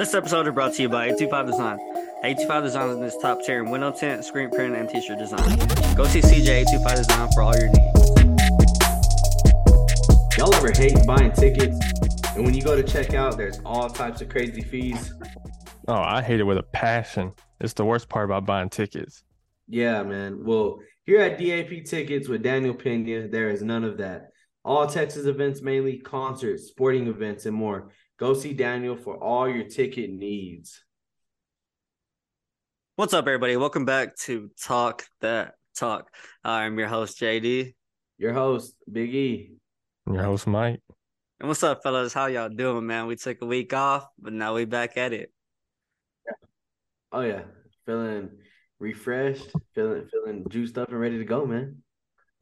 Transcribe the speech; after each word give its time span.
This 0.00 0.14
episode 0.14 0.48
is 0.48 0.54
brought 0.54 0.72
to 0.76 0.82
you 0.82 0.88
by 0.88 1.08
825 1.08 1.46
Design. 1.46 1.78
825 2.24 2.62
Design 2.62 3.02
is 3.02 3.14
top 3.20 3.42
tier 3.42 3.62
in 3.62 3.70
window 3.70 3.92
tint, 3.92 4.24
screen 4.24 4.48
print, 4.48 4.74
and 4.74 4.88
t-shirt 4.88 5.18
design. 5.18 5.58
Go 5.94 6.06
see 6.06 6.22
CJ 6.22 6.64
825 6.72 6.96
Design 6.96 7.28
for 7.32 7.42
all 7.42 7.54
your 7.54 7.68
needs. 7.68 8.08
Y'all 10.38 10.54
ever 10.54 10.72
hate 10.74 10.96
buying 11.06 11.32
tickets? 11.32 11.78
And 12.34 12.46
when 12.46 12.54
you 12.54 12.62
go 12.62 12.74
to 12.74 12.82
check 12.82 13.12
out, 13.12 13.36
there's 13.36 13.60
all 13.66 13.90
types 13.90 14.22
of 14.22 14.30
crazy 14.30 14.62
fees. 14.62 15.12
Oh, 15.86 16.00
I 16.00 16.22
hate 16.22 16.40
it 16.40 16.44
with 16.44 16.56
a 16.56 16.62
passion. 16.62 17.34
It's 17.60 17.74
the 17.74 17.84
worst 17.84 18.08
part 18.08 18.24
about 18.24 18.46
buying 18.46 18.70
tickets. 18.70 19.22
Yeah, 19.68 20.02
man. 20.02 20.46
Well, 20.46 20.78
here 21.04 21.20
at 21.20 21.38
DAP 21.38 21.84
Tickets 21.84 22.26
with 22.26 22.42
Daniel 22.42 22.72
Pena, 22.72 23.28
there 23.28 23.50
is 23.50 23.60
none 23.60 23.84
of 23.84 23.98
that. 23.98 24.30
All 24.64 24.86
Texas 24.86 25.26
events, 25.26 25.60
mainly 25.60 25.98
concerts, 25.98 26.68
sporting 26.68 27.06
events, 27.06 27.44
and 27.44 27.54
more. 27.54 27.90
Go 28.20 28.34
see 28.34 28.52
Daniel 28.52 28.96
for 28.96 29.16
all 29.16 29.48
your 29.48 29.64
ticket 29.64 30.10
needs. 30.10 30.84
What's 32.96 33.14
up, 33.14 33.26
everybody? 33.26 33.56
Welcome 33.56 33.86
back 33.86 34.14
to 34.24 34.50
Talk 34.62 35.06
That 35.22 35.54
Talk. 35.74 36.10
I'm 36.44 36.78
your 36.78 36.88
host, 36.88 37.18
JD. 37.18 37.72
Your 38.18 38.34
host, 38.34 38.74
Big 38.92 39.14
E. 39.14 39.52
Your 40.06 40.22
host, 40.22 40.46
Mike. 40.46 40.82
And 41.38 41.48
what's 41.48 41.62
up, 41.62 41.82
fellas? 41.82 42.12
How 42.12 42.26
y'all 42.26 42.50
doing, 42.50 42.86
man? 42.86 43.06
We 43.06 43.16
took 43.16 43.40
a 43.40 43.46
week 43.46 43.72
off, 43.72 44.06
but 44.18 44.34
now 44.34 44.54
we 44.54 44.66
back 44.66 44.98
at 44.98 45.14
it. 45.14 45.32
Oh 47.12 47.22
yeah, 47.22 47.44
feeling 47.86 48.28
refreshed, 48.78 49.50
feeling 49.74 50.06
feeling 50.12 50.44
juiced 50.50 50.76
up 50.76 50.90
and 50.90 51.00
ready 51.00 51.16
to 51.16 51.24
go, 51.24 51.46
man. 51.46 51.78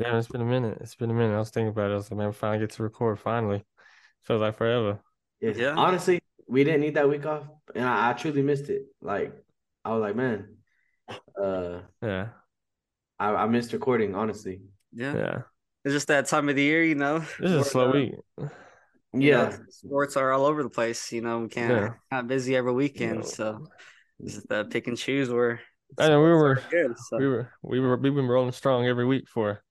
Yeah, 0.00 0.18
it's 0.18 0.26
been 0.26 0.40
a 0.40 0.44
minute. 0.44 0.78
It's 0.80 0.96
been 0.96 1.12
a 1.12 1.14
minute. 1.14 1.36
I 1.36 1.38
was 1.38 1.50
thinking 1.50 1.68
about 1.70 1.92
it. 1.92 1.92
I 1.92 1.96
was 1.98 2.10
like, 2.10 2.18
man, 2.18 2.26
we 2.26 2.32
finally 2.32 2.58
get 2.58 2.70
to 2.70 2.82
record. 2.82 3.20
Finally, 3.20 3.64
feels 4.24 4.40
like 4.40 4.56
forever. 4.56 4.98
Yeah. 5.40 5.52
Yeah. 5.56 5.74
Honestly, 5.76 6.20
we 6.46 6.64
didn't 6.64 6.80
need 6.80 6.94
that 6.94 7.08
week 7.08 7.26
off, 7.26 7.44
and 7.74 7.84
I, 7.84 8.10
I 8.10 8.12
truly 8.14 8.42
missed 8.42 8.68
it. 8.70 8.82
Like 9.00 9.32
I 9.84 9.92
was 9.92 10.00
like, 10.00 10.16
man, 10.16 10.56
uh, 11.40 11.80
Yeah, 12.02 12.28
I, 13.18 13.34
I 13.34 13.46
missed 13.46 13.72
recording. 13.72 14.14
Honestly, 14.14 14.60
Yeah. 14.92 15.14
yeah. 15.14 15.38
It's 15.84 15.94
just 15.94 16.08
that 16.08 16.26
time 16.26 16.48
of 16.48 16.56
the 16.56 16.62
year, 16.62 16.82
you 16.82 16.96
know. 16.96 17.20
This 17.40 17.50
is 17.52 17.52
a 17.52 17.64
slow 17.64 17.92
week. 17.92 18.12
you 18.36 18.42
know, 18.42 18.48
yeah, 19.14 19.56
sports 19.70 20.16
are 20.16 20.32
all 20.32 20.44
over 20.44 20.62
the 20.62 20.68
place. 20.68 21.12
You 21.12 21.22
know, 21.22 21.40
we 21.40 21.48
can't 21.48 21.70
Yeah. 21.72 21.94
not 22.10 22.26
busy 22.26 22.56
every 22.56 22.72
weekend, 22.72 23.20
No. 23.20 23.26
so 23.26 23.66
it's 24.20 24.34
just 24.34 24.48
that 24.48 24.70
pick 24.70 24.86
and 24.88 24.96
choose 24.98 25.30
where 25.30 25.60
I 25.98 26.08
know 26.08 26.20
we 26.20 26.30
were, 26.30 26.60
good. 26.70 26.98
So. 26.98 27.16
we 27.16 27.26
were, 27.28 27.50
we 27.62 27.80
were, 27.80 27.96
we've 27.96 28.14
been 28.14 28.26
rolling 28.28 28.52
strong 28.52 28.86
every 28.86 29.06
week 29.06 29.26
for, 29.28 29.62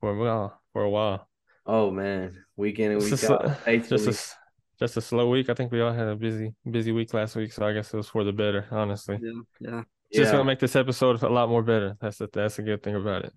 for 0.00 0.10
a 0.10 0.18
while, 0.18 0.58
for 0.72 0.82
a 0.82 0.88
while. 0.88 1.28
Oh 1.66 1.90
man, 1.90 2.42
weekend 2.56 2.92
and 2.92 3.02
week 3.02 3.10
just 3.10 3.24
a- 3.24 3.28
Just 3.28 3.60
a, 3.60 3.64
faithfully. 3.64 4.08
s- 4.08 4.34
just 4.78 4.96
a 4.96 5.00
slow 5.00 5.28
week. 5.30 5.48
I 5.50 5.54
think 5.54 5.72
we 5.72 5.80
all 5.80 5.92
had 5.92 6.08
a 6.08 6.16
busy, 6.16 6.54
busy 6.70 6.92
week 6.92 7.12
last 7.14 7.36
week, 7.36 7.52
so 7.52 7.66
I 7.66 7.72
guess 7.72 7.92
it 7.92 7.96
was 7.96 8.08
for 8.08 8.24
the 8.24 8.32
better. 8.32 8.66
Honestly, 8.70 9.16
Yeah, 9.16 9.40
yeah, 9.60 9.82
it's 10.10 10.18
just 10.18 10.32
Yeah, 10.32 10.32
gonna 10.32 10.44
make 10.44 10.60
this 10.60 10.76
episode 10.76 11.22
a 11.22 11.28
lot 11.28 11.48
more 11.48 11.62
better. 11.62 11.96
That's 12.00 12.18
the, 12.18 12.28
that's 12.32 12.58
a 12.58 12.62
good 12.62 12.82
thing 12.82 12.96
about 12.96 13.24
it. 13.26 13.34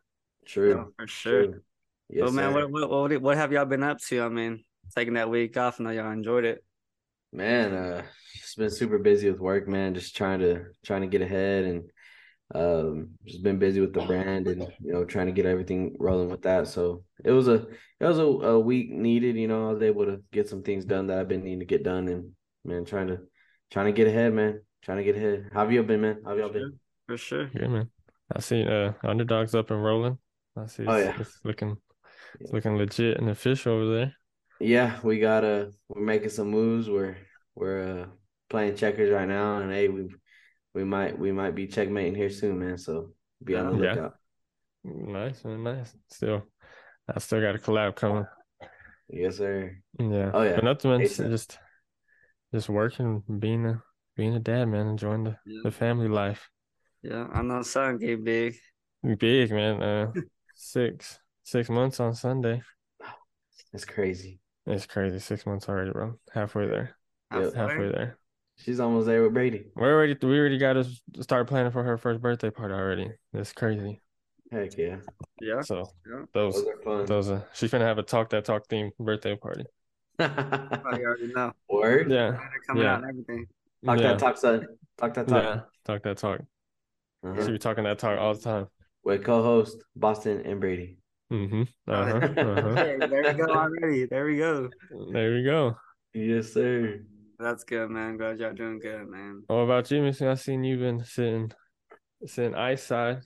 yeah, 0.64 0.84
true, 0.84 0.94
for 0.96 1.08
sure. 1.08 1.48
true. 1.48 1.62
Yes, 2.10 2.22
well, 2.22 2.32
man, 2.32 2.54
what, 2.54 2.72
what 2.72 2.90
what 2.90 3.22
what 3.22 3.38
have 3.38 3.52
y'all 3.52 3.66
been 3.66 3.84
up 3.84 4.00
to? 4.10 4.22
I 4.24 4.30
mean, 4.30 4.66
taking 4.96 5.16
that 5.16 5.30
week 5.30 5.58
off, 5.58 5.80
I 5.80 5.86
know 5.86 5.92
y'all 5.92 6.12
enjoyed 6.12 6.46
it. 6.46 6.64
man, 7.32 7.74
uh, 7.74 8.04
just 8.36 8.58
been 8.58 8.70
super 8.70 8.98
busy 9.00 9.30
with 9.30 9.40
work, 9.40 9.68
man. 9.68 9.94
Just 9.94 10.16
trying 10.16 10.40
to 10.40 10.66
trying 10.84 11.02
to 11.02 11.08
get 11.08 11.22
ahead 11.22 11.66
and 11.66 11.90
um, 12.56 13.10
just 13.26 13.44
been 13.44 13.60
busy 13.60 13.82
with 13.82 13.94
the 13.94 14.02
brand 14.06 14.48
and 14.48 14.62
you 14.82 14.94
know 14.94 15.04
trying 15.06 15.26
to 15.28 15.32
get 15.34 15.46
everything 15.46 15.96
rolling 16.00 16.30
with 16.30 16.44
that. 16.44 16.68
So 16.68 17.04
it 17.24 17.32
was 17.32 17.48
a 17.48 17.68
it 18.00 18.06
was 18.06 18.20
a, 18.20 18.24
a 18.24 18.60
week 18.60 18.90
needed. 18.92 19.36
You 19.36 19.48
know, 19.48 19.70
I 19.70 19.74
was 19.74 19.82
able 19.82 20.06
to 20.06 20.22
get 20.32 20.48
some 20.48 20.64
things 20.64 20.86
done 20.86 21.08
that 21.08 21.20
I've 21.20 21.28
been 21.28 21.44
needing 21.44 21.60
to 21.60 21.66
get 21.66 21.84
done, 21.84 22.08
and 22.08 22.32
man, 22.64 22.86
trying 22.86 23.08
to 23.08 23.20
trying 23.72 23.88
to 23.88 23.92
get 23.92 24.08
ahead, 24.08 24.34
man. 24.34 24.62
Trying 24.84 24.98
to 24.98 25.04
get 25.04 25.16
ahead. 25.18 25.50
How 25.54 25.62
have 25.62 25.72
y'all 25.72 25.84
been, 25.84 26.02
man? 26.02 26.22
How 26.24 26.32
have 26.32 26.40
y'all 26.40 26.50
been? 26.50 26.80
For 27.08 27.18
sure. 27.18 27.50
Yeah, 27.54 27.68
man. 27.68 27.90
I 28.34 28.40
see 28.40 28.66
uh 28.66 28.94
underdogs 29.04 29.56
up 29.56 29.72
and 29.72 29.84
rolling. 29.84 30.18
I 30.56 30.68
see 30.68 30.86
Oh, 30.88 30.98
yeah. 30.98 31.16
it's 31.20 31.40
looking 31.44 31.78
it's 32.40 32.52
looking 32.54 32.78
legit 32.78 33.18
and 33.18 33.30
official 33.30 33.74
over 33.74 33.94
there. 33.96 34.14
Yeah, 34.60 35.00
we 35.04 35.20
got 35.20 35.44
uh 35.44 35.66
we're 35.90 36.02
making 36.02 36.30
some 36.30 36.50
moves. 36.50 36.90
We're 36.90 37.18
we're 37.56 38.02
uh 38.02 38.06
playing 38.50 38.76
checkers 38.76 39.12
right 39.12 39.28
now, 39.28 39.58
and 39.58 39.72
hey, 39.72 39.90
we 39.90 40.08
we 40.78 40.84
might 40.84 41.18
we 41.18 41.32
might 41.32 41.56
be 41.56 41.66
checkmating 41.66 42.14
here 42.14 42.30
soon, 42.30 42.60
man. 42.60 42.78
So 42.78 43.14
be 43.44 43.56
on 43.56 43.66
the 43.78 43.84
Yeah. 43.84 43.94
lookout. 43.96 44.14
Nice 44.84 45.44
and 45.44 45.64
nice. 45.64 45.92
Still 46.08 46.44
I 47.10 47.18
still 47.20 47.42
got 47.42 47.56
a 47.56 47.58
collab 47.58 47.96
coming. 47.96 48.28
Yes, 49.10 49.38
sir. 49.38 49.76
Yeah. 50.00 50.30
Oh, 50.34 50.44
yeah. 50.44 50.56
But 50.56 50.64
nothing 50.66 50.92
man, 50.92 51.02
ASAP. 51.02 51.30
just 51.32 51.58
just 52.54 52.70
working, 52.70 53.24
being 53.40 53.66
a 53.66 53.82
being 54.16 54.36
a 54.36 54.40
dad, 54.40 54.66
man, 54.66 54.86
enjoying 54.88 55.24
the, 55.24 55.36
Yeah, 55.48 55.62
the 55.64 55.72
family 55.72 56.08
life. 56.10 56.48
yeah. 57.02 57.26
I 57.34 57.42
know 57.42 57.64
son 57.64 57.98
get 57.98 58.24
big. 58.24 58.56
Big 59.18 59.50
man, 59.52 59.82
uh 59.82 60.12
six 60.56 61.20
six 61.44 61.70
months 61.70 62.00
on 62.00 62.14
Sunday. 62.14 62.62
It's 63.74 63.86
crazy. 63.86 64.40
It's 64.68 64.86
crazy. 64.86 65.18
Six 65.20 65.46
months 65.48 65.68
already, 65.70 65.92
bro. 65.92 66.20
Halfway 66.32 66.68
there. 66.68 66.96
Yep. 67.34 67.54
Halfway 67.56 67.90
there. 67.92 68.18
She's 68.58 68.80
almost 68.80 69.06
there 69.08 69.24
with 69.24 69.34
Brady. 69.34 69.66
We 69.76 69.84
already 69.84 70.18
we 70.22 70.38
already 70.38 70.58
got 70.58 70.74
to 70.74 70.86
start 71.22 71.48
planning 71.48 71.72
for 71.72 71.84
her 71.84 71.98
first 71.98 72.22
birthday 72.22 72.50
party 72.50 72.74
already. 72.74 73.12
That's 73.34 73.54
crazy. 73.54 74.02
Heck 74.52 74.78
yeah. 74.78 74.98
Yeah. 75.42 75.62
So 75.62 75.90
Yeah. 76.10 76.24
those 76.34 76.56
Those 76.56 76.66
are 76.68 76.82
fun. 76.84 77.06
those 77.06 77.30
are 77.30 77.48
she's 77.54 77.72
gonna 77.72 77.86
have 77.86 77.98
a 77.98 78.04
talk 78.04 78.30
that 78.32 78.46
talk 78.46 78.68
theme 78.68 78.92
birthday 79.00 79.36
party. 79.36 79.66
Probably 80.18 81.06
already 81.06 81.28
know. 81.34 81.52
Word. 81.70 82.10
Yeah. 82.10 82.32
They're 82.32 82.52
coming 82.68 82.84
Yeah. 82.84 82.94
out 82.94 83.04
and 83.04 83.10
everything. 83.10 83.48
Talk 83.86 84.00
yeah. 84.00 84.08
that 84.08 84.20
talk, 84.20 84.38
son. 84.38 84.68
Talk 84.98 85.14
that 85.14 85.28
talk. 85.28 85.44
Yeah. 85.44 85.60
Talk 85.86 86.04
that 86.04 86.18
talk. 86.18 86.42
Uh-huh. 87.24 87.46
She 87.46 87.52
be 87.52 87.58
talking 87.60 87.84
that 87.84 88.00
talk 88.00 88.18
all 88.20 88.34
the 88.34 88.42
time. 88.42 88.68
With 89.04 89.24
co-host 89.24 89.78
Boston 89.96 90.42
and 90.46 90.60
Brady. 90.60 90.98
Mm-hmm. 91.32 91.64
Uh-huh. 91.92 92.18
Uh-huh. 92.18 92.76
Hey, 92.76 92.98
there 93.00 93.24
we 93.24 93.34
go 93.34 93.54
already. 93.54 94.06
There 94.06 94.26
we 94.26 94.38
go. 94.38 94.70
there 95.12 95.34
we 95.34 95.44
go. 95.44 95.76
Yes, 96.14 96.54
sir. 96.54 97.02
That's 97.40 97.64
good, 97.64 97.90
man. 97.90 98.18
Glad 98.18 98.40
y'all 98.40 98.54
doing 98.54 98.80
good, 98.80 99.08
man. 99.08 99.44
What 99.48 99.58
about 99.58 99.92
you, 99.92 100.02
Missy? 100.02 100.26
I 100.26 100.34
seen 100.36 100.64
you 100.64 100.78
been 100.78 101.04
sitting 101.04 101.52
sitting 102.26 102.56
ice 102.56 102.84
side. 102.84 103.22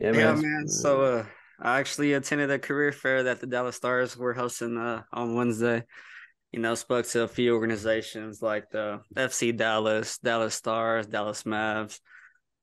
Yeah, 0.00 0.12
Yeah, 0.12 0.34
man. 0.34 0.40
man. 0.42 0.68
So 0.68 1.02
uh 1.02 1.26
I 1.60 1.78
actually 1.78 2.14
attended 2.14 2.50
a 2.50 2.58
career 2.58 2.92
fair 2.92 3.24
that 3.24 3.40
the 3.40 3.46
Dallas 3.46 3.76
Stars 3.76 4.16
were 4.16 4.32
hosting 4.32 4.78
uh 4.78 5.02
on 5.12 5.34
Wednesday. 5.34 5.84
You 6.50 6.60
know, 6.60 6.74
spoke 6.74 7.06
to 7.08 7.22
a 7.22 7.28
few 7.28 7.54
organizations 7.54 8.42
like 8.42 8.70
the 8.70 9.00
FC 9.16 9.56
Dallas, 9.56 10.18
Dallas 10.18 10.54
Stars, 10.54 11.06
Dallas 11.06 11.42
Mavs, 11.42 12.00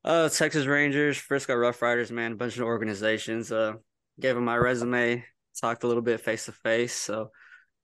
uh 0.03 0.29
Texas 0.29 0.65
Rangers, 0.65 1.17
Frisco 1.17 1.55
Rough 1.55 1.81
Riders, 1.83 2.11
man, 2.11 2.31
a 2.31 2.35
bunch 2.35 2.57
of 2.57 2.63
organizations. 2.63 3.51
Uh 3.51 3.73
gave 4.19 4.33
them 4.35 4.45
my 4.45 4.57
resume, 4.57 5.23
talked 5.61 5.83
a 5.83 5.87
little 5.87 6.01
bit 6.03 6.19
face 6.19 6.45
to 6.45 6.51
face. 6.51 6.93
So 6.95 7.29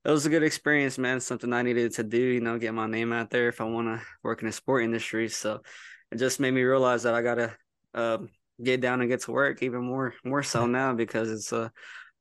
it 0.05 0.11
was 0.11 0.25
a 0.25 0.29
good 0.29 0.43
experience, 0.43 0.97
man. 0.97 1.19
Something 1.19 1.51
I 1.51 1.63
needed 1.63 1.93
to 1.93 2.03
do, 2.03 2.17
you 2.19 2.39
know, 2.41 2.59
get 2.59 2.73
my 2.73 2.87
name 2.87 3.11
out 3.11 3.31
there 3.31 3.47
if 3.49 3.59
I 3.59 3.63
want 3.63 3.87
to 3.87 4.05
work 4.23 4.41
in 4.41 4.47
the 4.47 4.51
sport 4.51 4.83
industry. 4.83 5.29
So 5.29 5.61
it 6.11 6.17
just 6.17 6.39
made 6.39 6.51
me 6.51 6.61
realize 6.61 7.03
that 7.03 7.15
I 7.15 7.21
gotta 7.21 7.55
um 7.93 8.29
get 8.63 8.81
down 8.81 9.01
and 9.01 9.09
get 9.09 9.21
to 9.21 9.31
work 9.31 9.63
even 9.63 9.81
more 9.83 10.13
more 10.23 10.43
so 10.43 10.65
now 10.79 10.93
because 10.93 11.31
it's 11.31 11.51
a 11.51 11.71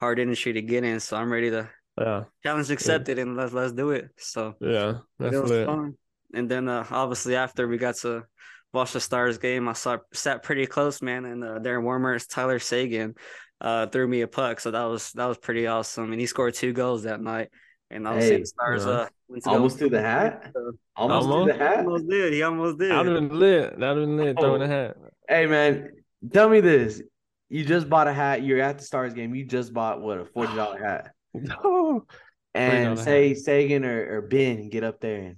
hard 0.00 0.18
industry 0.18 0.54
to 0.54 0.62
get 0.62 0.84
in. 0.84 0.98
So 1.00 1.16
I'm 1.16 1.30
ready 1.30 1.50
to 1.50 1.68
Yeah. 1.98 2.24
challenge 2.42 2.70
accepted 2.70 3.18
and 3.18 3.36
let's 3.36 3.52
let's 3.52 3.72
do 3.72 3.90
it. 3.90 4.10
So 4.18 4.54
Yeah. 4.60 5.00
That's 5.18 5.36
it 5.36 5.38
was 5.38 5.50
lit. 5.50 5.66
fun. 5.66 5.94
And 6.32 6.50
then 6.50 6.68
uh, 6.68 6.86
obviously 6.90 7.36
after 7.36 7.68
we 7.68 7.76
got 7.76 7.96
to 7.96 8.24
watch 8.72 8.92
the 8.92 9.00
Stars 9.00 9.38
game, 9.38 9.68
I 9.68 9.74
saw 9.74 9.98
sat 10.12 10.42
pretty 10.42 10.66
close, 10.66 11.00
man. 11.02 11.24
And 11.24 11.44
uh, 11.44 11.58
Darren 11.60 11.82
Warmer's 11.84 12.26
Tyler 12.26 12.58
Seguin 12.58 13.14
uh, 13.60 13.86
threw 13.86 14.08
me 14.08 14.22
a 14.22 14.26
puck, 14.26 14.58
so 14.60 14.70
that 14.72 14.84
was 14.84 15.12
that 15.12 15.26
was 15.26 15.38
pretty 15.38 15.66
awesome. 15.66 16.10
And 16.12 16.20
he 16.20 16.26
scored 16.26 16.54
two 16.54 16.72
goals 16.72 17.04
that 17.04 17.20
night. 17.20 17.50
And 17.94 18.06
obviously 18.08 18.34
Hey, 18.34 18.40
the 18.40 18.46
Stars 18.46 18.84
yeah. 18.84 18.90
uh, 18.92 19.06
went 19.28 19.42
to 19.44 19.48
go- 19.48 19.54
Almost 19.56 19.78
through 19.78 19.90
the 19.90 20.02
hat. 20.02 20.50
So, 20.52 20.72
Almost, 20.96 21.28
Almost. 21.28 21.48
through 21.50 21.58
the 21.58 21.64
hat. 21.64 21.78
almost 21.78 22.08
did. 22.08 22.32
He 22.32 22.42
almost 22.42 22.78
did. 22.78 22.90
That'd 22.90 23.12
have 23.12 23.28
been 23.30 23.38
lit. 23.38 23.78
That'd 23.78 23.82
have 23.82 23.96
been 23.96 24.16
lit 24.16 24.38
throwing 24.38 24.62
a 24.62 24.64
Oh. 24.64 24.68
hat. 24.68 24.96
Hey, 25.28 25.46
man. 25.46 25.90
Tell 26.32 26.48
me 26.48 26.60
this. 26.60 27.00
You 27.48 27.64
just 27.64 27.88
bought 27.88 28.08
a 28.08 28.12
hat. 28.12 28.42
You're 28.42 28.60
at 28.60 28.78
the 28.78 28.84
Stars 28.84 29.14
game. 29.14 29.34
You 29.34 29.44
just 29.44 29.72
bought 29.72 30.00
what 30.02 30.18
a 30.18 30.24
forty 30.26 30.54
dollar 30.54 30.78
hat. 30.84 31.12
No. 31.34 32.04
And 32.54 32.96
$40 32.96 33.02
say 33.04 33.34
Seguin 33.34 33.84
or, 33.84 34.16
or 34.18 34.22
Benn 34.22 34.68
get 34.70 34.84
up 34.84 35.00
there 35.00 35.20
and 35.22 35.36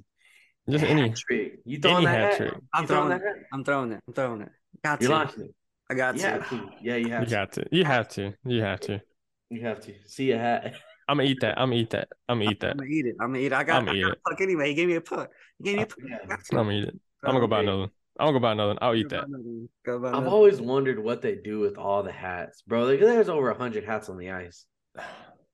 Just 0.68 0.84
hat 0.84 0.98
any 0.98 1.10
trick. 1.10 1.60
You 1.64 1.78
throwing 1.78 1.96
any 1.98 2.06
that 2.06 2.12
hat 2.20 2.28
hat? 2.32 2.36
trick. 2.36 2.54
I'm 2.74 2.86
throwing 2.86 3.08
throwing 3.08 3.08
that 3.22 3.26
hat? 3.36 3.44
I'm 3.52 3.64
throwing 3.64 3.92
it. 3.92 4.00
I'm 4.06 4.12
throwing 4.14 4.40
it. 4.42 4.48
Got 4.84 5.00
You're 5.00 5.10
to. 5.10 5.16
launching 5.16 5.42
it. 5.44 5.54
I 5.88 5.94
got 5.94 6.14
You 6.16 6.20
to. 6.22 6.28
have 6.28 6.48
to. 6.50 6.68
Yeah, 6.82 6.96
you 6.96 7.08
have 7.12 7.20
You 7.22 7.26
to. 7.26 7.30
got 7.34 7.52
to. 7.52 7.64
You 7.72 7.84
have 7.84 8.08
to. 8.08 8.34
You 8.44 8.62
have 8.62 8.80
to. 8.80 9.00
You 9.48 9.60
have 9.62 9.80
to. 9.80 9.94
See 10.06 10.30
a 10.32 10.38
hat. 10.38 10.74
I'm 11.08 11.18
gonna 11.18 11.28
eat 11.28 11.40
that. 11.40 11.58
I'm 11.58 11.70
gonna 11.70 11.80
eat 11.82 11.90
that. 11.90 12.08
I'm 12.28 12.38
gonna 12.40 12.50
eat 12.50 12.60
that. 12.60 12.70
I'm 12.72 12.76
gonna 12.78 12.90
eat 12.90 13.06
it. 13.06 13.16
I'm 13.20 13.28
gonna 13.28 13.38
eat 13.38 13.46
it. 13.46 13.52
I 13.52 13.64
got, 13.64 13.76
I'ma 13.82 13.92
I 13.92 14.00
got 14.00 14.08
it. 14.12 14.18
a 14.24 14.30
puck 14.30 14.40
anyway. 14.40 14.68
He 14.68 14.74
gave 14.74 14.88
me 14.88 14.94
a 14.96 15.00
puck. 15.00 15.30
He 15.58 15.64
gave 15.64 15.76
me 15.76 15.82
a 15.82 15.86
puck. 15.86 15.98
Yeah. 16.08 16.18
I'm 16.30 16.38
gonna 16.56 16.72
eat 16.72 16.84
it. 16.88 17.00
I'm 17.24 17.30
gonna 17.30 17.40
go 17.40 17.46
buy 17.46 17.60
another 17.60 17.78
one. 17.78 17.90
I'm 18.18 18.26
gonna 18.28 18.38
go 18.38 18.42
buy 18.42 18.52
another 18.52 18.68
one. 18.70 18.78
I'll 18.80 18.94
eat 18.94 19.08
Go 19.08 19.16
that. 19.16 19.20
buy 19.22 19.26
another 19.28 19.42
one. 19.44 19.68
Go 19.84 19.96
I've 19.98 20.04
another 20.04 20.26
always 20.28 20.60
wondered 20.60 20.98
what 20.98 21.22
they 21.22 21.34
do 21.36 21.60
with 21.60 21.76
all 21.78 22.02
the 22.02 22.12
hats, 22.12 22.62
bro. 22.66 22.84
Like, 22.84 23.00
there's 23.00 23.28
over 23.28 23.52
hundred 23.54 23.84
hats 23.84 24.08
on 24.08 24.16
the 24.18 24.30
ice. 24.30 24.64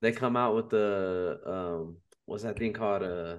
They 0.00 0.12
come 0.12 0.36
out 0.36 0.54
with 0.56 0.70
the 0.70 1.38
um, 1.46 1.96
what's 2.26 2.42
that 2.44 2.58
thing 2.58 2.72
called? 2.72 3.02
Uh, 3.02 3.36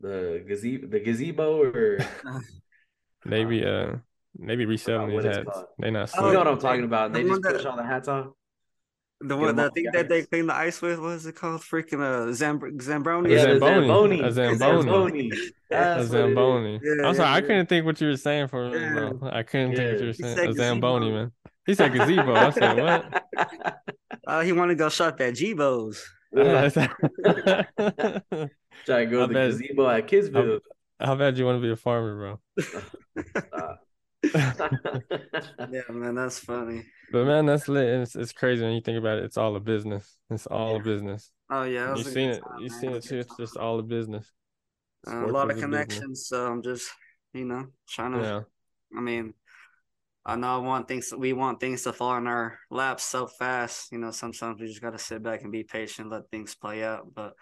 the 0.00 0.44
gazebo, 0.46 0.86
the 0.88 1.00
gazebo, 1.00 1.62
or 1.62 1.98
Maybe 3.24 3.64
uh 3.64 3.92
maybe 4.36 4.66
reselling 4.66 5.10
these 5.10 5.24
hats. 5.24 5.48
called. 5.50 5.66
They 5.78 5.90
not 5.90 6.10
Oh, 6.18 6.26
you 6.26 6.32
know 6.34 6.38
what. 6.40 6.48
I'm 6.48 6.58
talking 6.58 6.84
about? 6.84 7.12
They 7.12 7.22
The 7.22 7.28
just 7.30 7.42
one 7.42 7.52
push 7.54 7.62
that- 7.62 7.70
all 7.70 7.76
the 7.76 7.84
hats 7.84 8.08
off. 8.08 8.26
The 9.26 9.36
one, 9.36 9.46
one, 9.46 9.48
'em 9.50 9.56
the 9.56 9.70
thing 9.70 9.84
the 9.84 9.90
that 9.98 10.08
they 10.08 10.18
ice. 10.18 10.26
clean 10.26 10.46
the 10.46 10.54
ice 10.54 10.82
with, 10.82 11.00
what 11.00 11.12
is 11.12 11.26
it 11.26 11.34
called? 11.34 11.60
Freaking 11.62 12.00
uh, 12.00 12.26
Zamb- 12.32 12.78
Zambroni. 12.80 13.26
A 13.26 13.30
Yeah, 13.30 13.44
the 13.54 13.58
Zamboni. 13.58 14.18
Zamboni. 14.18 14.20
A 14.20 14.32
Zamboni. 14.32 14.58
Zamboni. 14.58 15.30
A 15.30 15.32
That's 15.70 15.96
what 15.96 15.98
it 15.98 16.00
is. 16.00 16.08
Zamboni. 16.10 16.80
Yeah, 16.82 17.06
I'm 17.08 17.14
sorry, 17.14 17.28
I 17.30 17.40
couldn't 17.40 17.68
think 17.68 17.86
what 17.86 18.00
you 18.00 18.08
were 18.08 18.16
saying 18.16 18.48
for 18.48 18.68
me, 18.70 18.78
Yeah. 18.80 18.92
bro. 18.92 19.30
I 19.32 19.42
couldn't 19.42 19.76
think 19.76 19.90
what 19.92 20.00
you 20.00 20.06
were 20.08 20.12
saying. 20.12 20.36
said 20.36 20.48
A 20.50 20.52
Zamboni, 20.54 21.10
man. 21.10 21.32
He 21.66 21.74
said 21.74 21.92
gazebo. 21.94 22.34
I 22.34 22.50
said 22.50 22.76
what? 22.82 23.24
Uh, 24.26 24.40
he 24.42 24.52
wanted 24.52 24.74
to 24.74 24.78
go 24.78 24.88
shop 24.90 25.20
at 25.20 25.34
Jibo's. 25.34 26.04
Yeah. 26.32 26.68
Try 26.68 26.88
Try 28.84 29.04
to 29.04 29.06
go 29.06 29.22
I 29.24 29.26
to 29.26 29.26
the 29.28 29.32
bet- 29.32 29.50
gazebo 29.52 29.88
at 29.88 30.06
Kidsville. 30.08 30.60
How 31.00 31.14
bad 31.14 31.38
you 31.38 31.44
want 31.46 31.56
to 31.58 31.62
be 31.66 31.70
a 31.72 31.76
farmer, 31.76 32.38
bro? 32.56 32.64
Uh, 33.52 33.74
Yeah, 35.70 35.82
man, 35.90 36.14
that's 36.14 36.38
funny. 36.38 36.84
But 37.10 37.26
man, 37.26 37.46
that's 37.46 37.68
lit. 37.68 37.86
It's 37.86 38.16
it's 38.16 38.32
crazy 38.32 38.62
when 38.62 38.72
you 38.72 38.80
think 38.80 38.98
about 38.98 39.18
it. 39.18 39.24
It's 39.24 39.36
all 39.36 39.56
a 39.56 39.60
business. 39.60 40.16
It's 40.30 40.46
all 40.46 40.76
a 40.76 40.80
business. 40.80 41.30
Oh 41.50 41.64
yeah, 41.64 41.86
that 41.86 41.92
You 41.92 42.04
was 42.04 42.08
seen 42.08 42.28
good 42.28 42.32
it. 42.32 42.42
time, 42.42 42.62
You 42.62 42.68
man. 42.68 42.80
seen 42.80 42.92
it 42.92 43.04
too. 43.04 43.18
It's 43.18 43.36
just 43.36 43.56
all 43.56 43.78
a 43.78 43.82
business. 43.82 44.30
Uh, 45.06 45.26
a 45.26 45.30
lot 45.30 45.50
of 45.50 45.50
a 45.50 45.54
business. 45.54 45.60
connections. 45.60 46.26
So 46.28 46.46
I'm 46.46 46.62
just, 46.62 46.90
you 47.32 47.44
know, 47.44 47.66
trying 47.88 48.12
to. 48.12 48.22
Yeah. 48.22 48.40
I 48.96 49.00
mean, 49.00 49.34
I 50.24 50.36
know 50.36 50.54
I 50.54 50.58
want 50.58 50.88
things. 50.88 51.12
We 51.16 51.32
want 51.32 51.60
things 51.60 51.82
to 51.82 51.92
fall 51.92 52.16
in 52.16 52.26
our 52.26 52.58
laps 52.70 53.04
so 53.04 53.26
fast. 53.26 53.92
You 53.92 53.98
know, 53.98 54.10
sometimes 54.10 54.60
we 54.60 54.66
just 54.66 54.80
gotta 54.80 54.98
sit 54.98 55.22
back 55.22 55.42
and 55.42 55.52
be 55.52 55.64
patient, 55.64 56.10
let 56.10 56.30
things 56.30 56.54
play 56.54 56.82
out. 56.82 57.12
But 57.14 57.34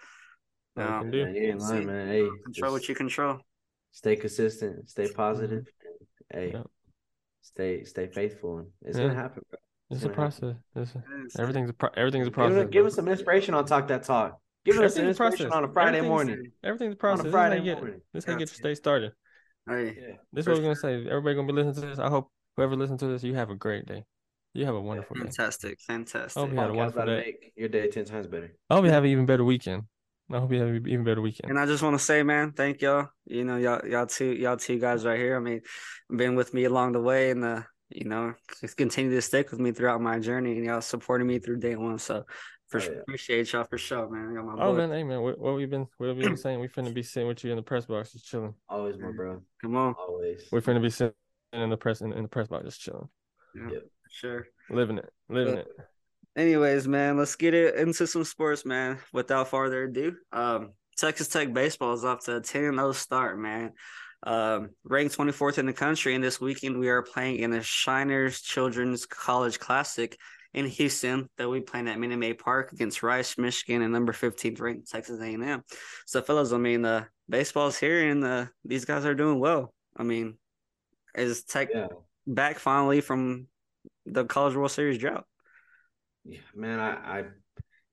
All 0.77 0.83
we 0.83 0.87
um, 0.87 1.11
can 1.11 1.35
you 1.35 1.49
ain't 1.51 1.59
lying, 1.61 1.79
See, 1.79 1.85
man. 1.85 2.07
Hey, 2.09 2.29
control 2.43 2.73
what 2.73 2.89
you 2.89 2.95
control. 2.95 3.39
stay 3.91 4.15
consistent, 4.15 4.89
stay 4.89 5.07
positive. 5.07 5.65
Hey, 6.33 6.51
Yeah. 6.53 6.63
stay 7.41 7.83
stay 7.83 8.07
faithful, 8.07 8.59
and 8.59 8.67
it's 8.81 8.97
Yeah. 8.97 9.07
gonna 9.07 9.19
happen, 9.19 9.43
bro. 9.49 9.59
It's 9.91 10.01
a 10.03 10.09
gonna 10.09 10.21
happen. 10.21 10.39
process. 10.39 10.55
It's 10.75 10.95
a, 10.95 11.03
Yes. 11.23 11.39
everything's 11.39 11.69
a 11.69 11.73
pro- 11.73 11.89
everything's 11.95 12.27
a 12.27 12.31
process. 12.31 12.65
us, 12.65 12.69
give 12.71 12.85
us 12.85 12.95
some 12.95 13.07
inspiration 13.07 13.53
on 13.53 13.65
Talk 13.65 13.87
That 13.89 14.03
Talk. 14.03 14.39
Give 14.65 14.77
us 14.79 14.95
some 14.95 15.05
inspiration 15.05 15.47
process. 15.49 15.51
on 15.57 15.63
a 15.65 15.73
Friday 15.73 15.97
Everything's- 15.99 16.09
morning. 16.09 16.51
Everything's 16.63 16.93
a 16.93 16.97
process. 16.97 17.25
On 17.25 17.25
process. 17.25 17.25
a 17.25 17.25
This 17.25 17.27
is 17.27 17.33
Friday 17.33 17.57
you 17.57 17.63
get. 17.63 17.77
morning. 17.81 18.01
This 18.13 18.23
is 18.23 18.25
how 18.25 18.37
get 18.37 18.47
Gotcha. 18.49 18.61
your 18.63 18.69
day 18.71 18.75
started. 18.75 19.11
Hey, 19.67 19.85
Yeah. 19.85 20.15
This 20.31 20.43
is 20.43 20.47
what 20.47 20.57
we're 20.57 20.63
gonna 20.63 20.75
say. 20.75 20.95
Everybody 21.07 21.35
gonna 21.35 21.47
be 21.47 21.53
listening 21.53 21.75
to 21.75 21.81
this. 21.81 21.99
I 21.99 22.09
hope 22.09 22.31
whoever 22.55 22.75
listens 22.75 22.99
to 23.01 23.07
this, 23.07 23.23
you 23.23 23.35
have 23.35 23.49
a 23.49 23.55
great 23.55 23.85
day. 23.85 24.05
You 24.53 24.65
have 24.65 24.75
a 24.75 24.81
wonderful 24.81 25.15
day. 25.15 25.21
fantastic, 25.23 25.79
fantastic. 25.81 26.41
Oh, 26.41 26.45
yeah. 26.47 26.61
had 26.61 26.69
a 26.69 26.73
Podcast 26.73 26.75
wonderful 26.75 27.01
about 27.01 27.05
to 27.05 27.15
day. 27.21 27.25
make 27.41 27.53
your 27.55 27.69
day 27.69 27.87
ten 27.89 28.05
times 28.05 28.27
better. 28.27 28.55
I 28.69 28.75
hope 28.75 28.85
you 28.85 28.91
have 28.91 29.03
an 29.03 29.09
even 29.09 29.25
better 29.25 29.43
weekend. 29.43 29.83
I 30.33 30.39
hope 30.39 30.51
you 30.51 30.59
have 30.59 30.69
an 30.69 30.87
even 30.87 31.03
better 31.03 31.21
weekend. 31.21 31.51
And 31.51 31.59
I 31.59 31.65
just 31.67 31.83
want 31.83 31.97
to 31.97 32.03
say, 32.03 32.23
man, 32.23 32.53
thank 32.53 32.81
y'all. 32.81 33.09
You 33.25 33.43
know, 33.45 33.57
y'all, 33.57 33.85
y'all 33.87 34.07
two, 34.07 34.33
y'all 34.33 34.57
two 34.57 34.79
guys 34.79 35.05
right 35.05 35.19
here. 35.19 35.35
I 35.35 35.39
mean, 35.39 35.61
been 36.09 36.35
with 36.35 36.53
me 36.53 36.63
along 36.63 36.93
the 36.93 37.01
way, 37.01 37.29
and 37.31 37.45
uh, 37.45 37.61
you 37.89 38.05
know, 38.05 38.33
just 38.59 38.75
continue 38.75 39.11
to 39.11 39.21
stick 39.21 39.51
with 39.51 39.59
me 39.59 39.71
throughout 39.71 40.01
my 40.01 40.19
journey, 40.19 40.57
and 40.57 40.65
y'all 40.65 40.81
supporting 40.81 41.27
me 41.27 41.37
through 41.37 41.57
day 41.57 41.75
one. 41.75 41.99
So, 41.99 42.23
for 42.67 42.79
Oh, 42.79 42.83
yeah. 42.83 42.99
appreciate 43.01 43.53
y'all 43.53 43.65
for 43.65 43.77
sure, 43.77 44.09
man. 44.09 44.33
Got 44.33 44.45
my 44.45 44.53
Oh 44.53 44.71
boy. 44.71 44.77
man, 44.77 44.89
hey 44.89 45.03
man, 45.03 45.21
what, 45.21 45.37
what 45.37 45.55
we 45.55 45.67
been 45.67 45.87
what 45.97 46.07
have 46.07 46.17
we 46.17 46.23
been 46.23 46.37
saying? 46.37 46.59
We 46.59 46.67
finna 46.67 46.93
be 46.93 47.03
sitting 47.03 47.27
with 47.27 47.43
you 47.43 47.51
in 47.51 47.57
the 47.57 47.63
press 47.63 47.85
box 47.85 48.13
just 48.13 48.25
chilling. 48.25 48.55
Always, 48.67 48.97
my 48.97 49.11
bro. 49.11 49.41
Come 49.61 49.75
on, 49.75 49.93
Always. 49.99 50.47
We're 50.51 50.61
finna 50.61 50.81
be 50.81 50.89
sitting 50.89 51.13
in 51.53 51.69
the 51.69 51.77
press 51.77 52.01
in, 52.01 52.11
in 52.13 52.23
the 52.23 52.29
press 52.29 52.47
box 52.47 52.65
just 52.65 52.81
chilling, 52.81 53.07
yeah, 53.55 53.69
Yep. 53.73 53.83
sure. 54.09 54.47
living 54.71 54.97
it, 54.97 55.09
living 55.29 55.57
it. 55.57 55.67
Anyways, 56.35 56.87
man, 56.87 57.17
let's 57.17 57.35
get 57.35 57.53
it 57.53 57.75
into 57.75 58.07
some 58.07 58.23
sports, 58.23 58.65
man. 58.65 58.97
Without 59.11 59.49
further 59.49 59.83
ado, 59.83 60.15
um, 60.31 60.71
Texas 60.97 61.27
Tech 61.27 61.53
baseball 61.53 61.93
is 61.93 62.03
off 62.03 62.25
to 62.25 62.37
a 62.37 62.41
10-0 62.41 62.93
start, 62.95 63.37
man. 63.37 63.73
Um, 64.25 64.69
ranked 64.83 65.15
24th 65.17 65.57
in 65.59 65.65
the 65.65 65.73
country, 65.73 66.15
and 66.15 66.23
this 66.23 66.39
weekend 66.41 66.79
we 66.79 66.89
are 66.89 67.03
playing 67.03 67.37
in 67.37 67.51
the 67.51 67.61
Shriners 67.61 68.41
Children's 68.41 69.05
College 69.05 69.59
Classic 69.59 70.17
in 70.53 70.65
Houston 70.65 71.27
that 71.37 71.49
we 71.49 71.59
playing 71.59 71.87
at 71.87 71.99
Minute 71.99 72.17
Maid 72.17 72.37
Park 72.39 72.71
against 72.71 73.03
Rice, 73.03 73.37
Michigan, 73.37 73.81
and 73.81 73.91
number 73.91 74.13
15th 74.13 74.59
ranked 74.61 74.89
Texas 74.89 75.19
A&M. 75.19 75.61
So, 76.05 76.21
fellas, 76.21 76.53
I 76.53 76.57
mean, 76.57 76.85
uh, 76.85 77.05
baseball's 77.29 77.77
here, 77.77 78.09
and 78.09 78.23
uh, 78.23 78.45
these 78.63 78.85
guys 78.85 79.05
are 79.05 79.15
doing 79.15 79.39
well. 79.39 79.73
I 79.97 80.03
mean, 80.03 80.37
is 81.15 81.43
Tech 81.43 81.69
Yeah. 81.73 81.87
back 82.25 82.57
finally 82.59 83.01
from 83.01 83.47
the 84.05 84.25
College 84.25 84.55
World 84.55 84.71
Series 84.71 84.97
drought? 84.97 85.25
Yeah, 86.25 86.39
man, 86.55 86.79
I, 86.79 87.19
I 87.19 87.23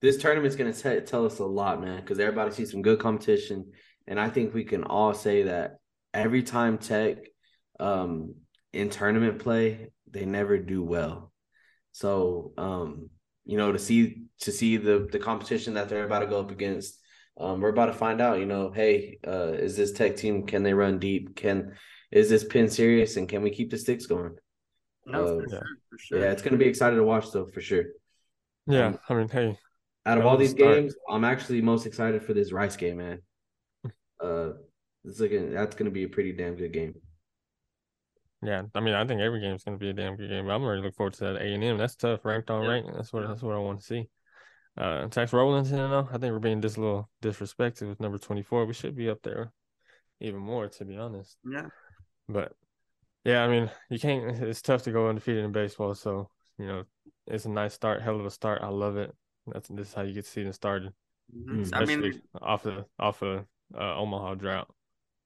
this 0.00 0.16
tournament's 0.16 0.56
gonna 0.56 0.72
te- 0.72 1.00
tell 1.00 1.26
us 1.26 1.38
a 1.38 1.44
lot, 1.44 1.80
man, 1.80 2.00
because 2.00 2.18
everybody 2.18 2.52
sees 2.52 2.70
some 2.70 2.82
good 2.82 3.00
competition, 3.00 3.72
and 4.06 4.20
I 4.20 4.30
think 4.30 4.54
we 4.54 4.64
can 4.64 4.84
all 4.84 5.14
say 5.14 5.44
that 5.44 5.78
every 6.14 6.42
time 6.42 6.78
Tech, 6.78 7.18
um, 7.78 8.34
in 8.72 8.88
tournament 8.90 9.40
play, 9.40 9.90
they 10.10 10.24
never 10.24 10.58
do 10.58 10.82
well. 10.82 11.32
So, 11.92 12.52
um, 12.56 13.10
you 13.44 13.56
know, 13.56 13.72
to 13.72 13.78
see 13.78 14.22
to 14.40 14.52
see 14.52 14.76
the 14.76 15.08
the 15.10 15.18
competition 15.18 15.74
that 15.74 15.88
they're 15.88 16.04
about 16.04 16.20
to 16.20 16.26
go 16.26 16.40
up 16.40 16.50
against, 16.50 16.98
um, 17.38 17.60
we're 17.60 17.70
about 17.70 17.86
to 17.86 17.92
find 17.92 18.20
out. 18.20 18.38
You 18.38 18.46
know, 18.46 18.70
hey, 18.70 19.18
uh, 19.26 19.52
is 19.52 19.76
this 19.76 19.92
Tech 19.92 20.16
team? 20.16 20.46
Can 20.46 20.62
they 20.62 20.74
run 20.74 20.98
deep? 20.98 21.34
Can 21.34 21.74
is 22.12 22.28
this 22.28 22.44
pin 22.44 22.68
serious? 22.68 23.16
And 23.16 23.28
can 23.28 23.42
we 23.42 23.50
keep 23.50 23.70
the 23.70 23.78
sticks 23.78 24.06
going? 24.06 24.36
No, 25.06 25.26
for 25.26 25.44
Uh, 25.44 25.48
sure, 25.48 25.62
for 25.90 25.98
sure. 25.98 26.20
Yeah, 26.20 26.30
it's 26.30 26.42
gonna 26.42 26.56
be 26.56 26.66
exciting 26.66 26.98
to 26.98 27.04
watch, 27.04 27.32
though, 27.32 27.46
for 27.46 27.60
sure. 27.60 27.84
Yeah, 28.70 28.86
Um, 28.86 28.98
I 29.08 29.14
mean, 29.14 29.28
hey, 29.28 29.58
Out 30.06 30.18
of 30.18 30.26
all 30.26 30.36
these 30.36 30.50
start. 30.52 30.76
games, 30.76 30.94
I'm 31.08 31.24
actually 31.24 31.60
most 31.62 31.86
excited 31.86 32.22
for 32.22 32.32
this 32.34 32.52
Rice 32.52 32.76
game, 32.76 32.98
man. 32.98 33.22
Uh, 34.22 34.50
it's 35.04 35.18
looking 35.20 35.50
that's 35.52 35.74
gonna 35.74 35.90
be 35.90 36.04
a 36.04 36.08
pretty 36.08 36.32
damn 36.32 36.56
good 36.56 36.72
game. 36.72 36.94
yeah, 38.42 38.62
I 38.74 38.80
mean, 38.80 38.94
I 38.94 39.04
think 39.06 39.20
every 39.20 39.40
game's 39.40 39.64
gonna 39.64 39.76
be 39.78 39.90
a 39.90 39.94
damn 39.94 40.16
good 40.16 40.28
game. 40.30 40.48
I'm 40.48 40.62
really 40.62 40.76
looking 40.78 40.92
forward 40.92 41.14
to 41.14 41.24
that 41.24 41.36
A 41.36 41.54
and 41.54 41.64
M. 41.64 41.78
That's 41.78 41.96
tough, 41.96 42.24
ranked 42.24 42.50
on 42.50 42.64
Yeah. 42.64 42.70
ranked. 42.70 42.92
That's 42.94 43.12
what 43.12 43.26
that's 43.26 43.42
what 43.42 43.54
I 43.54 43.58
want 43.58 43.80
to 43.80 43.86
see. 43.86 44.08
Uh, 44.76 45.08
Tex 45.08 45.32
Rollins, 45.32 45.70
you 45.70 45.76
know, 45.76 46.08
I 46.10 46.18
think 46.18 46.32
we're 46.32 46.38
being 46.38 46.62
just 46.62 46.76
a 46.76 46.80
little 46.80 47.10
disrespected 47.22 47.88
with 47.88 48.00
number 48.00 48.18
24. 48.18 48.66
We 48.66 48.72
should 48.72 48.94
be 48.94 49.10
up 49.10 49.20
there 49.22 49.52
even 50.20 50.40
more, 50.40 50.68
to 50.68 50.84
be 50.84 50.96
honest. 50.96 51.36
Yeah. 51.44 51.68
But 52.28 52.52
yeah, 53.24 53.42
I 53.44 53.48
mean, 53.48 53.70
you 53.90 53.98
can't. 53.98 54.42
It's 54.42 54.62
tough 54.62 54.82
to 54.84 54.92
go 54.92 55.08
undefeated 55.08 55.44
in 55.44 55.52
baseball. 55.52 55.94
So 55.94 56.30
you 56.58 56.66
know, 56.66 56.84
it's 57.30 57.44
a 57.46 57.50
nice 57.50 57.74
start, 57.74 58.02
hell 58.02 58.18
of 58.20 58.26
a 58.26 58.30
start. 58.30 58.62
I 58.62 58.68
love 58.68 58.96
it. 58.96 59.14
That's 59.46 59.68
this 59.68 59.88
is 59.88 59.94
how 59.94 60.02
you 60.02 60.12
get 60.12 60.24
the 60.24 60.30
season 60.30 60.52
started, 60.52 60.92
Mhm. 61.34 61.46
Mm. 61.46 61.58
I 61.58 61.62
especially 61.62 61.96
mean, 62.10 62.22
off 62.42 62.62
the 62.62 62.84
off 62.98 63.22
of 63.22 63.46
uh, 63.74 63.96
Omaha 63.96 64.34
drought 64.34 64.68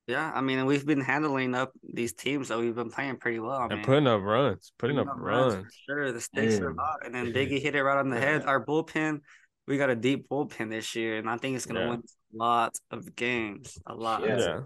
yeah, 0.07 0.31
I 0.35 0.43
mean, 0.43 0.67
we've 0.67 0.85
been 0.85 1.01
handling 1.01 1.55
up 1.55 1.73
these 1.83 2.13
teams 2.13 2.49
that 2.49 2.59
we've 2.59 2.75
been 2.75 2.91
playing 2.91 3.17
pretty 3.17 3.39
well. 3.39 3.53
I 3.57 3.65
and 3.65 3.75
mean, 3.77 3.85
putting 3.85 4.07
up 4.07 4.21
runs, 4.21 4.71
putting 4.79 4.99
up 4.99 5.07
runs 5.17 5.55
runs. 5.55 5.75
sure. 5.89 6.13
The 6.13 6.21
stakes 6.21 6.59
are 6.61 6.75
Man. 6.75 6.77
hot, 6.79 7.07
and 7.07 7.15
then 7.15 7.27
Biggie 7.33 7.61
hit 7.61 7.75
it 7.75 7.83
right 7.83 7.97
on 7.99 8.11
the 8.11 8.21
head. 8.21 8.45
Our 8.45 8.63
bullpen, 8.65 9.21
we 9.67 9.79
got 9.79 9.89
a 9.89 9.97
deep 9.97 10.29
bullpen 10.29 10.69
this 10.71 10.95
year, 10.95 11.17
and 11.17 11.29
I 11.29 11.39
think 11.39 11.57
it's 11.57 11.65
gonna 11.65 11.81
Yeah. 11.81 11.89
win 11.91 12.03
lots 12.35 12.81
of 12.91 13.17
games. 13.17 13.79
A 13.87 13.95
lot. 13.95 14.23
Yeah. 14.25 14.39
Yeah, 14.39 14.61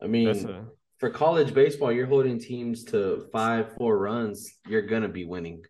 I 0.00 0.06
mean, 0.06 0.28
a 0.28 0.64
for 0.98 1.10
college 1.10 1.52
baseball, 1.52 1.90
you're 1.90 2.06
holding 2.06 2.38
teams 2.38 2.84
to 2.84 3.26
five, 3.32 3.74
four 3.76 3.98
runs. 3.98 4.58
You're 4.68 4.82
gonna 4.82 5.08
be 5.08 5.24
winning. 5.24 5.64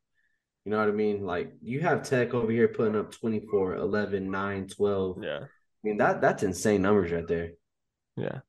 You 0.64 0.70
know 0.70 0.78
what 0.78 0.88
I 0.88 0.92
mean? 0.92 1.24
Like 1.24 1.52
you 1.62 1.80
have 1.80 2.02
Tech 2.02 2.32
over 2.32 2.50
here 2.50 2.68
putting 2.68 2.96
up 2.96 3.12
24, 3.12 3.76
11, 3.76 4.30
9, 4.30 4.68
12. 4.68 5.18
yeah. 5.22 5.40
I 5.40 5.86
mean 5.86 5.98
that 5.98 6.22
that's 6.22 6.42
insane 6.42 6.80
numbers 6.82 7.12
right 7.12 7.28
there. 7.28 7.50
Yeah. 8.16 8.40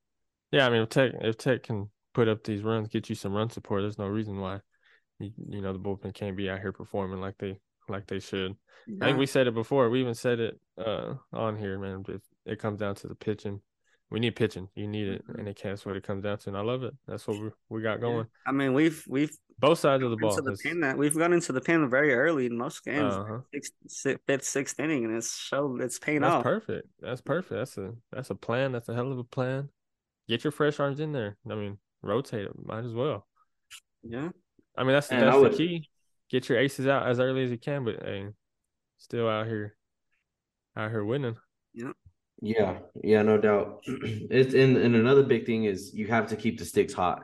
Yeah, 0.52 0.68
I 0.68 0.70
mean 0.70 0.84
if 0.84 0.90
Tech 0.90 1.12
if 1.22 1.38
Tech 1.38 1.64
can 1.64 1.90
put 2.14 2.30
up 2.30 2.44
these 2.44 2.64
runs, 2.64 2.88
get 2.88 3.10
you 3.10 3.16
some 3.16 3.34
run 3.34 3.50
support, 3.50 3.82
there's 3.82 3.98
no 3.98 4.08
reason 4.08 4.40
why 4.40 4.62
you, 5.20 5.32
you 5.50 5.62
know 5.62 5.74
the 5.74 5.80
bullpen 5.80 6.14
can't 6.14 6.38
be 6.38 6.50
out 6.50 6.62
here 6.62 6.72
performing 6.72 7.20
like 7.20 7.38
they 7.38 7.60
like 7.90 8.08
they 8.08 8.20
should. 8.20 8.56
I 9.02 9.06
think 9.06 9.18
we 9.18 9.26
said 9.26 9.48
it 9.48 9.54
before. 9.54 9.90
We 9.90 10.00
even 10.00 10.14
said 10.16 10.40
it 10.40 10.60
uh 10.78 11.16
on 11.34 11.58
here, 11.58 11.78
man. 11.78 12.06
If 12.08 12.22
it 12.46 12.60
comes 12.60 12.80
down 12.80 12.96
to 12.96 13.08
the 13.08 13.16
pitching. 13.16 13.60
We 14.16 14.22
need 14.22 14.38
pitching. 14.38 14.70
You 14.76 14.88
need 14.88 15.10
it, 15.10 15.26
and 15.38 15.46
it 15.46 15.60
that's 15.62 15.86
what 15.86 15.98
it 15.98 16.04
comes 16.06 16.24
down 16.24 16.38
to. 16.38 16.48
And 16.48 16.58
I 16.58 16.62
love 16.62 16.84
it. 16.84 16.94
That's 17.06 17.28
what 17.28 17.38
we 17.38 17.50
we 17.68 17.82
got 17.82 18.00
going. 18.00 18.26
I 18.48 18.54
mean, 18.54 18.74
we've 18.74 19.04
we've 19.10 19.36
Both 19.60 19.80
sides 19.80 20.04
of 20.04 20.10
the 20.10 20.16
ball. 20.16 20.34
the 20.42 20.58
pin 20.64 20.80
that 20.80 20.98
we've 20.98 21.14
gone 21.18 21.34
into 21.34 21.52
the 21.52 21.60
pin 21.60 21.90
very 21.90 22.14
early 22.14 22.46
in 22.46 22.58
most 22.58 22.86
games, 22.86 23.14
uh-huh. 23.14 23.40
sixth, 23.54 23.74
si- 23.90 24.16
fifth, 24.26 24.46
sixth 24.46 24.80
inning, 24.80 25.04
and 25.04 25.18
it's 25.18 25.36
show 25.38 25.78
it's 25.82 26.00
paying 26.00 26.22
That's 26.22 26.36
off. 26.36 26.44
perfect. 26.44 26.88
That's 27.02 27.20
perfect. 27.20 27.52
That's 27.56 27.78
a 27.78 27.92
that's 28.10 28.30
a 28.30 28.36
plan. 28.36 28.72
That's 28.72 28.88
a 28.88 28.94
hell 28.96 29.12
of 29.12 29.18
a 29.18 29.26
plan. 29.26 29.68
Get 30.30 30.46
your 30.46 30.52
fresh 30.52 30.80
arms 30.80 31.02
in 31.02 31.12
there. 31.12 31.36
I 31.52 31.56
mean, 31.56 31.78
rotate 32.02 32.46
it. 32.46 32.54
Might 32.58 32.86
as 32.86 32.94
well. 32.94 33.28
Yeah. 34.02 34.30
I 34.78 34.84
mean, 34.86 34.94
that's 34.94 35.12
And 35.12 35.24
that's 35.24 35.36
would- 35.36 35.52
the 35.52 35.58
key. 35.58 35.90
Get 36.30 36.48
your 36.48 36.58
aces 36.58 36.88
out 36.88 37.06
as 37.06 37.20
early 37.20 37.44
as 37.44 37.52
you 37.52 37.58
can, 37.58 37.84
but 37.84 38.02
hey, 38.02 38.28
still 38.98 39.28
out 39.28 39.48
here, 39.48 39.76
out 40.78 40.90
here 40.90 41.04
winning. 41.04 41.36
Yeah, 41.74 41.92
yeah, 42.42 42.80
yeah, 43.04 43.22
no 43.22 43.38
doubt. 43.38 43.82
it's 43.88 44.54
and, 44.54 44.78
and 44.78 44.96
another 44.96 45.24
big 45.24 45.46
thing 45.46 45.66
is 45.66 45.94
you 45.94 46.08
have 46.08 46.28
to 46.28 46.36
keep 46.36 46.60
the 46.60 46.66
sticks 46.66 46.94
hot. 46.94 47.24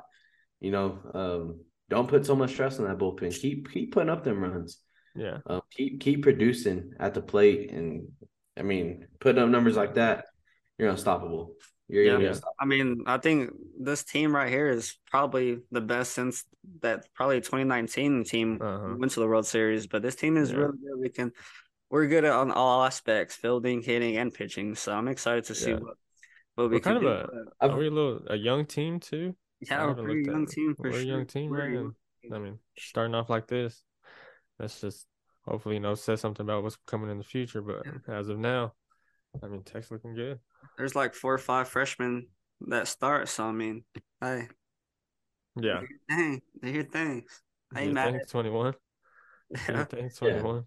You 0.59 0.71
know, 0.71 0.99
um, 1.13 1.59
don't 1.89 2.07
put 2.07 2.25
so 2.25 2.35
much 2.35 2.51
stress 2.51 2.79
on 2.79 2.85
that 2.85 2.97
bullpen. 2.97 3.37
Keep 3.39 3.71
keep 3.71 3.93
putting 3.93 4.09
up 4.09 4.23
them 4.23 4.41
runs. 4.43 4.77
Yeah, 5.15 5.39
Um, 5.45 5.61
keep 5.71 5.99
keep 5.99 6.23
producing 6.23 6.93
at 6.99 7.13
the 7.13 7.21
plate, 7.21 7.71
and 7.71 8.07
I 8.57 8.63
mean, 8.63 9.07
putting 9.19 9.41
up 9.41 9.49
numbers 9.49 9.75
like 9.75 9.95
that, 9.95 10.25
you're 10.77 10.89
unstoppable. 10.89 11.55
You're 11.89 12.03
Yeah. 12.05 12.11
gonna 12.13 12.23
Yeah. 12.23 12.29
get 12.29 12.37
stopped. 12.37 12.55
I 12.59 12.65
mean, 12.65 13.03
I 13.05 13.17
think 13.17 13.51
this 13.77 14.03
team 14.03 14.33
right 14.33 14.49
here 14.49 14.69
is 14.69 14.97
probably 15.09 15.59
the 15.71 15.81
best 15.81 16.13
since 16.13 16.45
that 16.81 17.05
probably 17.13 17.41
2019 17.41 18.23
team 18.23 18.59
Uh-huh. 18.61 18.95
went 18.97 19.11
to 19.13 19.19
the 19.19 19.27
World 19.27 19.45
Series. 19.45 19.87
But 19.87 20.01
this 20.01 20.15
team 20.15 20.37
is 20.37 20.51
Yeah. 20.51 20.59
really 20.59 20.77
good. 20.77 20.99
We 20.99 21.09
can, 21.09 21.33
we're 21.91 22.07
good 22.07 22.25
on 22.25 22.51
all 22.51 22.83
aspects, 22.85 23.35
fielding, 23.35 23.81
hitting, 23.83 24.17
and 24.17 24.33
pitching. 24.33 24.75
So 24.75 24.93
I'm 24.93 25.07
excited 25.07 25.43
to 25.45 25.55
see 25.55 25.71
Yeah. 25.71 25.77
what 25.77 25.97
what 26.55 26.69
we 26.69 26.75
We're 26.77 26.79
can 26.81 26.93
kind 26.93 27.01
do. 27.01 27.07
of 27.07 27.29
a- 27.29 27.45
But, 27.59 27.69
Are 27.71 27.77
we 27.77 27.87
a 27.87 27.91
little 27.91 28.21
a 28.27 28.35
young 28.35 28.65
team 28.65 28.99
too? 28.99 29.35
yeah, 29.61 29.85
we're 29.85 29.91
a 29.91 29.95
pretty 29.95 30.15
looked 30.15 30.27
at 30.27 30.33
young 30.33 30.45
team 30.47 30.75
for 30.75 30.89
We're 30.89 30.99
a 30.99 31.03
young 31.03 31.25
team, 31.27 31.51
We're 31.51 31.59
right? 31.59 31.73
young. 31.73 31.95
And 32.23 32.35
I 32.35 32.39
mean, 32.39 32.59
starting 32.77 33.15
off 33.15 33.29
like 33.29 33.47
this, 33.47 33.83
that's 34.57 34.81
just 34.81 35.07
hopefully 35.45 35.75
you 35.75 35.81
know 35.81 35.95
say 35.95 36.15
something 36.15 36.43
about 36.45 36.63
what's 36.63 36.77
coming 36.87 37.09
in 37.09 37.17
the 37.17 37.23
future. 37.23 37.61
But 37.61 37.85
as 38.07 38.29
of 38.29 38.37
now, 38.39 38.73
I 39.43 39.47
mean, 39.47 39.63
Tech's 39.63 39.91
looking 39.91 40.13
good. 40.15 40.39
There's 40.77 40.95
like 40.95 41.13
four 41.13 41.33
or 41.33 41.37
five 41.39 41.67
freshmen 41.67 42.27
that 42.67 42.87
start. 42.87 43.27
So 43.27 43.45
I 43.45 43.51
mean, 43.51 43.83
hey, 44.21 44.47
Yeah, 45.55 45.81
dang, 46.09 46.41
do 46.61 46.69
your 46.69 46.83
things. 46.83 47.41
I 47.75 47.79
ain't 47.81 47.87
you 47.89 47.93
mad 47.93 48.21
twenty 48.29 48.49
one? 48.49 48.75
Yeah. 49.49 49.79
You 49.79 49.85
think 49.85 50.15
twenty 50.15 50.41
one? 50.41 50.65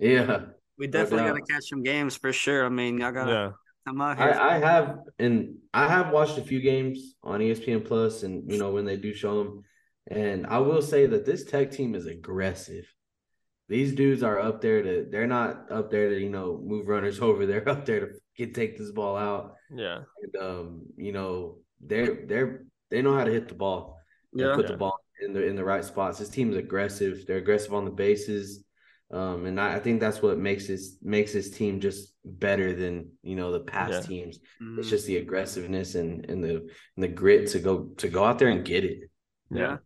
Yeah. 0.00 0.40
We 0.78 0.86
definitely 0.86 1.28
got 1.28 1.34
to 1.36 1.52
catch 1.52 1.68
some 1.68 1.82
games 1.82 2.16
for 2.16 2.32
sure. 2.32 2.64
I 2.64 2.68
mean, 2.70 2.98
y'all 2.98 3.12
got 3.12 3.26
to 3.26 3.30
Yeah, 3.32 3.50
come 3.86 4.00
out 4.00 4.16
here. 4.16 4.30
I, 4.30 4.56
I 4.56 4.58
have 4.58 4.98
and 5.18 5.56
I 5.74 5.88
have 5.88 6.10
watched 6.10 6.38
a 6.38 6.42
few 6.42 6.60
games 6.60 7.14
on 7.22 7.40
ESPN 7.40 7.84
Plus 7.84 8.22
and 8.22 8.50
you 8.50 8.58
know 8.58 8.70
when 8.70 8.84
they 8.86 8.96
do 8.96 9.12
show 9.12 9.44
them 9.44 9.62
and 10.10 10.46
I 10.46 10.58
will 10.58 10.82
say 10.82 11.06
that 11.06 11.26
this 11.26 11.44
tech 11.44 11.70
team 11.70 11.94
is 11.94 12.06
aggressive. 12.06 12.86
These 13.68 13.94
dudes 13.94 14.22
are 14.22 14.40
up 14.40 14.60
there 14.60 14.82
to 14.82 15.06
they're 15.10 15.26
not 15.26 15.70
up 15.70 15.90
there 15.90 16.08
to 16.08 16.18
you 16.18 16.30
know 16.30 16.60
move 16.64 16.88
runners 16.88 17.20
over. 17.26 17.46
They're 17.46 17.68
up 17.68 17.84
there 17.84 18.00
to 18.00 18.08
get 18.36 18.54
take 18.54 18.78
this 18.78 18.90
ball 18.90 19.16
out. 19.16 19.54
yeah, 19.74 20.00
And 20.22 20.36
um, 20.42 20.82
you 20.96 21.12
know, 21.12 21.58
they're 21.80 22.24
they're 22.26 22.64
they 22.90 23.02
know 23.02 23.14
how 23.16 23.24
to 23.24 23.30
hit 23.30 23.48
the 23.48 23.54
ball 23.54 23.98
yeah. 24.32 24.54
put 24.54 24.64
Yeah. 24.64 24.72
the 24.72 24.76
ball 24.78 24.98
in 25.24 25.32
the 25.34 25.44
in 25.46 25.56
the 25.56 25.64
right 25.64 25.84
spots. 25.84 26.18
This 26.18 26.30
team 26.30 26.50
is 26.50 26.56
aggressive. 26.56 27.26
They're 27.26 27.36
aggressive 27.44 27.74
on 27.74 27.84
the 27.84 27.90
bases. 27.90 28.64
Um, 29.12 29.46
and 29.46 29.60
I, 29.60 29.74
I 29.74 29.78
think 29.80 29.98
that's 30.00 30.22
what 30.22 30.38
makes 30.38 30.68
this 30.68 30.96
makes 31.02 31.32
this 31.32 31.50
team 31.50 31.80
just 31.80 32.14
better 32.24 32.72
than 32.72 33.10
you 33.22 33.34
know 33.34 33.50
the 33.50 33.60
past 33.60 33.92
Yeah. 33.92 34.00
teams. 34.02 34.38
Mhm. 34.62 34.78
It's 34.78 34.88
just 34.88 35.06
the 35.06 35.16
aggressiveness 35.16 35.96
and 35.96 36.24
and 36.30 36.42
the 36.44 36.56
and 36.94 37.02
the 37.04 37.08
grit 37.08 37.48
to 37.50 37.58
go 37.58 37.84
to 37.98 38.08
go 38.08 38.24
out 38.24 38.38
there 38.38 38.48
and 38.48 38.64
get 38.64 38.84
it. 38.84 39.10
yeah, 39.50 39.78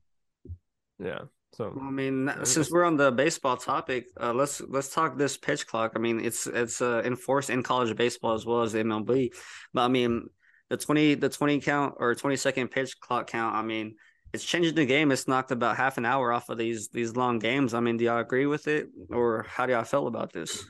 yeah. 0.98 1.22
So 1.54 1.72
Well, 1.74 1.86
I 1.86 1.90
mean, 1.90 2.28
since 2.42 2.68
we're 2.70 2.82
on 2.84 2.96
the 2.96 3.12
baseball 3.12 3.56
topic, 3.56 4.08
uh, 4.20 4.32
let's 4.34 4.60
let's 4.60 4.92
talk 4.92 5.16
this 5.16 5.36
pitch 5.38 5.66
clock. 5.68 5.92
I 5.94 6.00
mean, 6.00 6.18
it's 6.24 6.46
it's 6.48 6.82
uh, 6.82 7.00
enforced 7.04 7.48
in 7.48 7.62
college 7.62 7.96
baseball 7.96 8.34
as 8.34 8.44
well 8.44 8.62
as 8.62 8.72
the 8.72 8.80
MLB. 8.80 9.30
But 9.72 9.82
I 9.82 9.88
mean, 9.88 10.28
the 10.68 10.76
twenty 10.76 11.14
the 11.14 11.28
twenty 11.28 11.60
count 11.60 11.94
or 11.98 12.14
twenty 12.16 12.36
second 12.36 12.68
pitch 12.72 12.98
clock 13.00 13.28
count. 13.28 13.54
I 13.54 13.62
mean, 13.62 13.94
it's 14.34 14.44
changing 14.44 14.74
the 14.74 14.84
game. 14.84 15.12
It's 15.12 15.28
knocked 15.28 15.52
about 15.52 15.76
half 15.76 15.96
an 15.96 16.04
hour 16.04 16.32
off 16.32 16.48
of 16.48 16.58
these 16.58 16.88
these 16.88 17.14
long 17.14 17.38
games. 17.38 17.72
I 17.72 17.80
mean, 17.80 17.96
do 17.96 18.04
y'all 18.04 18.18
agree 18.18 18.46
with 18.46 18.66
it, 18.66 18.88
or 19.10 19.46
how 19.48 19.64
do 19.64 19.72
y'all 19.72 19.84
feel 19.84 20.08
about 20.08 20.32
this? 20.32 20.68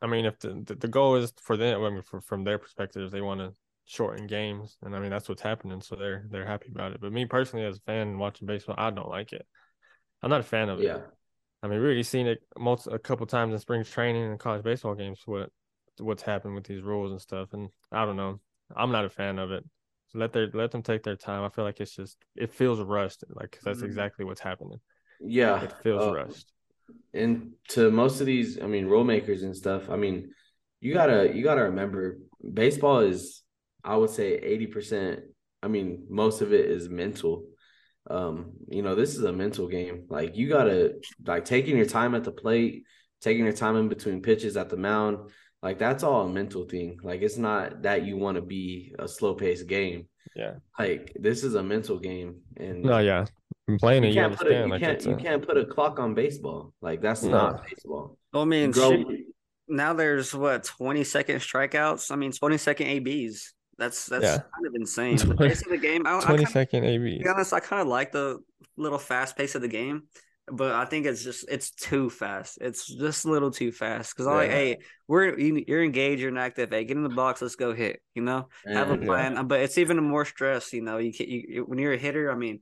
I 0.00 0.06
mean, 0.06 0.24
if 0.24 0.38
the 0.38 0.62
the, 0.64 0.76
the 0.76 0.88
goal 0.88 1.16
is 1.16 1.32
for 1.42 1.56
them, 1.56 1.82
I 1.82 1.90
mean, 1.90 2.02
for, 2.02 2.20
from 2.20 2.44
their 2.44 2.58
perspective, 2.58 3.10
they 3.10 3.20
want 3.20 3.40
to 3.40 3.52
shorten 3.84 4.28
games, 4.28 4.78
and 4.82 4.94
I 4.94 5.00
mean 5.00 5.10
that's 5.10 5.28
what's 5.28 5.42
happening, 5.42 5.80
so 5.80 5.96
they're 5.96 6.24
they're 6.30 6.46
happy 6.46 6.68
about 6.70 6.92
it. 6.92 7.00
But 7.00 7.12
me 7.12 7.26
personally, 7.26 7.66
as 7.66 7.78
a 7.78 7.80
fan 7.80 8.16
watching 8.16 8.46
baseball, 8.46 8.76
I 8.78 8.90
don't 8.90 9.08
like 9.08 9.32
it. 9.32 9.44
I'm 10.22 10.30
not 10.30 10.40
a 10.40 10.44
fan 10.44 10.68
of 10.68 10.80
it. 10.80 10.84
Yeah. 10.84 11.00
I 11.64 11.68
mean, 11.68 11.80
we 11.80 11.84
already 11.84 12.04
seen 12.04 12.28
it 12.28 12.42
multi- 12.56 12.92
a 12.92 12.98
couple 12.98 13.26
times 13.26 13.54
in 13.54 13.58
spring 13.58 13.82
training 13.82 14.22
and 14.22 14.38
college 14.38 14.62
baseball 14.62 14.94
games. 14.94 15.20
What 15.26 15.50
what's 15.98 16.22
happened 16.22 16.54
with 16.54 16.64
these 16.64 16.82
rules 16.82 17.10
and 17.10 17.20
stuff, 17.20 17.54
and 17.54 17.70
I 17.90 18.04
don't 18.04 18.16
know. 18.16 18.38
I'm 18.76 18.92
not 18.92 19.04
a 19.04 19.10
fan 19.10 19.40
of 19.40 19.50
it. 19.50 19.64
Let 20.16 20.32
their 20.32 20.48
let 20.54 20.70
them 20.70 20.82
take 20.82 21.02
their 21.02 21.16
time. 21.16 21.44
I 21.44 21.48
feel 21.50 21.64
like 21.64 21.80
it's 21.80 21.94
just 21.94 22.16
it 22.34 22.52
feels 22.52 22.80
rushed. 22.80 23.22
Like 23.28 23.58
that's 23.62 23.80
Mhm. 23.80 23.86
exactly 23.86 24.24
what's 24.24 24.40
happening. 24.40 24.80
Yeah. 25.20 25.62
It 25.62 25.72
feels 25.82 26.02
uh, 26.02 26.12
rushed. 26.14 26.52
and 27.12 27.52
to 27.68 27.90
most 27.90 28.20
of 28.20 28.26
these, 28.26 28.60
I 28.60 28.66
mean, 28.66 28.86
rule 28.86 29.04
makers 29.04 29.42
and 29.42 29.54
stuff, 29.56 29.90
I 29.90 29.96
mean, 29.96 30.30
you 30.80 30.94
gotta 30.94 31.32
you 31.34 31.42
gotta 31.44 31.64
remember 31.64 32.18
baseball 32.54 33.00
is 33.00 33.42
I 33.84 33.96
would 33.96 34.10
say 34.10 34.38
80%, 34.38 35.20
I 35.62 35.68
mean, 35.68 36.06
most 36.08 36.40
of 36.40 36.52
it 36.52 36.64
is 36.66 36.88
mental. 36.88 37.44
Um, 38.08 38.52
you 38.68 38.82
know, 38.82 38.94
this 38.94 39.16
is 39.16 39.24
a 39.24 39.32
mental 39.32 39.68
game. 39.68 40.06
Like 40.08 40.36
you 40.36 40.48
gotta 40.48 40.94
like 41.24 41.44
taking 41.44 41.76
your 41.76 41.86
time 41.86 42.14
at 42.14 42.24
the 42.24 42.32
plate, 42.32 42.84
taking 43.20 43.44
your 43.44 43.52
time 43.54 43.76
in 43.76 43.88
between 43.88 44.22
pitches 44.22 44.56
at 44.56 44.68
the 44.70 44.76
mound, 44.76 45.30
like 45.66 45.78
that's 45.78 46.02
all 46.06 46.20
a 46.26 46.28
mental 46.40 46.64
thing. 46.72 46.90
Like 47.02 47.20
it's 47.26 47.38
not 47.48 47.82
that 47.86 47.98
you 48.06 48.14
want 48.24 48.36
to 48.40 48.42
be 48.56 48.94
a 49.04 49.06
slow 49.16 49.32
paced 49.34 49.66
game. 49.66 50.06
Yeah. 50.40 50.54
Like 50.78 51.02
this 51.26 51.38
is 51.42 51.54
a 51.56 51.62
mental 51.74 51.98
game. 51.98 52.30
And 52.56 52.82
No, 52.84 52.98
yeah. 52.98 53.24
I'm 53.68 53.78
playing 53.78 54.04
you 54.04 54.10
You 54.10 54.14
can't 54.22 54.36
put 54.36 54.46
a, 54.46 54.54
you 54.60 54.68
like 54.74 54.80
can't 54.80 54.96
it's 54.96 55.06
you 55.06 55.14
a, 55.14 55.16
can't 55.26 55.42
put 55.48 55.56
a 55.56 55.64
clock 55.74 55.98
on 55.98 56.14
baseball. 56.14 56.60
Like 56.80 57.00
that's 57.06 57.22
No. 57.24 57.30
not 57.30 57.64
baseball. 57.66 58.16
Well, 58.32 58.42
I 58.42 58.46
mean, 58.46 58.70
Grow- 58.70 58.90
shit, 58.92 59.06
now 59.68 59.92
there's 59.92 60.32
what 60.42 60.62
20 60.64 61.02
second 61.04 61.38
strikeouts. 61.40 62.10
I 62.12 62.16
mean, 62.16 62.30
20 62.32 62.58
second 62.58 62.86
ABs. 62.86 63.54
That's 63.78 64.06
that's 64.06 64.24
Yeah. 64.24 64.38
kind 64.54 64.66
of 64.68 64.74
insane. 64.74 65.16
The 65.16 65.34
pace 65.44 65.62
of 65.66 65.70
the 65.70 65.78
game. 65.88 66.06
I, 66.06 66.18
I 66.18 66.24
kinda- 66.24 66.46
second 66.46 66.82
To 66.84 66.98
be 67.00 67.24
honest, 67.28 67.52
I 67.52 67.60
kind 67.60 67.82
of 67.82 67.88
like 67.88 68.12
the 68.12 68.38
little 68.76 68.98
fast 68.98 69.36
pace 69.36 69.54
of 69.56 69.62
the 69.62 69.68
game, 69.80 70.04
but 70.50 70.72
I 70.74 70.84
think 70.84 71.06
it's 71.06 71.24
just 71.24 71.44
it's 71.48 71.70
too 71.70 72.08
fast. 72.10 72.58
It's 72.60 72.86
just 72.86 73.24
a 73.24 73.30
little 73.30 73.50
too 73.50 73.72
fast 73.72 74.14
because 74.14 74.26
I'm 74.26 74.34
like, 74.34 74.50
hey, 74.50 74.78
we're 75.08 75.38
you, 75.38 75.64
you're 75.66 75.82
engaged, 75.82 76.20
you're 76.20 76.30
an 76.30 76.38
active. 76.38 76.70
Hey, 76.70 76.84
get 76.84 76.96
in 76.96 77.02
the 77.02 77.08
box, 77.08 77.42
let's 77.42 77.56
go 77.56 77.74
hit. 77.74 78.00
You 78.14 78.22
know, 78.22 78.48
have 78.66 78.90
a 78.90 78.92
And- 78.94 79.02
Yeah. 79.02 79.06
plan. 79.08 79.46
But 79.48 79.60
it's 79.60 79.78
even 79.78 80.02
more 80.02 80.24
stress. 80.24 80.72
You 80.72 80.82
know, 80.82 80.98
you, 80.98 81.12
can, 81.12 81.28
you 81.28 81.44
you- 81.48 81.64
when 81.64 81.78
you're 81.78 81.92
a 81.94 81.98
hitter. 81.98 82.30
I 82.30 82.36
mean, 82.36 82.60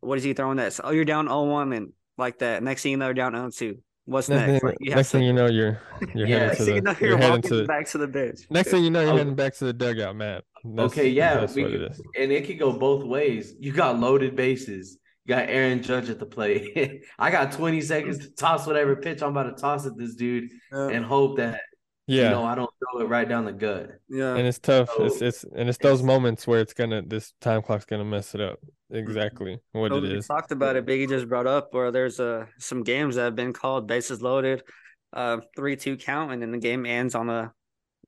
what 0.00 0.18
is 0.18 0.24
he 0.24 0.32
throwing 0.32 0.56
that? 0.58 0.72
So, 0.72 0.82
oh, 0.86 0.90
you're 0.90 1.04
down 1.04 1.26
0-1 1.28 1.76
and 1.76 1.92
like 2.18 2.38
that. 2.38 2.62
Next 2.62 2.82
thing 2.82 2.92
you 2.92 2.96
know, 2.98 3.06
you're 3.06 3.14
down 3.14 3.32
0-2. 3.32 3.78
What's 4.06 4.28
Next, 4.28 4.46
next? 4.48 4.60
thing, 4.60 4.68
Like, 4.70 4.76
you 4.80 4.90
have 4.92 4.96
next 4.98 5.10
thing 5.12 5.20
to- 5.20 5.26
you 5.26 5.32
know, 5.32 5.46
you're 5.46 5.80
you're 6.14 6.26
Yeah, 6.26 6.38
heading 6.38 6.56
to 6.56 6.64
the 6.64 6.74
you 6.74 6.80
know, 6.80 6.94
you're 7.00 7.08
you're 7.10 7.18
walking 7.18 7.42
to 7.50 7.64
back 7.66 7.86
to 7.90 7.98
the 7.98 8.08
bench. 8.08 8.40
next 8.50 8.70
thing 8.70 8.82
you 8.84 8.90
know, 8.90 9.02
you're 9.02 9.12
Oh. 9.12 9.16
heading 9.16 9.34
back 9.34 9.54
to 9.56 9.64
the 9.66 9.72
dugout, 9.72 10.16
Matt. 10.16 10.44
That's- 10.64 10.92
okay, 10.92 11.08
yeah, 11.08 11.34
that's 11.40 11.54
we 11.54 11.62
what 11.64 11.72
it 11.72 12.00
and 12.18 12.32
it 12.32 12.46
could 12.46 12.58
go 12.58 12.72
both 12.72 13.04
ways. 13.04 13.54
You 13.60 13.72
got 13.72 14.00
loaded 14.00 14.34
bases. 14.36 14.98
You 15.30 15.36
got 15.36 15.48
Aaron 15.48 15.80
Judge 15.80 16.10
at 16.10 16.18
the 16.18 16.26
plate. 16.26 17.04
I 17.18 17.30
got 17.30 17.52
20 17.52 17.80
seconds 17.82 18.18
to 18.18 18.30
toss 18.32 18.66
whatever 18.66 18.96
pitch 18.96 19.22
I'm 19.22 19.28
about 19.30 19.44
to 19.56 19.62
toss 19.62 19.86
at 19.86 19.96
this 19.96 20.16
dude 20.16 20.50
Yeah, 20.72 20.88
and 20.88 21.04
hope 21.04 21.36
that 21.36 21.60
Yeah, 22.08 22.24
you 22.24 22.30
know 22.30 22.42
I 22.42 22.56
don't 22.56 22.68
throw 22.80 23.02
it 23.02 23.08
right 23.08 23.28
down 23.28 23.44
the 23.44 23.52
gut. 23.52 23.90
yeah. 24.08 24.34
and 24.34 24.44
it's 24.44 24.58
tough. 24.58 24.88
it's 24.98 25.20
So, 25.20 25.24
it's 25.26 25.44
and 25.54 25.68
it's 25.68 25.78
those 25.78 26.02
moments 26.02 26.48
where 26.48 26.58
it's 26.58 26.72
gonna 26.72 27.02
this 27.06 27.32
time 27.40 27.62
clock's 27.62 27.84
gonna 27.84 28.04
mess 28.04 28.34
it 28.34 28.40
up. 28.40 28.58
Exactly 28.90 29.60
what 29.70 29.92
Well, 29.92 30.04
it 30.04 30.08
we 30.10 30.16
is. 30.16 30.26
talked 30.26 30.50
about 30.50 30.74
it. 30.74 30.84
Biggie 30.84 31.08
just 31.08 31.28
brought 31.28 31.46
up 31.46 31.72
where 31.72 31.92
there's 31.92 32.18
uh, 32.18 32.46
some 32.58 32.82
games 32.82 33.14
that 33.14 33.22
have 33.22 33.36
been 33.36 33.52
called 33.52 33.86
bases 33.86 34.20
loaded, 34.20 34.64
uh, 35.12 35.36
three 35.54 35.76
two 35.76 35.96
count, 35.96 36.32
and 36.32 36.42
then 36.42 36.50
the 36.50 36.58
game 36.58 36.84
ends 36.86 37.14
on 37.14 37.30
a 37.30 37.52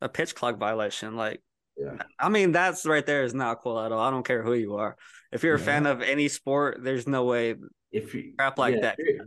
a 0.00 0.09
pitch 0.09 0.35
clock 0.35 0.59
violation. 0.59 1.14
Like, 1.14 1.41
Yeah. 1.76 1.97
I 2.19 2.29
mean, 2.29 2.52
that's 2.52 2.87
right 2.87 3.05
there 3.05 3.25
is 3.25 3.35
not 3.35 3.61
cool 3.61 3.81
at 3.81 3.93
all. 3.93 4.00
I 4.00 4.11
don't 4.11 4.25
care 4.26 4.43
who 4.43 4.55
you 4.55 4.76
are. 4.76 4.97
If 5.33 5.43
you're 5.43 5.55
a 5.57 5.59
Yeah. 5.59 5.64
fan 5.64 5.87
of 5.87 6.02
any 6.02 6.29
sport, 6.29 6.79
there's 6.83 7.07
no 7.07 7.25
way 7.25 7.55
If 7.91 8.14
you 8.14 8.35
crap 8.38 8.59
like 8.59 8.75
yeah, 8.76 8.81
that. 8.83 8.97
If 8.99 9.07
you're, 9.07 9.26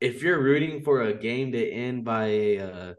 if 0.00 0.22
you're 0.22 0.42
rooting 0.42 0.82
for 0.82 1.02
a 1.02 1.12
game 1.14 1.52
to 1.52 1.70
end 1.70 2.04
by 2.04 2.24
a 2.26 2.58
uh, 2.58 2.94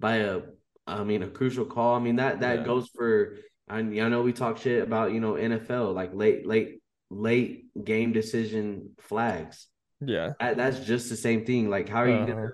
by 0.00 0.16
a 0.16 0.42
I 0.86 1.02
mean 1.04 1.22
a 1.22 1.28
crucial 1.28 1.64
call, 1.64 1.96
I 1.96 1.98
mean 2.00 2.16
that 2.16 2.40
that 2.40 2.58
Yeah. 2.60 2.64
goes 2.64 2.88
for 2.94 3.36
I, 3.68 3.78
I 3.78 3.82
know 3.82 4.22
we 4.22 4.32
talk 4.32 4.58
shit 4.58 4.82
about 4.82 5.12
you 5.12 5.20
know 5.20 5.34
NFL 5.34 5.92
like 5.94 6.14
late 6.14 6.46
late 6.46 6.80
late 7.10 7.66
game 7.82 8.12
decision 8.12 8.90
flags. 9.00 9.68
Yeah, 10.00 10.34
That, 10.40 10.56
that's 10.58 10.80
just 10.80 11.08
the 11.08 11.16
same 11.16 11.44
thing. 11.46 11.70
Like 11.70 11.88
how 11.88 12.00
are 12.00 12.08
you 12.08 12.16
Uh-huh. 12.16 12.26
gonna 12.26 12.48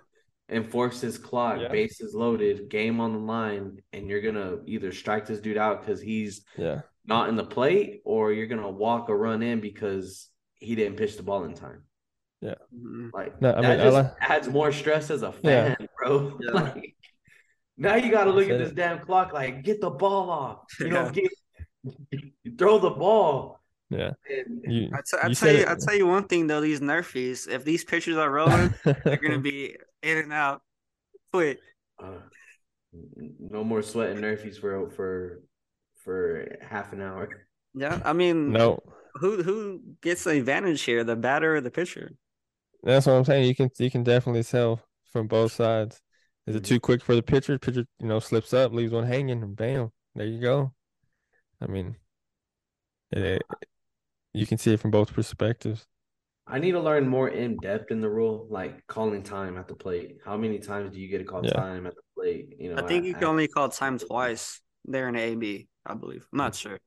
enforce 0.51 1.01
this 1.01 1.17
clock, 1.19 1.59
Yeah. 1.61 1.69
bases 1.69 2.15
loaded, 2.15 2.69
game 2.69 3.01
on 3.01 3.13
the 3.13 3.19
line, 3.19 3.81
and 3.93 4.09
you're 4.09 4.21
gonna 4.21 4.59
either 4.67 4.93
strike 4.93 5.27
this 5.27 5.41
dude 5.41 5.57
out 5.57 5.81
because 5.81 6.01
he's 6.01 6.45
yeah, 6.57 6.81
not 7.07 7.29
in 7.29 7.37
the 7.37 7.45
plate, 7.45 8.03
or 8.05 8.33
you're 8.33 8.47
gonna 8.47 8.71
walk 8.71 9.09
a 9.09 9.15
run 9.17 9.43
in 9.43 9.61
because 9.61 10.29
he 10.59 10.75
didn't 10.75 10.97
pitch 10.97 11.17
the 11.17 11.23
ball 11.23 11.45
in 11.45 11.55
time. 11.55 11.83
Yeah, 12.41 12.55
mm-hmm. 12.75 13.09
Like 13.15 13.41
No, 13.41 13.51
I 13.55 13.61
that 13.63 13.79
mean, 13.79 13.87
just 13.93 13.97
li- 13.97 14.13
adds 14.21 14.49
more 14.49 14.73
stress 14.73 15.11
as 15.11 15.23
a 15.23 15.33
Yeah. 15.43 15.75
fan, 15.77 15.89
bro. 15.99 16.39
Yeah. 16.43 16.51
Like 16.53 16.95
now 17.77 17.95
you 17.97 18.11
got 18.11 18.25
to 18.25 18.31
look 18.31 18.49
at 18.51 18.59
That's 18.59 18.71
this 18.71 18.77
damn 18.77 18.99
clock. 19.01 19.33
Like 19.33 19.63
get 19.63 19.81
the 19.81 19.91
ball 19.91 20.29
off. 20.31 20.59
You 20.81 20.89
know, 20.89 21.11
get, 21.11 21.31
throw 22.59 22.79
the 22.79 22.91
ball. 22.91 23.59
yeah. 23.91 24.11
And 24.29 24.63
You, 24.67 24.91
I 24.93 24.99
t- 24.99 25.17
I 25.23 25.27
you 25.29 25.35
tell 25.35 25.53
you, 25.53 25.59
it- 25.61 25.69
I 25.69 25.77
tell 25.79 25.95
you 25.97 26.07
one 26.07 26.25
thing 26.25 26.47
though. 26.47 26.61
These 26.61 26.81
nerfies, 26.81 27.49
if 27.49 27.65
these 27.65 27.85
pitchers 27.85 28.17
are 28.17 28.31
rolling, 28.31 28.75
they're 28.85 29.17
gonna 29.17 29.39
be 29.53 29.77
in 30.03 30.19
and 30.19 30.33
out 30.33 30.63
quick. 31.33 31.59
uh, 32.03 32.21
no 33.39 33.63
more 33.65 33.83
sweating 33.83 34.19
Nerfies 34.19 34.59
for 34.61 34.91
for 34.91 35.43
for 36.05 36.59
half 36.61 36.93
an 36.93 37.01
hour. 37.01 37.29
Yeah, 37.75 38.01
I 38.05 38.13
mean, 38.13 38.53
no. 38.53 38.81
who 39.15 39.43
who 39.43 39.81
gets 40.03 40.25
the 40.25 40.31
advantage 40.39 40.83
here, 40.83 41.05
the 41.05 41.17
batter 41.17 41.57
or 41.57 41.61
the 41.61 41.71
pitcher? 41.71 42.13
That's 42.83 43.07
what 43.07 43.13
I'm 43.15 43.25
saying. 43.25 43.47
You 43.47 43.55
can 43.55 43.71
you 43.79 43.91
can 43.91 44.03
definitely 44.03 44.43
tell 44.43 44.81
from 45.13 45.27
both 45.29 45.53
sides. 45.53 46.01
Is 46.47 46.57
it 46.57 46.63
Mhm. 46.63 46.67
too 46.67 46.81
quick 46.81 47.03
for 47.03 47.15
the 47.15 47.23
pitcher? 47.23 47.59
Pitcher, 47.59 47.85
you 48.01 48.07
know, 48.07 48.19
slips 48.19 48.53
up, 48.55 48.73
leaves 48.73 48.93
one 48.93 49.07
hanging, 49.07 49.43
and 49.43 49.55
bam, 49.55 49.93
there 50.15 50.27
you 50.27 50.41
go. 50.41 50.73
I 51.61 51.67
mean, 51.67 51.97
it, 53.13 53.43
you 54.33 54.47
can 54.47 54.59
see 54.59 54.73
it 54.75 54.81
from 54.81 54.91
both 54.91 55.13
perspectives. 55.13 55.87
I 56.51 56.59
need 56.59 56.73
to 56.73 56.81
learn 56.81 57.09
more 57.09 57.29
in 57.29 57.57
depth 57.59 57.91
in 57.91 58.01
the 58.01 58.09
rule, 58.11 58.47
like 58.51 58.87
calling 58.87 59.23
time 59.23 59.57
at 59.57 59.69
the 59.69 59.75
plate. 59.75 60.19
How 60.25 60.37
many 60.37 60.59
times 60.59 60.93
do 60.93 61.01
you 61.01 61.09
get 61.09 61.19
to 61.19 61.25
call 61.25 61.45
Yeah. 61.45 61.53
time 61.53 61.87
at 61.87 61.95
the 61.95 62.03
plate? 62.15 62.57
You 62.59 62.75
know, 62.75 62.83
I 62.83 62.87
think 62.87 63.05
you 63.05 63.13
at- 63.15 63.21
can 63.21 63.29
only 63.29 63.49
call 63.49 63.69
time 63.69 63.99
twice 63.99 64.61
there 64.85 65.09
in 65.09 65.17
AB, 65.17 65.69
I 65.87 65.95
believe. 65.95 66.27
I'm 66.33 66.39
not 66.39 66.55
sure. 66.55 66.79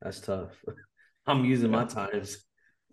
That's 0.00 0.20
tough. 0.20 0.52
I'm 1.26 1.44
using 1.44 1.70
my 1.70 1.82
Yeah. 1.82 1.88
times. 1.88 2.44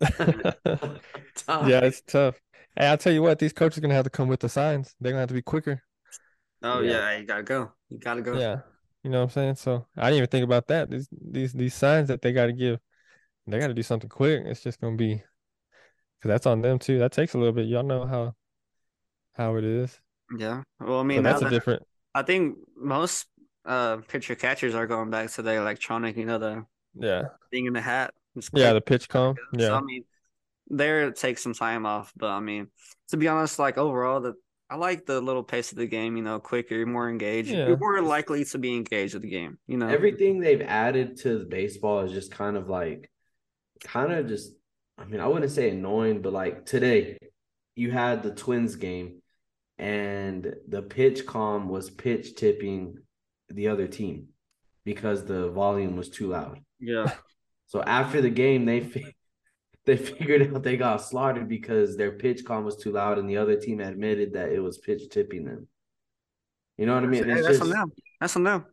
yeah, 1.48 1.80
it's 1.84 2.02
tough. 2.02 2.40
Hey, 2.76 2.86
I'll 2.86 2.98
tell 2.98 3.12
you 3.12 3.22
what, 3.22 3.38
these 3.38 3.52
coaches 3.52 3.78
are 3.78 3.80
gonna 3.80 3.94
have 3.94 4.04
to 4.04 4.10
come 4.10 4.28
with 4.28 4.40
the 4.40 4.48
signs. 4.48 4.94
They're 5.00 5.12
gonna 5.12 5.20
have 5.20 5.28
to 5.28 5.34
be 5.34 5.42
quicker. 5.42 5.82
Oh 6.62 6.80
Yeah. 6.80 6.90
yeah, 7.12 7.18
you 7.18 7.26
gotta 7.26 7.42
go. 7.42 7.72
You 7.88 7.98
gotta 7.98 8.22
go. 8.22 8.38
Yeah. 8.38 8.60
You 9.02 9.10
know 9.10 9.18
what 9.20 9.24
I'm 9.24 9.30
saying? 9.30 9.54
So 9.56 9.86
I 9.96 10.04
didn't 10.10 10.18
even 10.18 10.28
think 10.28 10.44
about 10.44 10.66
that. 10.68 10.90
These 10.90 11.08
these 11.10 11.52
these 11.52 11.74
signs 11.74 12.08
that 12.08 12.20
they 12.22 12.32
gotta 12.32 12.52
give, 12.52 12.78
they 13.48 13.58
gotta 13.58 13.74
do 13.74 13.82
something 13.82 14.08
quick. 14.08 14.42
It's 14.46 14.62
just 14.62 14.80
gonna 14.80 14.96
be 14.96 15.14
because 15.14 16.28
that's 16.28 16.46
on 16.46 16.62
them 16.62 16.78
too. 16.78 16.98
That 16.98 17.12
takes 17.12 17.34
a 17.34 17.38
little 17.38 17.52
bit. 17.52 17.66
Y'all 17.66 17.82
know 17.82 18.06
how 18.06 18.34
how 19.34 19.56
it 19.56 19.64
is. 19.64 20.00
Yeah. 20.36 20.62
Well, 20.80 20.98
I 20.98 21.00
So 21.00 21.04
mean, 21.04 21.22
that's 21.22 21.40
now 21.40 21.46
a 21.46 21.50
that- 21.50 21.56
different 21.56 21.82
I 22.14 22.22
think 22.22 22.56
most 22.76 23.26
uh 23.64 23.98
pitcher 24.08 24.34
catchers 24.34 24.74
are 24.74 24.86
going 24.86 25.10
back 25.10 25.30
to 25.32 25.42
the 25.42 25.54
electronic, 25.54 26.16
you 26.16 26.24
know, 26.26 26.38
the 26.38 26.64
yeah. 26.94 27.22
thing 27.50 27.66
in 27.66 27.72
the 27.72 27.80
hat. 27.80 28.14
Yeah, 28.52 28.72
the 28.72 28.80
PitchCom. 28.80 29.36
So 29.36 29.60
Yeah. 29.60 29.74
I 29.74 29.80
mean, 29.80 30.04
there 30.68 31.06
it 31.08 31.16
takes 31.16 31.42
some 31.42 31.54
time 31.54 31.86
off, 31.86 32.12
but 32.16 32.28
I 32.30 32.40
mean, 32.40 32.68
to 33.08 33.16
be 33.16 33.28
honest, 33.28 33.58
like 33.58 33.78
overall, 33.78 34.20
the 34.20 34.34
I 34.70 34.76
like 34.76 35.06
the 35.06 35.20
little 35.20 35.42
pace 35.42 35.72
of 35.72 35.78
the 35.78 35.86
game. 35.86 36.16
You 36.16 36.22
know, 36.22 36.38
quicker, 36.40 36.84
more 36.84 37.08
engaged. 37.08 37.48
Yeah. 37.48 37.68
You're 37.68 37.78
more 37.78 38.02
likely 38.02 38.44
to 38.44 38.58
be 38.58 38.74
engaged 38.76 39.14
with 39.14 39.22
the 39.22 39.30
game. 39.30 39.58
You 39.66 39.78
know, 39.78 39.88
Everything 39.88 40.40
they've 40.40 40.60
added 40.60 41.16
to 41.22 41.46
baseball 41.46 42.00
is 42.00 42.12
just 42.12 42.30
kind 42.30 42.54
of 42.56 42.68
like, 42.68 43.10
kind 43.80 44.12
of 44.12 44.26
just. 44.28 44.52
I 44.96 45.04
mean, 45.04 45.20
I 45.20 45.26
wouldn't 45.28 45.52
say 45.52 45.70
annoying, 45.70 46.22
but 46.22 46.32
like 46.32 46.66
today, 46.66 47.18
you 47.76 47.90
had 47.92 48.22
the 48.22 48.32
Twins 48.32 48.74
game, 48.76 49.22
and 49.78 50.54
the 50.66 50.82
PitchCom 50.82 51.66
was 51.66 51.88
pitch 51.90 52.34
tipping 52.34 52.98
the 53.48 53.68
other 53.68 53.86
team 53.86 54.28
because 54.84 55.24
the 55.24 55.50
volume 55.50 55.96
was 55.96 56.08
too 56.08 56.28
loud. 56.28 56.60
yeah, 56.80 57.12
So 57.66 57.82
after 57.82 58.20
the 58.20 58.30
game, 58.30 58.64
they 58.64 58.80
fi- 58.80 59.14
they 59.86 59.96
figured 59.96 60.52
out 60.54 60.62
they 60.62 60.76
got 60.76 60.96
slaughtered 61.02 61.48
because 61.48 61.96
their 61.96 62.12
PitchCom 62.18 62.64
was 62.64 62.76
too 62.76 62.90
loud, 62.92 63.18
and 63.18 63.28
the 63.30 63.36
other 63.36 63.56
team 63.56 63.80
admitted 63.80 64.32
that 64.32 64.50
it 64.50 64.58
was 64.60 64.78
pitch 64.78 65.02
tipping 65.10 65.44
them. 65.44 65.68
You 66.76 66.86
know 66.86 66.94
what 66.94 67.04
I 67.04 67.06
mean? 67.06 67.24
Hey, 67.24 67.34
that's 67.34 67.46
just- 67.46 67.62
on 67.62 67.70
them. 67.70 67.92
That's 68.20 68.34
on 68.36 68.42
them. 68.44 68.64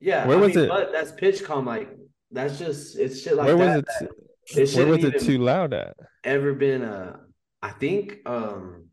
Yeah, 0.00 0.26
Where 0.26 0.36
I 0.36 0.40
was 0.40 0.54
mean, 0.54 0.64
it? 0.66 0.68
But 0.68 0.92
that's 0.92 1.12
PitchCom. 1.12 1.64
Like 1.64 1.88
that's 2.30 2.58
just 2.58 2.98
it's 2.98 3.22
shit 3.22 3.36
like 3.36 3.46
Where 3.46 3.56
was 3.56 3.82
that. 3.82 4.02
it? 4.02 4.10
That 4.52 4.62
it 4.62 4.74
Where 4.76 4.86
was 4.86 5.04
it 5.04 5.20
too 5.20 5.38
loud 5.38 5.72
at? 5.74 5.96
ever 6.24 6.52
been 6.54 6.82
a. 6.82 7.20
I 7.62 7.70
think 7.70 8.18
um, 8.26 8.86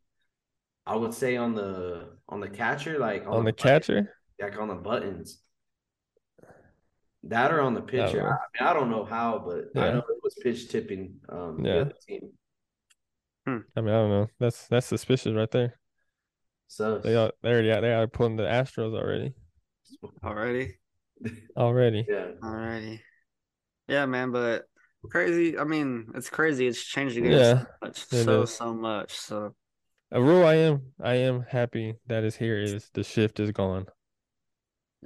I 0.85 0.95
would 0.95 1.13
say 1.13 1.35
on 1.37 1.55
the 1.55 2.17
on 2.29 2.39
the 2.39 2.49
catcher, 2.49 2.97
like 2.99 3.25
On 3.27 3.43
the 3.43 3.51
button- 3.51 3.53
catcher? 3.55 4.15
like 4.39 4.57
on 4.59 4.67
the 4.69 4.75
buttons. 4.75 5.41
That 7.23 7.51
or 7.51 7.61
on 7.61 7.73
the 7.75 7.81
pitcher. 7.81 8.21
know. 8.21 8.25
I, 8.29 8.63
mean, 8.63 8.69
I 8.69 8.73
don't 8.73 8.89
know 8.89 9.05
how, 9.05 9.43
but 9.45 9.65
I 9.79 9.85
Yeah. 9.87 9.91
know 9.93 9.99
it 9.99 10.23
was 10.23 10.35
pitch 10.41 10.69
tipping 10.69 11.19
um 11.29 11.61
the 11.61 11.69
Yeah. 11.69 11.75
other 11.81 11.93
team. 12.07 12.31
I 13.47 13.51
mean, 13.51 13.65
I 13.75 13.81
don't 13.81 14.09
know. 14.09 14.27
That's 14.39 14.67
that's 14.67 14.87
suspicious 14.87 15.33
right 15.35 15.51
there. 15.51 15.79
So 16.67 16.99
They 16.99 17.15
are 17.15 17.31
they 17.43 17.49
already 17.49 17.71
out 17.71 17.81
they 17.81 17.93
are 17.93 18.07
pulling 18.07 18.37
the 18.37 18.43
Astros 18.43 18.95
already. 18.97 19.33
Already. 20.23 20.77
Already. 21.57 22.05
yeah. 22.09 22.31
Alrighty. 22.41 22.99
Yeah, 23.87 24.05
man, 24.07 24.31
but 24.31 24.65
crazy. 25.09 25.57
I 25.57 25.63
mean, 25.63 26.11
it's 26.15 26.29
crazy. 26.29 26.67
It's 26.67 26.83
changed 26.83 27.15
the 27.15 27.21
game 27.21 27.31
Yeah, 27.31 27.59
so 27.61 27.65
much, 27.81 28.05
it 28.11 28.25
so 28.25 28.41
is. 28.43 28.49
so 28.49 28.73
much. 28.73 29.13
So 29.17 29.55
A 30.11 30.21
rule 30.21 30.45
I 30.45 30.55
am 30.55 30.93
I 31.01 31.15
am 31.15 31.41
happy 31.43 31.95
that 32.07 32.23
is 32.23 32.35
here 32.35 32.59
is 32.61 32.89
the 32.93 33.03
shift 33.03 33.39
is 33.39 33.51
gone. 33.51 33.87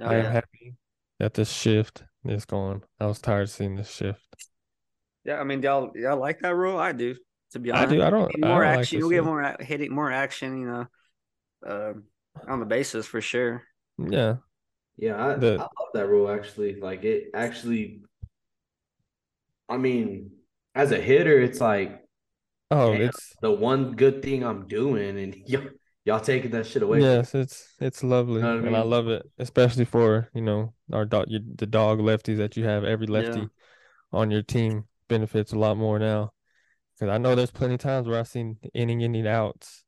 oh, 0.00 0.04
I 0.04 0.16
am 0.16 0.24
yeah. 0.24 0.30
happy 0.30 0.74
that 1.18 1.34
the 1.34 1.44
shift 1.44 2.04
is 2.24 2.44
gone. 2.44 2.82
I 3.00 3.06
was 3.06 3.20
tired 3.20 3.42
of 3.44 3.50
seeing 3.50 3.76
the 3.76 3.84
shift. 3.84 4.26
Yeah, 5.24 5.40
I 5.40 5.44
mean, 5.44 5.62
y'all 5.62 5.90
y'all 5.94 6.18
like 6.18 6.40
that 6.40 6.54
rule? 6.54 6.78
I 6.78 6.92
do. 6.92 7.16
To 7.52 7.58
be 7.58 7.72
I 7.72 7.84
honest, 7.84 7.90
do. 7.90 8.02
I 8.02 8.10
don't. 8.10 8.32
Get 8.32 8.44
I 8.44 8.48
don't 8.48 8.66
like 8.66 8.78
action. 8.80 8.98
this 8.98 9.00
You'll 9.00 9.10
get 9.10 9.24
more 9.24 9.40
a- 9.42 9.64
hitting, 9.64 9.92
more 9.94 10.10
action. 10.10 10.60
You 10.60 10.66
know, 10.66 10.86
um, 11.66 12.04
on 12.48 12.60
the 12.60 12.66
bases 12.66 13.06
for 13.06 13.20
sure. 13.20 13.62
Yeah. 13.98 14.36
Yeah, 14.98 15.24
I, 15.26 15.34
The- 15.36 15.58
I 15.58 15.62
love 15.62 15.90
that 15.94 16.08
rule 16.08 16.30
actually. 16.30 16.80
Like 16.80 17.04
it 17.04 17.30
actually 17.34 18.02
I 19.68 19.76
mean, 19.76 20.30
as 20.74 20.92
a 20.92 21.00
hitter, 21.00 21.40
it's 21.40 21.60
like 21.60 22.02
Oh, 22.70 22.92
Damn. 22.92 23.02
it's 23.02 23.34
the 23.40 23.50
one 23.50 23.92
good 23.92 24.22
thing 24.22 24.42
I'm 24.44 24.66
doing 24.66 25.18
and 25.18 25.34
y'all, 25.46 25.68
y'all 26.04 26.20
taking 26.20 26.50
that 26.52 26.66
shit 26.66 26.82
away. 26.82 27.00
yes, 27.00 27.34
it's 27.34 27.68
it's 27.80 28.02
lovely, 28.02 28.42
Know 28.42 28.56
what 28.56 28.64
I 28.64 28.66
and 28.66 28.76
I 28.76 28.82
love 28.82 29.08
it, 29.08 29.28
especially 29.38 29.84
for 29.84 30.28
you 30.34 30.42
know 30.42 30.74
our 30.92 31.04
dog, 31.04 31.26
you, 31.28 31.40
the 31.54 31.66
dog 31.66 32.00
lefties 32.00 32.38
that 32.38 32.56
you 32.56 32.64
have. 32.64 32.84
Every 32.84 33.06
Yeah. 33.06 33.12
lefty 33.12 33.48
on 34.12 34.30
your 34.30 34.42
team 34.42 34.84
benefits 35.08 35.52
a 35.52 35.58
lot 35.58 35.76
more 35.76 35.98
now. 35.98 36.32
Because 36.98 37.12
I 37.14 37.18
know 37.18 37.34
there's 37.34 37.50
plenty 37.50 37.74
of 37.74 37.80
times 37.80 38.08
where 38.08 38.18
I've 38.18 38.28
seen 38.28 38.56
inning 38.74 39.02
inning 39.02 39.26
outs 39.26 39.84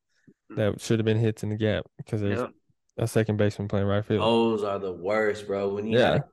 mm. 0.52 0.56
that 0.56 0.80
should 0.80 0.98
have 0.98 1.06
been 1.06 1.18
hits 1.18 1.42
in 1.42 1.48
the 1.48 1.56
gap 1.56 1.86
because 1.96 2.20
there's 2.20 2.38
Yep. 2.38 2.50
a 2.98 3.08
second 3.08 3.38
baseman 3.38 3.66
playing 3.66 3.86
right 3.86 4.04
field. 4.04 4.20
Those 4.22 4.62
are 4.62 4.78
the 4.78 4.92
worst, 4.92 5.46
bro. 5.46 5.74
When 5.74 5.86
you 5.86 5.98
Yeah. 5.98 6.12
had 6.12 6.24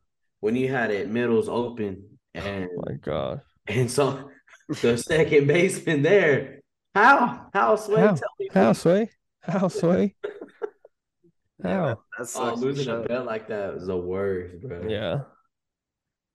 when 0.41 0.55
you 0.55 0.67
had 0.67 0.91
it 0.91 1.09
middles 1.09 1.49
open 1.49 2.14
and 2.35 2.69
Oh 2.77 2.83
my 2.85 2.93
God. 3.01 3.41
and 3.67 3.89
so 3.89 4.29
the 4.81 4.97
second 4.97 5.47
baseman 5.47 6.01
there. 6.01 6.59
How? 6.93 7.47
How 7.53 7.75
Sway? 7.75 7.99
How? 8.01 8.13
Tell 8.15 8.29
me 8.39 8.49
How 8.53 8.71
please. 8.73 8.81
sway? 8.81 9.09
How 9.41 9.67
sway? 9.67 10.15
Yeah, 11.63 11.71
How? 11.71 11.99
That's 12.17 12.35
Oh, 12.35 12.53
losing 12.55 12.93
a 12.93 12.99
bet 13.01 13.25
like 13.25 13.47
that 13.47 13.75
was 13.75 13.87
the 13.87 13.97
worst, 13.97 14.61
bro. 14.61 14.85
Yeah. 14.87 15.21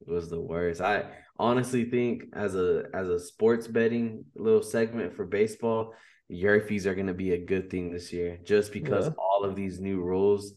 It 0.01 0.09
was 0.11 0.31
the 0.31 0.41
worst. 0.41 0.81
I 0.81 1.05
honestly 1.39 1.85
think 1.85 2.25
as 2.33 2.55
a 2.55 2.85
as 2.95 3.09
a 3.09 3.21
sports 3.21 3.67
betting 3.69 4.25
little 4.35 4.63
segment 4.63 5.15
for 5.15 5.27
baseball, 5.27 5.93
Yerfies 6.33 6.87
are 6.87 6.95
gonna 6.95 7.13
be 7.15 7.33
a 7.33 7.45
good 7.45 7.71
thing 7.71 7.93
this 7.93 8.13
year. 8.13 8.39
Just 8.45 8.73
because 8.73 9.07
Yeah. 9.07 9.13
all 9.19 9.45
of 9.45 9.55
these 9.55 9.79
new 9.79 10.01
rules, 10.01 10.55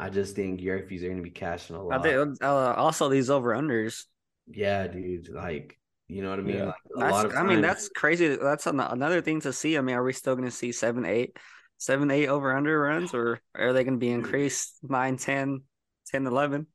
I 0.00 0.10
just 0.10 0.34
think 0.34 0.60
Yerfies 0.60 1.04
are 1.04 1.08
gonna 1.08 1.22
be 1.22 1.30
cashing 1.30 1.76
a 1.76 1.82
lot. 1.82 2.02
think 2.02 2.42
uh, 2.42 2.74
also 2.74 3.08
these 3.08 3.30
over 3.30 3.54
unders. 3.54 4.04
Yeah, 4.46 4.86
dude. 4.86 5.28
Like, 5.28 5.78
you 6.08 6.22
know 6.22 6.30
what 6.30 6.38
I 6.38 6.42
mean? 6.42 6.56
Yeah. 6.56 6.64
Like 6.66 6.74
a 6.96 6.98
That's 6.98 7.12
lot 7.12 7.26
of 7.26 7.34
I 7.34 7.42
mean 7.44 7.60
that's 7.60 7.88
crazy. 7.88 8.36
That's 8.36 8.66
an, 8.66 8.80
another 8.80 9.20
thing 9.20 9.40
to 9.42 9.52
see. 9.52 9.76
I 9.78 9.80
mean, 9.80 9.96
are 9.96 10.04
we 10.04 10.12
still 10.12 10.34
going 10.36 10.48
to 10.48 10.54
see 10.54 10.72
seven, 10.72 11.04
eight, 11.04 11.36
seven, 11.78 12.10
eight 12.10 12.28
over 12.28 12.54
under 12.56 12.78
runs, 12.80 13.14
or 13.14 13.40
are 13.54 13.72
they 13.72 13.84
going 13.84 13.94
to 13.94 13.98
be 14.00 14.10
increased 14.10 14.78
9, 14.82 15.16
10, 15.16 15.62
10, 16.06 16.26
11? 16.26 16.66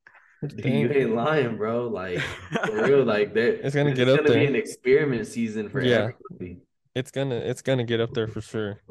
Dude, 0.55 0.65
you 0.73 0.89
ain't 0.91 1.13
lying, 1.15 1.57
bro. 1.57 1.87
Like 1.87 2.29
for 2.63 2.75
real, 2.81 3.03
like 3.03 3.33
there, 3.33 3.59
It's 3.61 3.75
gonna 3.75 3.91
this 3.91 3.93
get 3.93 4.07
is 4.07 4.13
up 4.13 4.23
gonna 4.23 4.31
be 4.31 4.45
there. 4.45 4.47
an 4.47 4.55
experiment 4.55 5.27
season 5.27 5.69
for 5.69 5.81
Yeah. 5.81 6.11
everybody. 6.31 6.61
it's 6.95 7.11
gonna 7.11 7.35
it's 7.35 7.61
gonna 7.61 7.83
get 7.83 7.99
up 7.99 8.13
there 8.13 8.27
for 8.27 8.41
sure. 8.41 8.81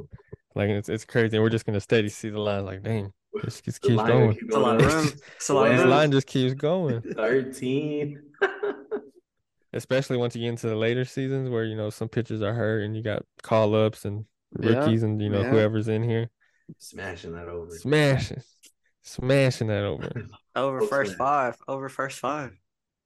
Like 0.55 0.71
it's 0.71 0.89
it's 0.89 1.05
crazy. 1.05 1.39
We're 1.39 1.51
just 1.51 1.67
gonna 1.67 1.81
steady 1.81 2.09
see 2.09 2.31
the 2.31 2.41
line. 2.41 2.65
Like 2.65 2.83
dang, 2.83 3.13
this 3.43 3.61
just 3.61 3.81
keeps 3.83 3.97
line 3.97 4.07
going. 4.07 4.33
keep 4.33 4.43
It's 4.43 4.57
a 4.57 4.59
lot 4.59 4.77
of 4.77 4.81
going 4.81 4.91
up. 4.91 4.97
runs. 4.97 5.23
It's 5.37 5.49
a 5.49 5.55
lot 5.55 5.71
of 5.71 5.77
This 5.77 5.87
line 5.87 6.11
just 6.13 6.27
keeps 6.27 6.55
going. 6.55 7.03
Thirteen. 7.03 8.23
Especially 9.73 10.17
once 10.17 10.35
you 10.35 10.43
get 10.43 10.49
into 10.49 10.67
the 10.69 10.75
later 10.77 11.05
seasons 11.05 11.51
where 11.51 11.65
you 11.65 11.77
know 11.77 11.91
some 11.91 12.09
pitchers 12.09 12.41
are 12.43 12.55
hurt 12.55 12.85
and 12.85 12.97
you 12.97 13.03
got 13.03 13.23
call 13.43 13.75
ups 13.75 14.05
and 14.07 14.25
Yeah, 14.59 14.71
rookies 14.79 15.03
and 15.03 15.21
you 15.21 15.29
know 15.29 15.43
yeah. 15.43 15.51
whoever's 15.51 15.89
in 15.89 16.03
here 16.03 16.31
Smashing 16.79 17.33
that 17.33 17.49
over. 17.49 17.71
smashing, 17.75 18.43
smashing 19.03 19.69
that 19.69 19.85
over. 19.85 20.11
Over 20.57 20.81
first 20.83 21.15
five. 21.17 21.57
Over 21.69 21.89
first 21.89 22.19
five. 22.19 22.51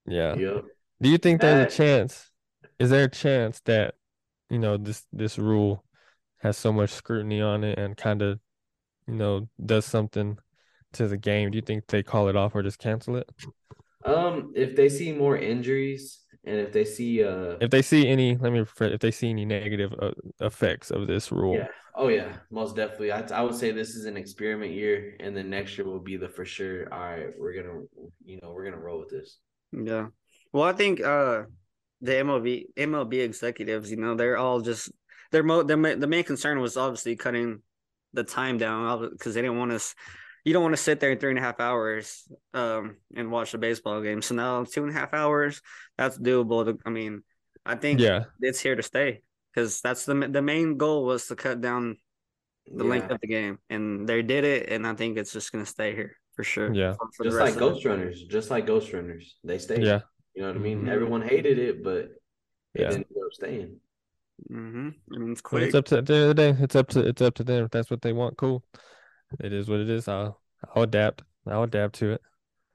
Yeah. 0.07 0.35
Yep. 0.37 0.65
Do 1.03 1.09
you 1.11 1.19
think 1.19 1.41
there's 1.43 1.71
a 1.73 1.77
chance? 1.77 2.31
Is 2.79 2.89
there 2.91 3.05
a 3.05 3.11
chance 3.11 3.61
that 3.67 3.95
you 4.49 4.59
know 4.59 4.77
this 4.79 5.05
this 5.13 5.39
rule 5.39 5.85
has 6.39 6.57
so 6.57 6.73
much 6.73 6.91
scrutiny 6.91 7.41
on 7.43 7.63
it 7.63 7.79
and 7.79 7.95
kind 7.97 8.23
of 8.23 8.41
you 9.07 9.15
know 9.15 9.49
does 9.65 9.85
something 9.85 10.39
to 10.95 11.09
the 11.09 11.17
game? 11.17 11.51
Do 11.51 11.57
you 11.57 11.63
think 11.63 11.87
they 11.87 12.03
call 12.03 12.29
it 12.29 12.37
off 12.37 12.55
or 12.55 12.63
just 12.63 12.79
cancel 12.79 13.17
it? 13.17 13.29
Um, 14.05 14.53
if 14.55 14.75
they 14.75 14.89
see 14.89 15.13
more 15.13 15.37
injuries 15.37 16.21
and 16.45 16.57
if 16.57 16.73
they 16.73 16.85
see 16.85 17.23
uh 17.23 17.57
If 17.61 17.71
they 17.71 17.83
see 17.83 18.09
any, 18.09 18.37
let 18.37 18.53
me 18.53 18.59
rephrase, 18.61 18.93
if 18.93 19.01
they 19.01 19.11
see 19.11 19.31
any 19.31 19.45
negative 19.45 19.95
uh, 20.01 20.11
effects 20.41 20.91
of 20.91 21.07
this 21.07 21.31
rule, 21.31 21.57
yeah, 21.57 21.69
oh 21.95 22.09
yeah, 22.09 22.33
most 22.51 22.75
definitely. 22.75 23.13
I 23.13 23.21
I 23.21 23.43
would 23.43 23.55
say 23.55 23.71
this 23.71 23.95
is 23.95 24.07
an 24.07 24.17
experiment 24.17 24.73
year, 24.73 25.17
and 25.21 25.37
then 25.37 25.51
next 25.51 25.79
year 25.79 25.87
will 25.87 26.01
be 26.01 26.17
the 26.17 26.29
for 26.29 26.45
sure. 26.45 26.93
All 26.93 26.99
right, 26.99 27.29
we're 27.39 27.55
gonna 27.55 27.81
you 28.25 28.41
know 28.43 28.53
we're 28.53 28.65
gonna 28.65 28.83
roll 28.83 28.99
with 28.99 29.11
this. 29.11 29.39
Yeah. 29.73 30.09
Well, 30.53 30.65
I 30.65 30.73
think 30.73 31.01
uh 31.01 31.45
the 32.01 32.13
MLB 32.13 32.67
MLB 32.77 33.21
executives, 33.21 33.91
you 33.91 33.99
know, 33.99 34.17
they're 34.17 34.37
all 34.37 34.61
just 34.61 34.91
their 35.31 35.45
mo 35.45 35.63
their 35.63 35.77
ma- 35.77 35.95
the 35.95 36.09
main 36.09 36.25
concern 36.25 36.59
was 36.61 36.77
obviously 36.77 37.15
cutting 37.15 37.63
the 38.13 38.25
time 38.25 38.59
down 38.59 39.11
because 39.11 39.35
they 39.35 39.43
didn't 39.43 39.59
want 39.59 39.73
us, 39.73 39.95
you 40.45 40.53
don't 40.53 40.63
want 40.63 40.75
to 40.77 40.83
sit 40.83 41.01
there 41.01 41.11
in 41.13 41.19
three 41.19 41.31
and 41.31 41.39
a 41.39 41.43
half 41.43 41.61
hours 41.61 42.25
um 42.55 42.97
and 43.17 43.31
watch 43.31 43.55
a 43.55 43.59
baseball 43.59 44.01
game. 44.03 44.23
So 44.23 44.35
now 44.35 44.65
two 44.65 44.83
and 44.83 44.91
a 44.91 44.99
half 44.99 45.15
hours, 45.15 45.61
that's 45.97 46.19
doable. 46.19 46.79
I 46.85 46.91
mean, 46.91 47.23
I 47.65 47.77
think 47.77 48.01
Yeah. 48.01 48.25
it's 48.41 48.61
here 48.61 48.75
to 48.77 48.83
stay 48.83 49.23
because 49.55 49.81
that's 49.81 50.05
the 50.05 50.15
the 50.15 50.43
main 50.43 50.77
goal 50.77 51.05
was 51.05 51.27
to 51.29 51.37
cut 51.37 51.61
down 51.61 51.97
the 52.67 52.85
length 52.85 53.11
of 53.11 53.21
the 53.21 53.27
game, 53.27 53.59
and 53.71 54.07
they 54.09 54.23
did 54.23 54.45
it, 54.45 54.69
and 54.71 54.87
I 54.87 54.95
think 54.95 55.19
it's 55.19 55.33
just 55.33 55.51
gonna 55.53 55.67
stay 55.67 55.95
here 55.95 56.17
for 56.37 56.45
sure. 56.45 56.73
Yeah. 56.73 56.95
for- 56.95 57.11
for 57.17 57.25
Just 57.25 57.39
like 57.39 57.57
Ghost 57.59 57.85
Runners, 57.85 58.23
just 58.25 58.51
like 58.51 58.67
Ghost 58.67 58.93
Runners, 58.93 59.37
they 59.45 59.59
stayed. 59.59 59.83
Yeah. 59.83 60.01
You 60.35 60.43
know 60.43 60.49
what 60.49 60.57
I 60.57 60.61
mean? 60.61 60.83
Mhm. 60.85 60.89
Everyone 60.89 61.23
hated 61.23 61.59
it, 61.59 61.83
but 61.85 62.05
it 62.75 62.81
Yeah. 62.81 62.93
ended 62.93 63.07
up 63.23 63.33
staying. 63.33 63.81
The- 64.49 64.55
Mhm. 64.55 64.95
I 65.15 65.19
mean, 65.19 65.33
it's 65.33 65.43
But 65.43 65.49
quick. 65.49 65.63
it's 65.65 65.75
up 65.75 65.85
to 65.87 66.03
the 66.03 66.15
end 66.15 66.23
of 66.23 66.29
the 66.29 66.35
day. 66.35 66.57
It's 66.63 66.77
up 66.77 66.89
to 66.91 67.01
it's 67.07 67.23
up 67.23 67.35
to 67.35 67.45
them. 67.45 67.65
If 67.65 67.71
that's 67.71 67.91
what 67.91 68.03
they 68.03 68.13
want, 68.13 68.37
cool. 68.37 68.65
It 69.41 69.53
is 69.53 69.69
what 69.69 69.81
it 69.81 69.89
is. 69.91 70.09
I'll 70.09 70.41
I'll 70.75 70.83
adapt. 70.83 71.23
I'll 71.47 71.63
adapt 71.65 71.95
to 71.97 72.13
it. 72.13 72.21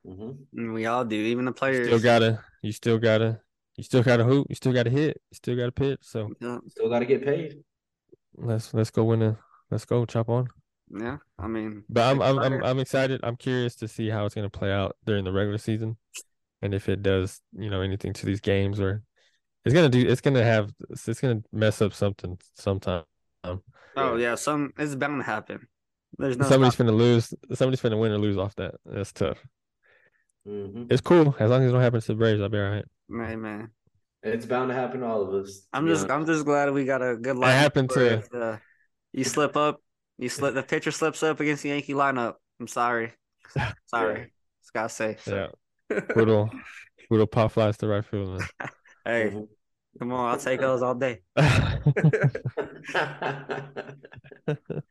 hmm 0.05 0.73
we 0.73 0.85
all 0.85 1.03
do, 1.05 1.15
even 1.15 1.45
the 1.45 1.51
You 1.51 1.55
players. 1.55 1.87
still 1.87 1.99
gotta 1.99 2.43
you 2.61 2.71
still 2.71 2.97
gotta 2.97 3.41
you 3.75 3.83
still 3.83 4.03
gotta 4.03 4.23
hoop. 4.23 4.47
You 4.49 4.55
still 4.55 4.73
gotta 4.73 4.89
hit. 4.89 5.21
You 5.31 5.35
still 5.35 5.55
gotta 5.55 5.71
pitch. 5.71 5.99
So 6.01 6.31
yeah, 6.41 6.59
Still 6.69 6.89
got 6.89 6.99
to 6.99 7.05
get 7.05 7.23
paid. 7.23 7.63
let's 8.35 8.73
let's 8.73 8.89
go 8.91 9.03
win 9.03 9.21
a 9.21 9.37
let's 9.69 9.85
go 9.85 10.05
chop 10.05 10.29
on. 10.29 10.47
yeah, 10.89 11.17
I 11.37 11.47
mean, 11.47 11.83
But 11.89 12.01
I'm 12.09 12.21
I'm 12.21 12.39
I'm. 12.39 12.63
I'm 12.63 12.79
excited. 12.79 13.19
I'm 13.23 13.35
curious 13.35 13.75
to 13.77 13.87
see 13.87 14.09
how 14.09 14.25
it's 14.25 14.33
gonna 14.35 14.49
play 14.49 14.71
out 14.71 14.95
during 15.05 15.25
the 15.25 15.31
regular 15.33 15.57
season, 15.59 15.97
and 16.61 16.73
if 16.73 16.87
it 16.89 17.03
does, 17.03 17.41
you 17.53 17.69
know, 17.69 17.81
anything 17.81 18.13
to 18.13 18.25
these 18.25 18.41
games 18.41 18.79
or 18.79 19.03
it's 19.67 19.73
gonna 19.75 19.89
do. 19.89 20.07
It's 20.07 20.21
gonna 20.21 20.43
have. 20.43 20.71
It's 20.89 21.21
gonna 21.21 21.41
mess 21.51 21.81
up 21.81 21.93
something 21.93 22.37
sometime. 22.55 23.03
oh 23.43 24.15
yeah, 24.17 24.35
some 24.35 24.73
it's 24.77 24.95
bound 24.95 25.21
to 25.21 25.25
happen. 25.25 25.67
There's 26.17 26.37
no 26.37 26.47
Somebody's 26.47 26.75
gonna 26.75 26.91
lose. 26.91 27.33
Somebody's 27.53 27.81
gonna 27.81 27.97
win 27.97 28.11
or 28.11 28.17
lose 28.17 28.37
off 28.37 28.55
that. 28.55 28.75
That's 28.85 29.11
tough. 29.11 29.37
hmm 30.45 30.85
It's 30.89 31.01
cool 31.01 31.35
as 31.39 31.49
long 31.49 31.63
as 31.63 31.69
it 31.69 31.73
don't 31.73 31.81
happen 31.81 32.01
to 32.01 32.07
the 32.07 32.15
Braves. 32.15 32.41
I'll 32.41 32.49
be 32.49 32.57
all 32.57 32.69
right. 32.69 32.85
Hey, 33.09 33.35
man. 33.35 33.71
It's 34.23 34.45
bound 34.45 34.69
to 34.69 34.75
happen 34.75 35.01
to 35.01 35.05
all 35.05 35.21
of 35.21 35.33
us. 35.43 35.67
I'm 35.71 35.87
just 35.87 36.09
honest. 36.09 36.11
I'm 36.11 36.25
just 36.25 36.45
glad 36.45 36.71
we 36.73 36.85
got 36.85 37.01
a 37.01 37.15
good 37.15 37.35
lineup. 37.37 37.51
happened 37.51 37.89
to- 37.91 38.13
if, 38.17 38.33
uh, 38.33 38.57
you 39.13 39.23
slip 39.23 39.55
up, 39.55 39.81
you 40.17 40.27
slip 40.29 40.53
the 40.55 40.63
pitcher 40.63 40.91
slips 40.91 41.23
up 41.23 41.39
against 41.39 41.63
the 41.63 41.69
Yankee 41.69 41.93
lineup. 41.93 42.35
I'm 42.59 42.67
sorry. 42.67 43.13
Sorry. 43.85 44.31
Just 44.61 44.73
gotta 44.73 44.89
say. 44.89 45.17
Yeah, 45.27 45.47
Woodle, 46.15 46.49
Woodle 47.09 47.27
pop 47.27 47.51
flies 47.53 47.77
to 47.77 47.87
right 47.87 48.03
field. 48.03 48.41
hey, 49.05 49.29
Mhm. 49.31 49.47
Come 49.99 50.11
on, 50.11 50.29
I'll 50.31 50.37
take 50.37 50.59
those 50.59 50.81
all 50.81 50.95
day. 50.95 51.21
Man. 51.37 51.81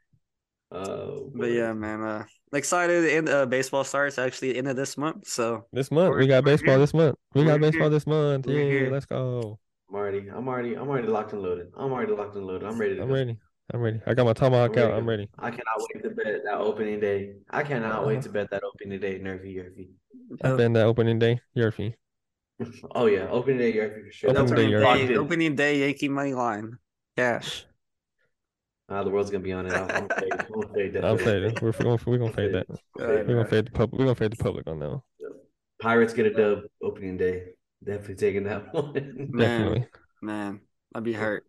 Oh, 0.71 1.31
But 1.35 1.47
yeah, 1.47 1.73
man. 1.73 2.03
Uh 2.03 2.25
excited 2.53 3.05
and 3.05 3.29
uh 3.29 3.47
baseball 3.47 3.85
starts 3.85 4.19
actually 4.19 4.57
end 4.57 4.69
of 4.69 4.77
this 4.77 4.97
month. 4.97 5.29
So 5.29 5.67
this 5.73 5.91
month 5.91 6.17
we 6.17 6.27
got 6.27 6.45
baseball. 6.45 6.75
here. 6.77 6.81
This 6.81 6.95
month 6.95 7.17
we 7.35 7.45
got 7.45 7.61
baseball 7.61 7.91
this 7.91 8.07
month. 8.07 8.47
We're 8.47 8.59
Yeah, 8.59 8.71
here. 8.71 8.91
let's 8.91 9.07
go. 9.07 9.59
I'm 9.89 9.95
already, 9.95 10.29
I'm 10.29 10.49
already, 10.49 10.75
I'm 10.77 10.89
already 10.89 11.07
locked 11.09 11.33
and 11.33 11.43
loaded. 11.43 11.69
I'm 11.77 11.93
already 11.93 12.13
locked 12.13 12.35
and 12.35 12.47
loaded. 12.47 12.67
I'm 12.67 12.79
ready 12.79 12.97
to 12.97 13.03
I'm 13.03 13.09
go. 13.09 13.15
ready. 13.15 13.39
I'm 13.73 13.81
ready. 13.81 14.01
I 14.07 14.15
got 14.15 14.27
my 14.27 14.33
tomahawk 14.33 14.73
I'm 14.73 14.79
out. 14.79 14.93
I'm 14.99 15.09
ready. 15.09 15.29
I 15.39 15.51
cannot 15.51 15.79
wait 15.79 16.03
to 16.03 16.11
bet 16.11 16.45
that 16.45 16.59
opening 16.59 17.01
day. 17.01 17.35
I 17.51 17.63
cannot 17.63 18.07
wait 18.07 18.15
Uh-huh. 18.19 18.23
to 18.23 18.29
bet 18.31 18.51
that 18.51 18.65
opening 18.65 19.01
day, 19.01 19.19
Nervy 19.19 19.55
Yerfy. 19.55 19.89
I've 20.43 20.57
been 20.57 20.73
that 20.75 20.87
opening 20.87 21.19
day. 21.19 21.41
Yerfy. 21.57 21.95
Oh 22.95 23.07
yeah, 23.07 23.29
opening 23.31 23.59
day 23.59 23.73
Yerfy 23.75 24.07
for 24.07 24.13
sure. 24.13 24.31
Opening 24.31 24.47
That's 24.47 24.53
day 24.53 24.67
opening 24.67 24.71
Yerfy. 24.73 24.83
locked 24.85 25.09
day, 25.09 25.15
in. 25.15 25.17
opening 25.17 25.55
day 25.57 25.81
Yankee 25.81 26.09
money 26.09 26.35
line. 26.35 26.79
Cash. 27.17 27.67
Ah, 28.89 29.03
the 29.03 29.11
world's 29.11 29.31
gonna 29.31 29.43
be 29.45 29.53
on 29.53 29.67
it. 29.67 29.73
I'm, 29.73 29.91
I'm 29.91 30.09
fade. 30.09 30.33
I'm 30.55 30.75
fade 30.75 30.93
that. 30.95 31.05
I'm 31.05 31.17
bet. 31.17 31.25
fading. 31.25 31.59
We're, 31.61 31.73
we're, 31.81 31.99
we're 32.07 32.19
gonna 32.19 32.33
fade 32.33 32.55
that. 32.55 32.67
I'm 32.71 32.77
Uh, 32.99 33.07
fading 33.09 33.27
We're 33.27 33.35
gonna 33.35 33.45
that. 33.45 33.51
fade 33.51 33.67
the 33.67 33.71
public. 33.73 33.99
We're 33.99 34.05
gonna 34.07 34.15
fade 34.15 34.33
the 34.33 34.37
public 34.37 34.67
on 34.69 34.79
that 34.79 34.91
one. 34.91 35.01
Pirates 35.81 36.15
get 36.15 36.27
a 36.27 36.31
dub 36.33 36.61
opening 36.83 37.17
day. 37.17 37.49
Definitely 37.85 38.15
taking 38.17 38.45
that 38.45 38.73
one. 38.75 39.29
Man, 39.33 39.39
Definitely. 39.39 39.87
man, 40.23 40.61
I'd 40.95 41.05
be 41.05 41.13
hurt. 41.13 41.45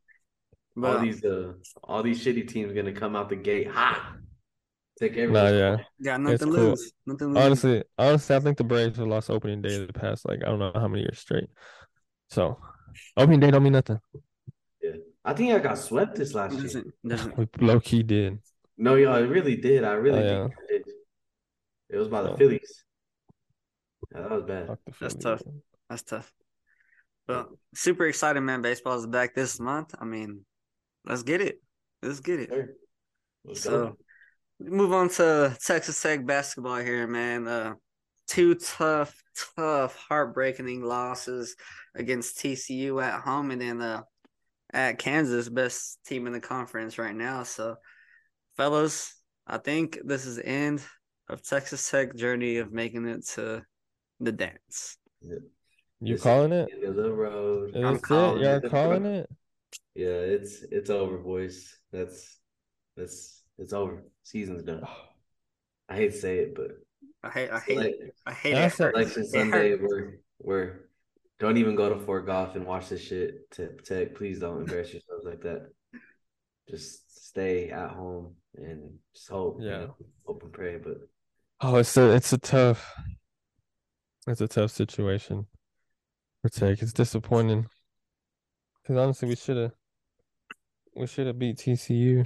all 0.84 1.00
these 1.00 1.24
uh, 1.24 1.54
all 1.84 2.04
these 2.04 2.24
shitty 2.24 2.48
teams 2.48 2.74
gonna 2.74 2.92
come 2.92 3.16
out 3.16 3.30
the 3.30 3.36
gate 3.36 3.68
hot. 3.70 4.18
Take 5.00 5.12
everything. 5.18 5.34
Nah, 5.34 5.50
yeah. 5.50 5.78
got 6.04 6.22
nothing 6.22 6.34
It's 6.36 6.44
to 6.44 6.50
cool. 6.50 6.56
lose. 6.70 6.92
Nothing 7.06 7.34
to 7.34 7.40
lose. 7.40 7.46
Honestly, 7.46 7.84
honestly, 7.98 8.36
I 8.36 8.40
think 8.40 8.58
the 8.58 8.64
Braves 8.64 8.98
have 8.98 9.08
lost 9.08 9.30
opening 9.30 9.62
day 9.62 9.86
the 9.86 9.94
past 9.94 10.28
like 10.28 10.42
I 10.44 10.48
don't 10.48 10.60
know 10.60 10.72
how 10.74 10.88
many 10.88 11.02
years 11.04 11.20
straight. 11.20 11.50
So 12.30 12.58
opening 13.16 13.40
day 13.40 13.52
don't 13.52 13.64
mean 13.64 13.74
nothing. 13.74 14.00
Yeah. 14.82 14.92
I 15.24 15.34
think 15.34 15.54
I 15.54 15.60
got 15.60 15.78
swept 15.78 16.16
this 16.16 16.34
last 16.34 16.54
year. 16.54 16.64
doesn't, 16.64 16.94
doesn't 17.08 17.38
We 17.38 17.48
low 17.60 17.80
key 17.80 18.02
did. 18.02 18.40
No, 18.78 18.96
y'all, 18.96 19.16
it 19.16 19.28
really 19.28 19.56
did. 19.58 19.84
I 19.84 19.94
really 19.94 20.20
Oh, 20.20 20.48
think 20.48 20.56
I 20.60 20.72
did. 20.74 20.84
It 21.90 21.98
was 21.98 22.08
by 22.08 22.24
the 22.24 22.32
Oh. 22.32 22.38
Phillies. 22.38 22.84
Yeah, 24.14 24.22
that 24.22 24.32
was 24.32 24.44
bad. 24.44 24.78
That's 25.00 25.16
tough. 25.16 25.42
That's 25.90 26.04
tough. 26.04 26.32
But 27.28 27.50
super 27.76 28.08
excited, 28.08 28.42
man. 28.42 28.62
Baseball 28.62 28.98
is 28.98 29.06
back 29.06 29.36
this 29.36 29.60
month. 29.60 29.94
I 30.00 30.06
mean, 30.06 30.46
let's 31.06 31.24
get 31.24 31.42
it. 31.42 31.62
Let's 32.02 32.20
get 32.20 32.40
it. 32.40 32.50
Sure. 32.50 32.70
Let's 33.46 33.62
So 33.62 33.70
go. 33.70 33.98
We 34.60 34.70
move 34.70 34.94
on 34.94 35.10
to 35.10 35.56
Texas 35.64 36.02
Tech 36.02 36.26
basketball 36.26 36.78
here, 36.78 37.08
man. 37.08 37.48
Uh, 37.48 37.74
two 38.28 38.56
tough, 38.56 39.22
tough, 39.56 39.96
heartbreaking 40.10 40.84
losses 40.84 41.56
against 41.96 42.38
TCU 42.38 43.02
at 43.02 43.22
home 43.22 43.52
and 43.52 43.62
then 43.62 43.82
uh, 43.82 44.02
at 44.74 45.00
Kansas, 45.00 45.50
best 45.50 46.00
team 46.06 46.28
in 46.28 46.34
the 46.34 46.40
conference 46.40 46.98
right 46.98 47.16
now. 47.16 47.44
So, 47.44 47.78
fellas, 48.56 49.14
I 49.46 49.58
think 49.58 50.00
this 50.04 50.26
is 50.26 50.38
the 50.38 50.46
end 50.46 50.84
of 51.30 51.44
Texas 51.44 51.90
Tech 51.90 52.16
journey 52.16 52.58
of 52.58 52.72
making 52.72 53.08
it 53.08 53.26
to 53.36 53.64
the 54.20 54.32
dance. 54.32 54.98
You 55.22 55.42
This 56.02 56.18
is 56.18 56.24
calling 56.24 56.52
it? 56.52 56.70
End 56.74 56.84
of 56.84 56.96
the 56.96 57.12
road. 57.12 57.76
I'm 57.76 57.96
Is 57.96 58.02
it? 58.04 58.10
Y'all 58.10 58.58
it. 58.58 58.70
calling 58.70 59.06
it? 59.06 59.30
Yeah, 59.96 60.08
it's 60.08 60.64
it's 60.64 60.90
over, 60.90 61.18
boys. 61.18 61.76
That's 61.92 62.38
that's 62.96 63.37
it's 63.58 63.74
over. 63.74 64.04
Season's 64.24 64.64
done. 64.64 64.86
I 65.90 65.96
hate 65.96 66.12
to 66.12 66.18
say 66.18 66.40
it, 66.40 66.56
but 66.56 66.72
I 67.24 67.30
hate, 67.30 67.50
I 67.52 67.60
hate, 67.60 67.78
like, 67.78 67.88
it. 67.88 68.16
I 68.26 68.34
hate 68.34 68.54
That's 68.54 68.80
it. 68.80 68.96
a- 68.96 69.00
It 69.00 69.26
Sunday, 69.28 69.76
we're 69.76 70.20
we're 70.40 70.90
don't 71.40 71.58
even 71.58 71.76
go 71.76 71.90
to 71.94 72.00
Fort 72.00 72.26
Goff 72.26 72.56
and 72.56 72.66
watch 72.66 72.90
this 72.90 73.02
shit. 73.02 73.50
Tech, 73.52 73.84
tech, 73.84 74.16
please 74.16 74.40
don't 74.40 74.62
embarrass 74.62 74.92
yourselves 74.92 75.24
like 75.26 75.42
that. 75.42 75.70
Just 76.70 77.26
stay 77.28 77.70
at 77.70 77.92
home 77.92 78.36
and 78.56 78.98
just 79.14 79.30
hope. 79.30 79.62
you 79.62 79.68
Yeah. 79.70 79.78
know, 79.80 79.96
hope 80.26 80.44
and 80.44 80.52
pray. 80.52 80.78
But 80.78 80.98
Oh, 81.62 81.76
it's 81.78 81.96
a 81.98 82.14
it's 82.14 82.34
a 82.34 82.38
tough 82.38 82.94
it's 84.28 84.42
a 84.42 84.48
tough 84.48 84.72
situation 84.72 85.48
for 86.42 86.50
Tech. 86.50 86.82
It's 86.82 86.94
disappointing. 86.94 87.68
Cause 88.86 88.98
honestly 88.98 89.28
we 89.30 89.36
should 89.36 89.58
have 89.58 89.72
we 90.98 91.08
should 91.08 91.28
have 91.28 91.40
beat 91.40 91.58
TCU, 91.58 92.26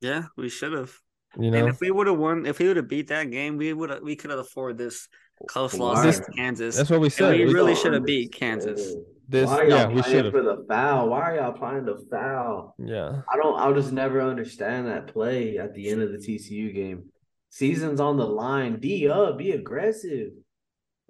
Yeah, 0.00 0.24
we 0.36 0.48
should 0.48 0.72
have. 0.72 0.92
you 1.38 1.50
know, 1.50 1.58
And 1.58 1.66
know. 1.66 1.72
if 1.72 1.80
we 1.80 1.90
would 1.90 2.06
have 2.06 2.18
won, 2.18 2.46
if 2.46 2.58
we 2.58 2.68
would 2.68 2.76
have 2.76 2.88
beat 2.88 3.08
that 3.08 3.30
game, 3.30 3.56
we 3.56 3.72
would 3.72 3.90
have, 3.90 4.02
we 4.02 4.16
could 4.16 4.30
have 4.30 4.38
afforded 4.40 4.78
this 4.78 5.08
close 5.48 5.74
loss 5.74 5.96
Why? 5.96 6.02
against 6.08 6.22
Kansas. 6.36 6.76
That's 6.76 6.90
what 6.90 7.00
we 7.00 7.08
said. 7.10 7.36
we 7.38 7.46
We- 7.46 7.52
really 7.54 7.74
don't 7.74 7.82
should 7.82 7.92
have 7.94 8.04
beat. 8.04 8.32
Kansas. 8.32 8.94
This 9.30 9.46
Why 9.46 9.58
are 9.58 9.64
y'all 9.64 9.78
yeah, 9.78 9.86
we 9.88 10.00
playing 10.00 10.16
should 10.16 10.24
have. 10.24 10.32
for 10.32 10.42
the 10.42 10.64
foul? 10.66 11.10
Why 11.10 11.20
are 11.20 11.36
y'all 11.36 11.52
playing 11.52 11.84
the 11.84 11.98
foul? 12.10 12.74
Yeah. 12.78 13.20
I 13.30 13.36
don't. 13.36 13.60
I'll 13.60 13.74
just 13.74 13.92
never 13.92 14.22
understand 14.22 14.86
that 14.86 15.08
play 15.12 15.58
at 15.58 15.74
the 15.74 15.90
end 15.90 16.00
of 16.00 16.12
the 16.12 16.16
TCU 16.18 16.72
game. 16.74 17.10
Season's 17.50 18.00
on 18.00 18.16
the 18.16 18.26
line. 18.26 18.80
D 18.80 19.06
up. 19.06 19.36
Be 19.36 19.50
aggressive. 19.50 20.30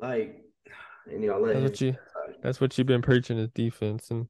Like, 0.00 0.42
and 1.08 1.22
y'all 1.22 1.40
let 1.40 1.54
That's 1.60 1.70
what 1.70 1.80
you 1.80 1.96
that's 2.42 2.60
what 2.60 2.76
you've 2.76 2.86
been 2.88 3.02
preaching 3.02 3.38
is 3.38 3.48
defense 3.54 4.10
and 4.10 4.26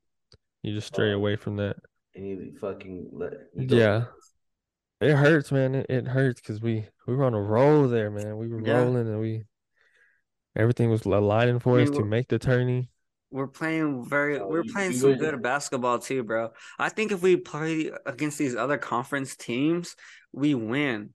you 0.62 0.74
just 0.74 0.88
stray 0.88 1.12
Oh. 1.12 1.16
away 1.16 1.36
from 1.36 1.56
that. 1.56 1.76
And 2.14 2.26
you 2.26 2.56
fucking 2.60 3.10
let. 3.12 3.32
you 3.54 3.76
Yeah. 3.76 4.04
It 5.00 5.14
hurts, 5.14 5.52
man. 5.52 5.74
It, 5.76 5.86
it 5.88 6.06
hurts 6.08 6.40
because 6.40 6.60
we 6.60 6.86
we 7.06 7.14
were 7.14 7.24
on 7.24 7.34
a 7.34 7.40
roll 7.40 7.86
there, 7.88 8.10
man. 8.10 8.36
We 8.36 8.48
were 8.48 8.60
Yeah. 8.60 8.78
rolling 8.78 9.06
and 9.08 9.20
we 9.20 9.44
everything 10.56 10.90
was 10.90 11.04
aligning 11.04 11.60
for 11.60 11.78
I 11.78 11.82
us 11.82 11.90
mean, 11.90 12.00
to 12.00 12.04
make 12.04 12.28
the 12.28 12.38
tourney. 12.38 12.90
We're 13.30 13.46
playing 13.46 14.08
very. 14.08 14.42
We're 14.42 14.64
playing 14.64 14.94
some 14.94 15.14
good 15.16 15.42
basketball 15.42 15.98
too, 15.98 16.24
bro. 16.24 16.50
I 16.78 16.88
think 16.88 17.12
if 17.12 17.22
we 17.22 17.36
play 17.36 17.90
against 18.06 18.38
these 18.38 18.56
other 18.56 18.78
conference 18.78 19.36
teams, 19.36 19.94
we 20.32 20.54
win. 20.54 21.10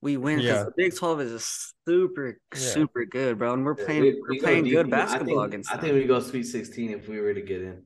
We 0.00 0.16
win 0.16 0.38
because 0.38 0.56
Yeah. 0.56 0.64
the 0.64 0.72
Big 0.76 0.96
Twelve 0.96 1.20
is 1.20 1.32
just 1.32 1.74
super, 1.86 2.38
Yeah. 2.54 2.58
super 2.58 3.04
good, 3.04 3.36
bro. 3.38 3.52
And 3.52 3.64
we're 3.64 3.76
Yeah, 3.78 3.84
playing. 3.84 4.02
we- 4.02 4.12
We, 4.14 4.20
we 4.30 4.36
are 4.38 4.40
go 4.40 4.46
playing 4.46 4.64
deep. 4.64 4.72
good 4.72 4.86
I 4.86 4.90
basketball 4.90 5.26
think, 5.42 5.46
against 5.48 5.70
I 5.70 5.76
them. 5.76 5.84
think 5.84 5.94
we 5.96 6.04
go 6.06 6.20
Sweet 6.20 6.44
Sixteen 6.44 6.90
if 6.92 7.06
we 7.08 7.20
were 7.20 7.34
to 7.34 7.42
get 7.42 7.60
in. 7.60 7.84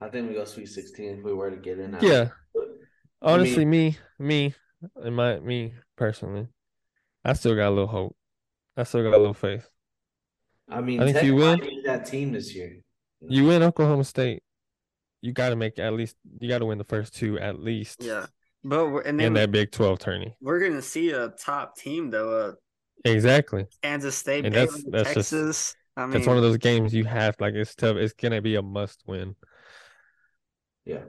I 0.00 0.08
think 0.08 0.28
we 0.28 0.34
go 0.34 0.44
Sweet 0.44 0.66
Sixteen 0.68 1.18
if 1.18 1.24
we 1.24 1.32
were 1.32 1.50
to 1.50 1.56
get 1.56 1.78
in. 1.78 1.94
I- 1.94 2.00
Yeah. 2.00 2.30
but- 2.54 2.68
Honestly, 3.22 3.64
me, 3.64 3.96
me, 4.18 4.54
and 4.96 5.16
my 5.16 5.40
me 5.40 5.74
personally, 5.96 6.48
I 7.24 7.32
still 7.32 7.54
got 7.56 7.68
a 7.68 7.70
little 7.70 7.86
hope. 7.86 8.16
I 8.76 8.82
still 8.82 9.02
got 9.02 9.16
a 9.16 9.18
little 9.18 9.34
faith. 9.34 9.68
I 10.68 10.80
mean, 10.82 11.00
I 11.00 11.12
think 11.12 11.24
you 11.24 11.34
win. 11.36 11.60
that 11.86 12.04
team 12.06 12.32
this 12.32 12.54
year. 12.54 12.76
You 13.20 13.46
win 13.46 13.62
Oklahoma 13.62 14.04
State, 14.04 14.42
you 15.22 15.32
got 15.32 15.48
to 15.48 15.56
make 15.56 15.78
at 15.78 15.94
least 15.94 16.16
you 16.38 16.48
got 16.48 16.58
to 16.58 16.66
win 16.66 16.76
the 16.78 16.84
first 16.84 17.14
two 17.14 17.38
at 17.38 17.58
least. 17.58 18.02
Yeah, 18.02 18.26
But 18.62 19.06
and 19.06 19.18
then 19.18 19.28
in 19.28 19.32
that 19.34 19.50
Big 19.50 19.70
Twelve 19.72 19.98
tourney. 19.98 20.36
we're 20.42 20.60
gonna 20.60 20.82
see 20.82 21.10
a 21.10 21.28
top 21.30 21.76
team 21.76 22.10
though. 22.10 22.38
Uh, 22.50 22.52
Exactly. 23.04 23.66
Kansas 23.82 24.16
State, 24.16 24.44
And 24.44 24.54
that's- 24.54 24.82
Baylor, 24.82 24.90
that's 25.04 25.14
just- 25.14 25.30
Texas. 25.30 25.76
I 25.96 26.06
mean, 26.06 26.16
It's 26.18 26.26
one 26.26 26.36
of 26.36 26.42
those 26.42 26.58
games 26.58 26.92
you 26.92 27.04
have 27.04 27.36
like 27.40 27.54
it's 27.54 27.74
tough. 27.74 27.96
It's 27.96 28.12
gonna 28.12 28.42
be 28.42 28.56
a 28.56 28.62
must 28.62 29.02
win. 29.06 29.34
Yeah. 30.86 31.04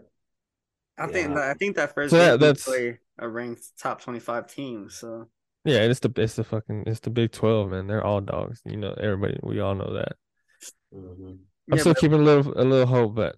I 0.98 1.08
think 1.08 1.30
Yeah. 1.30 1.36
that, 1.36 1.50
I 1.50 1.54
think 1.54 1.76
that 1.78 1.94
first 1.94 2.12
So 2.12 2.18
that- 2.18 2.26
game 2.32 2.40
we 2.40 2.46
that's- 2.48 2.66
play 2.66 3.00
a 3.20 3.30
ranked 3.30 3.62
top 3.78 4.02
twenty 4.02 4.20
five 4.20 4.48
team. 4.48 4.90
So 4.90 5.30
Yeah, 5.64 5.80
it's 5.84 6.00
the 6.00 6.12
it's 6.18 6.36
the 6.36 6.44
fucking 6.44 6.84
it's 6.88 7.00
the 7.02 7.10
Big 7.10 7.32
Twelve, 7.32 7.70
man. 7.72 7.88
They're 7.88 8.04
all 8.04 8.22
dogs. 8.22 8.62
You 8.66 8.78
know, 8.78 8.94
everybody 8.94 9.40
we 9.44 9.60
all 9.60 9.76
know 9.76 9.94
that. 9.94 10.18
Mhm. 10.94 11.40
I'm 11.70 11.78
Yeah, 11.78 11.82
still 11.82 11.94
keeping 11.96 12.20
a 12.20 12.24
little 12.24 12.54
a 12.60 12.64
little 12.64 12.86
hope, 12.88 13.16
but 13.16 13.38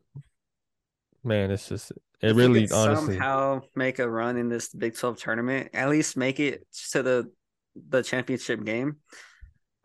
man, 1.24 1.52
it's 1.52 1.68
just 1.68 1.92
it 2.22 2.36
really 2.36 2.68
could 2.68 2.76
honestly 2.76 3.14
somehow 3.16 3.62
make 3.76 4.00
a 4.00 4.10
run 4.10 4.38
in 4.38 4.50
this 4.50 4.70
Big 4.74 4.96
Twelve 4.96 5.18
tournament. 5.18 5.70
At 5.74 5.90
least 5.90 6.16
make 6.18 6.40
it 6.40 6.66
to 6.92 7.04
the 7.04 7.32
the 7.76 8.02
championship 8.04 8.64
game. 8.64 8.98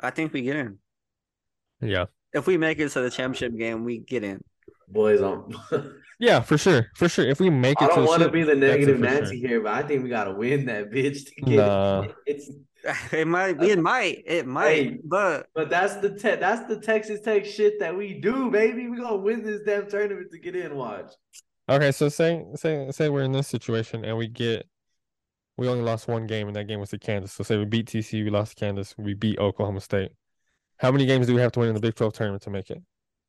I 0.01 0.11
think 0.11 0.33
we 0.33 0.43
get 0.43 0.57
in. 0.57 0.79
yeah. 1.81 2.07
If 2.33 2.47
we 2.49 2.57
make 2.59 2.79
it 2.81 2.88
to 2.90 3.01
the 3.01 3.11
championship 3.11 3.57
game, 3.57 3.85
we 3.85 3.99
get 3.99 4.25
in. 4.25 4.43
Boys 4.88 5.20
on. 5.20 5.55
Yeah, 6.20 6.40
for 6.40 6.57
sure. 6.57 6.87
For 6.94 7.09
sure. 7.09 7.27
If 7.27 7.40
we 7.40 7.51
make 7.51 7.83
it 7.83 7.85
I 7.85 7.88
to 7.88 7.94
don't 7.97 8.05
the 8.05 8.09
want 8.09 8.23
to 8.23 8.31
be 8.31 8.44
the 8.44 8.55
negative 8.55 9.01
for 9.01 9.05
sure. 9.05 9.20
Nancy 9.20 9.40
here, 9.40 9.61
but 9.61 9.73
I 9.73 9.83
think 9.83 10.05
we 10.05 10.09
gotta 10.09 10.33
win 10.33 10.64
that 10.66 10.90
bitch 10.90 11.27
to 11.27 11.40
get 11.42 11.57
Nah. 11.57 12.07
It's 12.25 12.51
It 13.12 13.27
might. 13.27 13.62
It 13.62 13.79
might. 13.79 14.23
It 14.27 14.47
might. 14.47 14.68
Hey. 14.68 14.99
But 15.05 15.49
but 15.55 15.70
that's 15.70 15.97
the 15.97 16.11
te- 16.11 16.37
that's 16.37 16.68
the 16.68 16.81
Texas 16.81 17.20
Tech 17.20 17.44
shit 17.44 17.81
that 17.81 17.97
we 17.97 18.14
do, 18.20 18.51
baby. 18.51 18.88
We 18.88 18.99
gonna 18.99 19.16
win 19.16 19.42
this 19.42 19.62
damn 19.66 19.88
tournament 19.88 20.31
to 20.33 20.38
get 20.38 20.55
in. 20.55 20.77
Watch. 20.77 21.12
Okay, 21.68 21.92
so 21.92 22.09
say 22.09 22.44
say 22.55 22.90
say 22.90 23.09
we're 23.09 23.23
in 23.23 23.33
this 23.33 23.49
situation 23.49 24.05
and 24.05 24.16
we 24.16 24.29
get 24.29 24.66
we 25.57 25.68
only 25.68 25.83
lost 25.83 26.09
one 26.09 26.27
game 26.27 26.47
and 26.47 26.57
that 26.57 26.68
game 26.68 26.79
was 26.81 26.90
to 26.90 26.99
Kansas. 26.99 27.33
So 27.33 27.42
say 27.42 27.57
we 27.57 27.64
beat 27.64 27.87
TCU, 27.87 28.25
we 28.25 28.31
lost 28.31 28.57
to 28.57 28.64
Kansas, 28.64 28.94
we 28.99 29.14
beat 29.14 29.38
Oklahoma 29.38 29.81
State. 29.81 30.12
How 30.79 30.92
many 30.92 31.07
games 31.07 31.27
do 31.27 31.35
we 31.35 31.40
have 31.40 31.53
to 31.53 31.61
win 31.61 31.68
in 31.68 31.75
the 31.75 31.81
Big 31.81 31.94
12 31.94 32.12
tournament 32.12 32.42
to 32.42 32.51
make 32.51 32.70
it? 32.70 32.83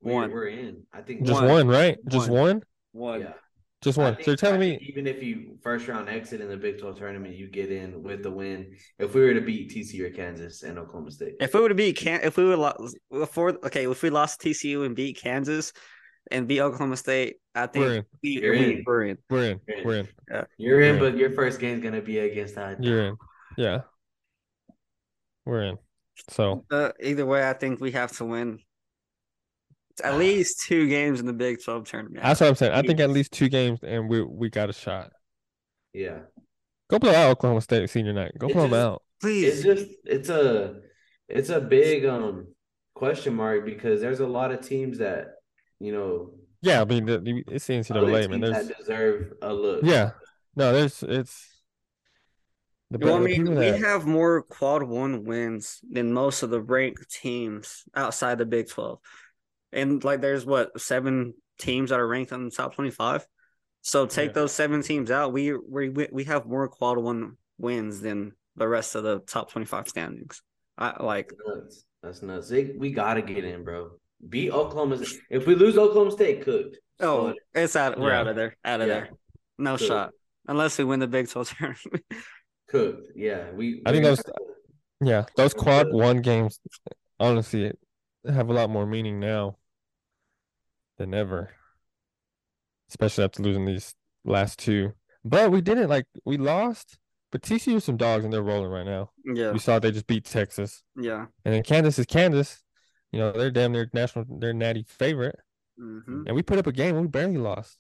We're, 0.06 0.14
One. 0.14 0.32
we're 0.32 0.48
in. 0.48 0.84
I 0.94 1.02
think 1.02 1.24
Just 1.24 1.42
One. 1.42 1.50
one, 1.50 1.68
right? 1.68 1.98
Just 2.08 2.30
One. 2.30 2.40
one? 2.40 2.62
one. 2.92 3.22
Yeah. 3.22 3.34
Just 3.82 3.98
one. 3.98 4.14
think- 4.16 4.26
So 4.26 4.32
you're 4.32 4.38
telling 4.38 4.58
I 4.62 4.78
me 4.78 4.88
even 4.88 5.08
if 5.08 5.22
you 5.24 5.58
first 5.64 5.88
round 5.88 6.08
exit 6.10 6.42
in 6.42 6.48
the 6.48 6.58
Big 6.58 6.78
12 6.80 6.98
tournament, 7.00 7.36
you 7.36 7.48
get 7.50 7.72
in 7.72 8.04
with 8.04 8.22
the 8.22 8.30
win. 8.32 8.76
If 9.00 9.16
we 9.16 9.22
were 9.22 9.34
to 9.34 9.42
beat 9.42 9.72
TCU 9.72 10.06
or 10.06 10.10
Kansas 10.12 10.62
and 10.62 10.78
Oklahoma 10.78 11.10
State, 11.10 11.34
If 11.40 11.56
we 11.56 11.60
would 11.62 11.76
beat 11.76 11.98
Can, 11.98 12.22
if 12.24 12.38
we 12.38 12.46
would 12.46 12.60
lo- 12.60 12.88
before, 13.12 13.50
okay, 13.66 13.90
if 13.90 14.04
we 14.04 14.12
lost 14.12 14.42
TCU 14.42 14.86
and 14.86 14.96
beat 14.96 15.18
Kansas 15.18 15.74
and 16.32 16.48
beat 16.48 16.62
Oklahoma 16.62 16.98
State, 16.98 17.38
I 17.56 17.66
think 17.66 17.86
we're 17.86 17.96
in. 17.96 18.06
we, 18.24 18.30
You're 18.30 18.52
we, 18.54 18.60
in. 18.78 18.84
we're 18.86 19.04
in. 19.06 19.18
We're 19.30 19.44
in. 19.52 19.60
You're 19.68 19.78
in. 19.78 19.86
We're 19.86 19.96
in. 20.00 20.08
you're 20.58 20.82
in, 20.82 20.96
Yeah. 20.96 21.00
but 21.02 21.18
your 21.18 21.32
first 21.32 21.60
game's 21.60 21.82
gonna 21.84 22.02
be 22.02 22.20
against 22.20 22.56
that. 22.56 22.84
You're 22.84 23.06
in. 23.08 23.18
Yeah. 23.58 23.82
We're 25.46 25.64
in. 25.64 25.78
So 26.30 26.64
Uh, 26.72 26.92
either 27.04 27.26
way, 27.26 27.48
I 27.48 27.54
think 27.54 27.80
we 27.82 27.92
have 27.92 28.12
to 28.18 28.26
win 28.26 28.60
at 30.04 30.18
least 30.18 30.62
two 30.68 30.88
games 30.88 31.20
in 31.20 31.26
the 31.26 31.34
Big 31.34 31.64
Twelve 31.64 31.88
tournament. 31.88 32.24
that's 32.24 32.40
what 32.42 32.50
I'm 32.50 32.56
saying. 32.56 32.74
I 32.74 32.82
think 32.82 33.00
at 33.00 33.10
least 33.10 33.32
two 33.32 33.50
games 33.50 33.80
and 33.84 34.10
we 34.10 34.22
we 34.22 34.50
got 34.50 34.70
a 34.70 34.74
shot. 34.74 35.12
Yeah. 35.94 36.20
Go 36.90 37.00
blow 37.00 37.12
out 37.14 37.32
Oklahoma 37.32 37.62
State 37.62 37.90
senior 37.90 38.14
night. 38.14 38.34
Go 38.38 38.48
It 38.48 38.54
blow 38.54 38.64
them 38.64 38.74
out. 38.74 39.02
Please, 39.22 39.54
It's 39.54 39.64
just 39.64 39.92
it's 40.06 40.30
a 40.30 40.76
it's 41.30 41.50
a 41.50 41.60
big 41.62 42.06
um 42.06 42.48
question 42.94 43.34
mark 43.36 43.66
because 43.66 44.02
there's 44.02 44.20
a 44.20 44.28
lot 44.28 44.52
of 44.52 44.62
teams 44.62 45.00
that 45.00 45.36
you 45.80 45.92
know 45.92 46.32
Yeah, 46.62 46.82
I 46.82 46.86
mean 46.86 47.06
the, 47.06 47.20
the- 47.20 47.44
it's 47.48 47.66
the 47.68 47.78
other 47.78 48.08
NCAA, 48.08 48.30
man. 48.30 48.42
There's 48.42 48.68
that 48.68 48.78
deserve 48.78 49.34
a 49.42 49.54
look. 49.54 49.84
yeah. 49.84 50.12
No, 50.56 50.72
there's 50.74 51.04
it's 51.04 51.52
the, 52.92 53.00
well, 53.00 53.16
I 53.16 53.20
mean, 53.20 53.50
we 53.50 53.56
that- 53.56 53.82
have 53.82 54.06
more 54.06 54.44
quad 54.44 54.84
one 54.84 55.24
wins 55.26 55.80
than 55.90 56.14
most 56.14 56.44
of 56.44 56.52
the 56.52 56.62
ranked 56.62 57.10
teams 57.12 57.84
outside 57.96 58.38
the 58.38 58.46
Big 58.46 58.70
Twelve, 58.70 59.00
and 59.76 60.04
like 60.04 60.22
there's 60.22 60.46
what 60.46 60.80
seven 60.82 61.34
teams 61.60 61.90
that 61.92 62.00
are 62.00 62.08
ranked 62.08 62.32
on 62.34 62.46
the 62.46 62.52
top 62.52 62.74
twenty 62.74 62.92
five. 62.92 63.26
So 63.82 64.08
take 64.08 64.30
Yeah. 64.30 64.34
those 64.34 64.52
seven 64.52 64.82
teams 64.82 65.12
out. 65.12 65.32
We 65.34 65.54
we 65.54 65.90
we 66.12 66.24
have 66.24 66.48
more 66.48 66.68
quad 66.68 66.98
one 66.98 67.38
wins 67.60 68.02
than 68.02 68.32
the 68.56 68.68
rest 68.68 68.96
of 68.96 69.04
the 69.04 69.20
top 69.20 69.52
twenty 69.52 69.66
five 69.66 69.88
standings. 69.88 70.42
I 70.78 71.04
like 71.04 71.30
That's 71.30 71.48
nuts. 71.48 71.86
That's 72.02 72.22
nuts. 72.24 72.50
They- 72.50 72.74
we 72.78 72.92
gotta 72.92 73.22
get 73.22 73.44
in, 73.44 73.64
bro. 73.64 73.92
Beat 74.28 74.52
Oklahoma. 74.52 74.98
If 75.30 75.46
we 75.46 75.54
lose 75.56 75.78
Oklahoma 75.78 76.12
State, 76.12 76.44
cooked. 76.44 76.78
oh, 77.00 77.34
it's 77.54 77.76
out. 77.76 78.00
We're 78.00 78.10
Yeah. 78.10 78.20
out 78.22 78.28
of 78.28 78.36
there. 78.36 78.56
Out 78.66 78.82
of 78.82 78.88
Yeah. 78.88 78.94
there. 78.94 79.10
No 79.58 79.78
Cool. 79.78 79.88
shot 79.88 80.12
unless 80.48 80.78
we 80.78 80.84
win 80.84 81.00
the 81.00 81.08
Big 81.08 81.30
Twelve 81.30 81.50
tournament. 81.50 82.04
cooked. 82.68 83.08
Yeah, 83.16 83.52
we. 83.52 83.82
I 83.86 83.92
think 83.92 84.04
we- 84.04 84.10
those 84.10 84.24
yeah, 85.02 85.26
those 85.36 85.54
quad 85.54 85.92
one 85.94 86.22
games 86.22 86.60
honestly 87.20 87.72
have 88.28 88.50
a 88.50 88.54
lot 88.54 88.70
more 88.70 88.86
meaning 88.86 89.20
now 89.20 89.58
than 90.98 91.14
ever. 91.14 91.52
Especially 92.90 93.24
after 93.24 93.42
losing 93.44 93.66
these 93.66 93.96
last 94.24 94.60
two. 94.60 94.94
But 95.24 95.52
we 95.52 95.62
didn't 95.62 95.90
like 95.90 96.06
we 96.24 96.38
lost, 96.38 96.98
but 97.32 97.42
TCU 97.42 97.82
some 97.82 97.98
dogs 97.98 98.24
and 98.24 98.32
they're 98.34 98.44
rolling 98.44 98.70
right 98.72 98.86
now. 98.86 99.10
yeah, 99.26 99.52
We 99.52 99.60
saw 99.60 99.80
they 99.80 99.92
just 99.92 100.08
beat 100.08 100.26
Texas. 100.26 100.84
yeah. 100.96 101.26
And 101.44 101.54
then 101.54 101.64
Kansas 101.64 101.98
is 101.98 102.06
Kansas. 102.06 102.62
You 103.12 103.20
know, 103.20 103.32
they're 103.32 103.52
damn 103.52 103.72
near 103.72 103.90
national 103.94 104.26
they're 104.40 104.54
natty 104.54 104.86
favorite. 104.88 105.38
hmm 105.80 106.24
And 106.28 106.36
we 106.36 106.44
put 106.44 106.60
up 106.60 106.68
a 106.68 106.72
game 106.72 107.00
we 107.00 107.08
barely 107.08 107.38
lost. 107.38 107.78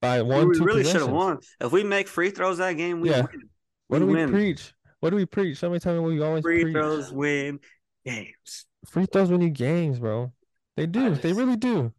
By 0.00 0.22
one, 0.22 0.48
we 0.48 0.58
really 0.60 0.84
should 0.84 1.02
have 1.02 1.10
won. 1.10 1.38
If 1.60 1.72
we 1.72 1.84
make 1.84 2.08
free 2.08 2.30
throws 2.30 2.56
that 2.58 2.72
game, 2.78 3.00
we 3.02 3.10
Yeah. 3.10 3.26
win. 3.30 3.50
What 3.88 3.98
do 3.98 4.06
we 4.06 4.14
win. 4.14 4.30
preach? 4.30 4.72
What 5.00 5.10
do 5.10 5.16
we 5.16 5.26
preach? 5.26 5.58
Somebody 5.58 5.80
tell 5.80 5.92
me 5.94 6.00
what 6.00 6.08
we 6.12 6.20
always 6.22 6.42
Free 6.42 6.62
preach. 6.62 6.72
throws 6.74 7.12
win 7.12 7.60
games. 8.06 8.66
Free 8.86 9.04
throws 9.06 9.30
win 9.30 9.42
you 9.42 9.50
games, 9.50 9.98
bro. 9.98 10.32
They 10.76 10.86
do. 10.86 11.14
They 11.16 11.32
really 11.34 11.56
do. 11.56 11.92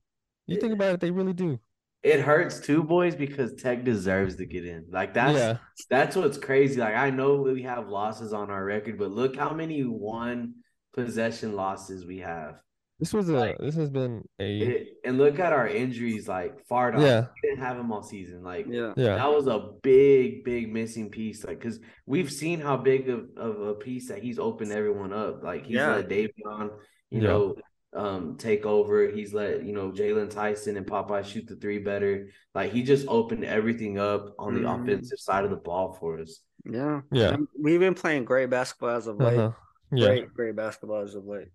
You 0.52 0.60
think 0.60 0.74
about 0.74 0.94
it, 0.96 1.00
they 1.00 1.12
really 1.12 1.34
do. 1.34 1.60
It 2.04 2.20
hurts 2.22 2.60
too, 2.60 2.84
boys, 2.84 3.16
because 3.16 3.54
Tech 3.54 3.84
deserves 3.84 4.36
to 4.38 4.46
get 4.46 4.66
in. 4.66 4.86
Like 4.92 5.14
that's 5.14 5.38
yeah. 5.38 5.58
that's 5.90 6.16
what's 6.16 6.38
crazy. 6.38 6.80
Like 6.80 6.96
I 6.96 7.12
know 7.12 7.42
we 7.42 7.62
have 7.64 7.88
losses 7.90 8.34
on 8.34 8.50
our 8.50 8.64
record, 8.66 8.98
but 8.98 9.12
look 9.12 9.36
how 9.38 9.54
many 9.54 9.82
one 9.82 10.56
possession 10.94 11.56
losses 11.56 12.06
we 12.06 12.20
have. 12.20 12.56
This 13.00 13.14
was 13.14 13.30
a 13.30 13.34
Like- 13.34 13.58
this 13.58 13.76
has 13.76 13.90
been 13.90 14.24
a 14.40 14.60
It- 14.60 14.88
and 15.06 15.18
look 15.18 15.40
at 15.40 15.54
our 15.54 15.68
injuries. 15.68 16.28
Like 16.28 16.68
Fardaws, 16.68 17.02
yeah, 17.02 17.28
we 17.44 17.50
didn't 17.50 17.64
have 17.64 17.78
him 17.78 17.92
all 17.92 18.04
season. 18.04 18.44
Like 18.44 18.66
Yeah. 18.70 18.94
yeah. 18.96 19.16
that 19.16 19.32
was 19.32 19.48
a 19.48 19.72
big, 19.84 20.44
big 20.44 20.72
missing 20.74 21.10
piece. 21.10 21.44
Like 21.44 21.60
because 21.60 21.80
we've 22.06 22.32
seen 22.32 22.60
how 22.60 22.78
big 22.78 23.10
of, 23.10 23.30
of 23.38 23.60
a 23.62 23.74
piece 23.76 24.08
that 24.10 24.20
he's 24.24 24.38
opened 24.40 24.72
everyone 24.72 25.14
up. 25.14 25.44
Like 25.44 25.66
he's 25.66 25.76
Yeah. 25.76 25.96
let 25.96 26.10
De'Vion, 26.10 26.72
you 27.10 27.22
Yeah. 27.22 27.28
know, 27.28 27.56
um, 27.93 28.36
take 28.38 28.65
over. 28.65 29.08
He's 29.10 29.34
let 29.34 29.63
you 29.65 29.73
know 29.73 29.91
Jaylon 29.91 30.30
Tyson 30.30 30.77
and 30.77 30.86
Popeye 30.86 31.25
shoot 31.25 31.47
the 31.47 31.56
three 31.56 31.80
better. 31.80 32.30
Like 32.56 32.71
he 32.71 32.84
just 32.84 33.08
opened 33.08 33.43
everything 33.45 33.97
up 33.99 34.34
on 34.39 34.54
the 34.54 34.62
Mhm. 34.62 34.82
offensive 34.84 35.19
side 35.19 35.43
of 35.43 35.49
the 35.51 35.58
ball 35.58 35.93
for 35.93 36.19
us. 36.19 36.39
Yeah. 36.65 37.01
Yeah. 37.12 37.34
And 37.34 37.47
We've 37.60 37.80
been 37.80 37.93
playing 37.95 38.25
great 38.25 38.49
basketball 38.49 38.89
as 38.89 39.08
of 39.08 39.17
late. 39.17 39.38
Uh-huh. 39.38 39.51
Yeah. 39.91 40.08
Great, 40.08 40.34
great 40.34 40.56
basketball 40.56 41.01
as 41.01 41.15
of 41.15 41.25
late. 41.25 41.49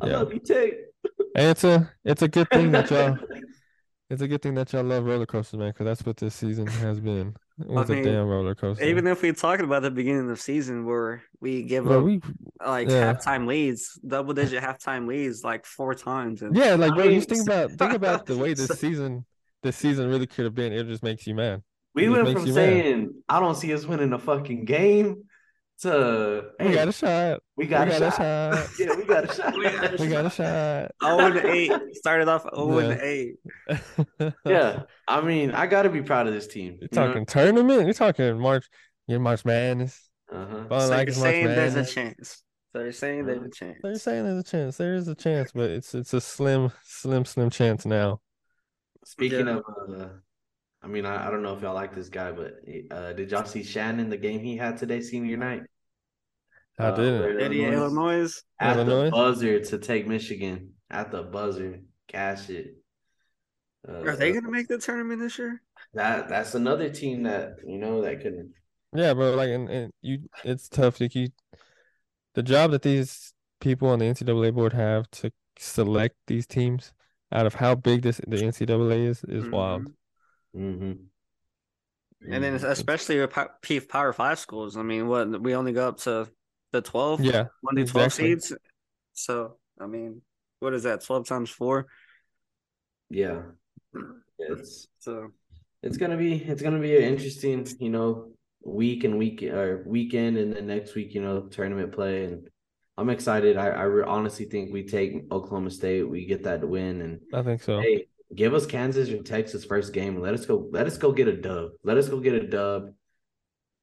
I 0.00 0.06
Yeah. 0.08 0.18
love 0.18 0.32
you, 0.32 0.38
Tech. 0.40 0.72
And 1.36 1.48
it's 1.50 1.64
a 1.64 1.90
it's 2.04 2.22
a 2.22 2.28
good 2.28 2.48
thing 2.50 2.70
that 2.72 2.90
y'all 2.90 3.18
it's 4.10 4.22
a 4.22 4.28
good 4.28 4.42
thing 4.42 4.54
that 4.54 4.72
y'all 4.72 4.84
love 4.84 5.04
roller 5.04 5.26
coasters, 5.26 5.58
man, 5.58 5.70
because 5.70 5.84
that's 5.86 6.04
what 6.04 6.16
this 6.16 6.34
season 6.34 6.66
has 6.66 7.00
been. 7.00 7.34
It 7.60 7.68
was 7.68 7.88
mean, 7.88 7.98
a 8.00 8.02
damn 8.04 8.26
roller 8.26 8.54
coaster. 8.54 8.84
Even 8.84 9.06
if 9.06 9.22
we're 9.22 9.32
talking 9.32 9.64
about 9.64 9.82
the 9.82 9.90
beginning 9.90 10.22
of 10.22 10.28
the 10.28 10.36
season 10.36 10.84
where 10.84 11.22
we 11.40 11.62
give 11.62 11.84
Bro, 11.84 11.98
up 11.98 12.04
we 12.04 12.20
like 12.64 12.88
yeah. 12.88 13.14
halftime 13.14 13.46
leads, 13.46 13.98
double 14.06 14.34
digit 14.34 14.62
halftime 14.62 15.06
leads 15.06 15.42
like 15.44 15.64
four 15.64 15.94
times. 15.94 16.42
And 16.42 16.54
yeah, 16.56 16.74
like 16.74 16.92
I 16.92 16.94
bro, 16.96 17.04
you 17.04 17.20
think 17.20 17.42
about 17.42 17.70
think 17.72 17.92
about 17.92 18.26
the 18.26 18.36
way 18.36 18.54
this 18.54 18.66
so- 18.68 18.74
season 18.74 19.24
this 19.62 19.76
season 19.76 20.08
really 20.08 20.26
could 20.26 20.44
have 20.44 20.54
been. 20.54 20.72
It 20.72 20.86
just 20.86 21.02
makes 21.02 21.26
you 21.26 21.34
mad. 21.34 21.62
We 21.94 22.06
It 22.06 22.10
just 22.10 22.22
went 22.24 22.38
from 22.38 22.46
you 22.46 22.54
mad. 22.54 22.54
saying 22.54 23.14
I 23.28 23.40
don't 23.40 23.54
see 23.54 23.72
us 23.72 23.86
winning 23.86 24.12
a 24.12 24.18
fucking 24.18 24.64
game 24.64 25.24
to 25.82 26.50
We 26.60 26.66
hey, 26.68 26.74
got 26.74 26.88
a 26.88 26.92
shot. 26.92 27.40
we 27.56 27.66
got, 27.66 27.88
we 27.88 27.94
a, 27.94 28.00
got 28.00 28.08
a 28.08 28.10
shot. 28.16 28.54
shot. 28.54 28.68
yeah, 28.78 28.96
we 28.96 29.04
got 29.04 29.24
a 29.30 29.34
shot. 29.34 29.54
We 29.54 29.64
got 29.64 29.98
a 30.00 30.02
We 30.02 30.08
got 30.08 30.26
a 30.26 30.30
shot. 30.30 30.90
Oh 31.02 31.18
and 31.26 31.36
eight. 31.38 31.72
Started 31.92 32.28
off 32.28 32.46
oh 32.52 32.78
Yeah. 32.78 32.90
and 32.90 33.00
eight. 33.02 33.34
yeah, 34.46 34.82
I 35.08 35.20
mean, 35.20 35.50
I 35.52 35.66
got 35.66 35.82
to 35.82 35.90
be 35.90 36.02
proud 36.02 36.26
of 36.26 36.32
this 36.32 36.46
team. 36.46 36.78
You're 36.80 36.88
talking 36.88 37.26
tournament. 37.26 37.84
You're 37.84 37.94
talking 37.94 38.38
March. 38.38 38.66
You're 39.06 39.20
March 39.20 39.44
Madness. 39.44 40.08
Uh-huh. 40.32 40.64
Fun 40.68 40.80
So 40.80 40.88
like 40.88 40.90
you're 40.90 41.08
it's 41.08 41.18
March 41.18 41.30
saying 41.32 41.46
there's 41.46 41.74
a 41.76 41.84
chance. 41.84 42.42
So 42.72 42.80
you're 42.80 42.92
saying 42.92 43.26
there's 43.26 43.42
a 43.42 43.50
chance. 43.50 43.78
So 43.82 43.88
you're 43.88 43.98
saying 43.98 44.24
there's 44.24 44.38
a 44.38 44.42
chance. 44.42 44.76
There 44.76 44.94
is 44.94 45.08
a 45.08 45.14
chance, 45.14 45.52
but 45.52 45.70
it's 45.70 45.94
it's 45.94 46.12
a 46.14 46.20
slim, 46.20 46.72
slim, 46.84 47.24
slim 47.24 47.50
chance 47.50 47.84
now. 47.86 48.20
Speaking 49.04 49.46
Yeah. 49.46 49.58
of, 49.58 50.00
uh, 50.00 50.08
I 50.84 50.86
mean, 50.86 51.06
I, 51.06 51.26
I 51.26 51.30
don't 51.30 51.42
know 51.42 51.56
if 51.56 51.62
y'all 51.62 51.74
like 51.74 51.94
this 51.94 52.10
guy, 52.10 52.30
but 52.30 52.56
uh, 52.90 53.14
did 53.14 53.30
y'all 53.30 53.46
see 53.46 53.62
Shannon 53.62 54.10
the 54.10 54.18
game 54.18 54.40
he 54.40 54.56
had 54.56 54.76
today, 54.76 55.00
senior 55.00 55.38
night? 55.38 55.62
I 56.78 56.88
Uh, 56.88 56.96
didn't. 56.96 57.20
where 57.20 57.40
Eddie 57.40 57.64
Illinois. 57.64 58.42
At 58.60 58.76
Illinois? 58.76 59.04
the 59.06 59.10
buzzer 59.10 59.60
to 59.60 59.78
take 59.78 60.06
Michigan 60.06 60.74
at 60.90 61.10
the 61.10 61.22
buzzer, 61.22 61.80
cash 62.08 62.50
it. 62.50 62.76
Uh, 63.88 64.00
Are 64.00 64.16
they 64.16 64.32
gonna 64.32 64.50
make 64.50 64.68
the 64.68 64.78
tournament 64.78 65.20
this 65.20 65.38
year? 65.38 65.62
that 65.94 66.28
that's 66.28 66.54
another 66.54 66.90
team 66.90 67.22
that 67.22 67.56
you 67.66 67.78
know 67.78 68.02
that 68.02 68.20
can 68.20 68.52
Yeah, 68.94 69.14
bro. 69.14 69.34
Like, 69.34 69.50
and, 69.50 69.68
and 69.68 69.92
you, 70.02 70.28
it's 70.44 70.68
tough. 70.68 71.00
Like 71.00 71.14
you, 71.14 71.28
the 72.34 72.42
job 72.42 72.72
that 72.72 72.82
these 72.82 73.32
people 73.60 73.88
on 73.88 73.98
the 74.00 74.06
NCAA 74.06 74.54
board 74.54 74.72
have 74.72 75.10
to 75.12 75.30
select 75.58 76.16
these 76.26 76.46
teams 76.46 76.92
out 77.32 77.46
of 77.46 77.54
how 77.54 77.74
big 77.74 78.02
this 78.02 78.18
the 78.26 78.36
NCAA 78.36 79.06
is 79.06 79.24
is 79.24 79.48
wild. 79.48 79.88
Mhm. 80.54 80.78
hmm 80.78 82.32
And 82.32 82.42
then 82.44 82.54
especially 82.54 83.20
with 83.20 83.30
pow- 83.30 83.50
P 83.60 83.80
Power 83.80 84.12
Five 84.12 84.38
schools. 84.38 84.76
I 84.76 84.82
mean, 84.82 85.08
what 85.08 85.40
we 85.42 85.54
only 85.54 85.72
go 85.72 85.88
up 85.88 85.98
to 86.00 86.28
the 86.72 86.80
twelve. 86.80 87.20
Yeah, 87.20 87.46
one 87.60 87.76
to 87.76 87.84
twelve 87.84 88.06
exactly. 88.06 88.30
seeds. 88.32 88.52
So 89.12 89.58
I 89.80 89.86
mean, 89.86 90.22
what 90.60 90.74
is 90.74 90.84
that? 90.84 91.04
Twelve 91.04 91.26
times 91.26 91.50
four. 91.50 91.86
yeah, 93.10 93.42
it's 94.38 94.88
So 94.98 95.28
it's 95.82 95.96
gonna 95.98 96.16
be 96.16 96.42
it's 96.42 96.62
gonna 96.62 96.80
be 96.80 96.96
an 96.96 97.02
interesting 97.04 97.66
you 97.78 97.90
know 97.90 98.32
week 98.64 99.04
and 99.04 99.18
week 99.18 99.42
or 99.42 99.84
weekend 99.86 100.38
and 100.38 100.54
then 100.54 100.66
next 100.66 100.94
week 100.94 101.14
you 101.14 101.20
know 101.20 101.42
tournament 101.48 101.92
play 101.92 102.24
and 102.24 102.48
I'm 102.96 103.10
excited. 103.10 103.56
I 103.56 103.68
I 103.68 103.82
re- 103.82 104.04
honestly 104.06 104.46
think 104.46 104.72
we 104.72 104.84
take 104.86 105.30
Oklahoma 105.30 105.70
State, 105.70 106.04
we 106.04 106.26
get 106.26 106.44
that 106.44 106.66
win, 106.66 107.02
and 107.02 107.20
I 107.34 107.42
think 107.42 107.60
so. 107.62 107.80
hey, 107.80 108.06
give 108.34 108.54
us 108.54 108.66
Kansas 108.66 109.08
or 109.10 109.22
Texas 109.22 109.64
first 109.64 109.92
game. 109.92 110.20
Let 110.20 110.34
us 110.34 110.46
go. 110.46 110.68
Let 110.70 110.86
us 110.86 110.96
go 110.98 111.12
get 111.12 111.28
a 111.28 111.36
dub. 111.36 111.70
Let 111.82 111.96
us 111.96 112.08
go 112.08 112.20
get 112.20 112.34
a 112.34 112.46
dub. 112.46 112.90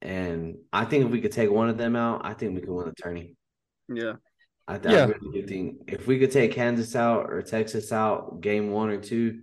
And 0.00 0.56
I 0.72 0.84
think 0.84 1.04
if 1.04 1.10
we 1.10 1.20
could 1.20 1.32
take 1.32 1.50
one 1.50 1.68
of 1.68 1.78
them 1.78 1.94
out, 1.96 2.22
I 2.24 2.34
think 2.34 2.54
we 2.54 2.60
could 2.60 2.70
win 2.70 2.86
the 2.86 2.94
tourney. 3.02 3.36
yeah, 3.88 4.14
I, 4.66 4.78
th- 4.78 4.92
Yeah. 4.94 5.02
I 5.02 5.06
really 5.06 5.42
do 5.42 5.46
think 5.46 5.76
if 5.86 6.06
we 6.06 6.18
could 6.18 6.32
take 6.32 6.52
Kansas 6.52 6.96
out 6.96 7.30
or 7.30 7.42
Texas 7.42 7.92
out 7.92 8.40
game 8.40 8.70
one 8.72 8.88
or 8.90 8.96
two, 9.00 9.42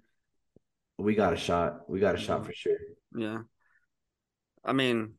we 0.97 1.15
got 1.15 1.31
a 1.33 1.37
shot. 1.37 1.89
We 1.89 1.99
got 2.01 2.15
a 2.15 2.17
shot 2.17 2.45
for 2.45 2.53
sure. 2.53 2.77
yeah. 3.15 3.39
I 4.65 4.73
mean, 4.73 5.13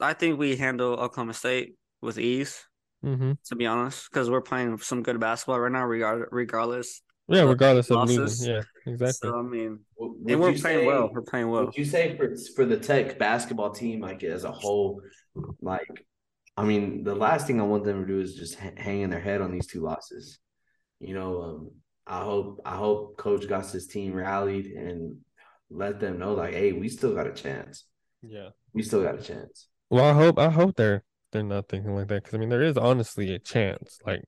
I 0.00 0.14
think 0.14 0.38
we 0.40 0.56
handle 0.56 0.94
Oklahoma 0.94 1.34
State 1.34 1.76
with 2.02 2.18
ease. 2.18 2.64
Mm-hmm. 3.04 3.32
To 3.46 3.56
be 3.56 3.64
honest, 3.66 4.10
because 4.10 4.28
we're 4.28 4.42
playing 4.42 4.76
some 4.78 5.02
good 5.02 5.18
basketball 5.20 5.60
right 5.60 5.72
now, 5.72 5.84
regard 5.86 6.26
regardless. 6.32 7.00
Yeah, 7.30 7.42
But 7.42 7.48
regardless 7.48 7.90
of 7.90 7.96
losses. 7.96 8.18
losing. 8.18 8.54
Yeah, 8.54 8.62
exactly. 8.86 9.28
So 9.30 9.38
I 9.38 9.42
mean, 9.42 9.78
W- 9.98 10.16
and 10.28 10.40
would 10.40 10.54
we're 10.54 10.58
playing 10.58 10.80
say- 10.80 10.86
well. 10.86 11.10
We're 11.12 11.22
playing 11.22 11.48
well. 11.50 11.66
Would 11.66 11.76
you 11.76 11.84
say 11.84 12.16
for 12.16 12.34
for 12.56 12.64
the 12.64 12.76
Tech 12.78 13.18
basketball 13.18 13.70
team, 13.70 14.00
like 14.00 14.22
as 14.24 14.44
a 14.44 14.50
whole, 14.52 15.00
like, 15.60 15.88
I 16.56 16.64
mean, 16.64 17.04
the 17.04 17.14
last 17.14 17.46
thing 17.46 17.60
I 17.60 17.64
want 17.64 17.84
them 17.84 18.00
to 18.02 18.06
do 18.06 18.20
is 18.20 18.34
just 18.34 18.58
ha- 18.58 18.70
hang 18.76 19.00
in 19.02 19.10
their 19.10 19.20
head 19.20 19.40
on 19.40 19.52
these 19.52 19.66
two 19.66 19.80
losses. 19.80 20.38
You 20.98 21.14
know, 21.14 21.42
um, 21.42 21.70
I 22.06 22.20
hope 22.24 22.60
I 22.64 22.74
hope 22.76 23.16
Coach 23.16 23.48
got 23.48 23.66
his 23.70 23.86
team 23.86 24.12
rallied 24.12 24.66
and 24.66 25.18
let 25.70 26.00
them 26.00 26.18
know, 26.18 26.34
like, 26.34 26.52
hey, 26.54 26.72
we 26.72 26.88
still 26.88 27.14
got 27.14 27.26
a 27.28 27.32
chance. 27.32 27.84
Yeah. 28.22 28.48
We 28.74 28.82
still 28.82 29.02
got 29.02 29.18
a 29.18 29.22
chance. 29.22 29.68
Well, 29.88 30.04
I 30.04 30.12
hope 30.12 30.38
I 30.38 30.50
hope 30.50 30.76
they're 30.76 31.04
they're 31.32 31.42
not 31.44 31.68
thinking 31.68 31.94
like 31.94 32.08
that 32.08 32.24
because 32.24 32.34
I 32.34 32.38
mean 32.38 32.48
there 32.48 32.62
is 32.62 32.76
honestly 32.76 33.32
a 33.32 33.38
chance. 33.38 33.98
Like 34.04 34.22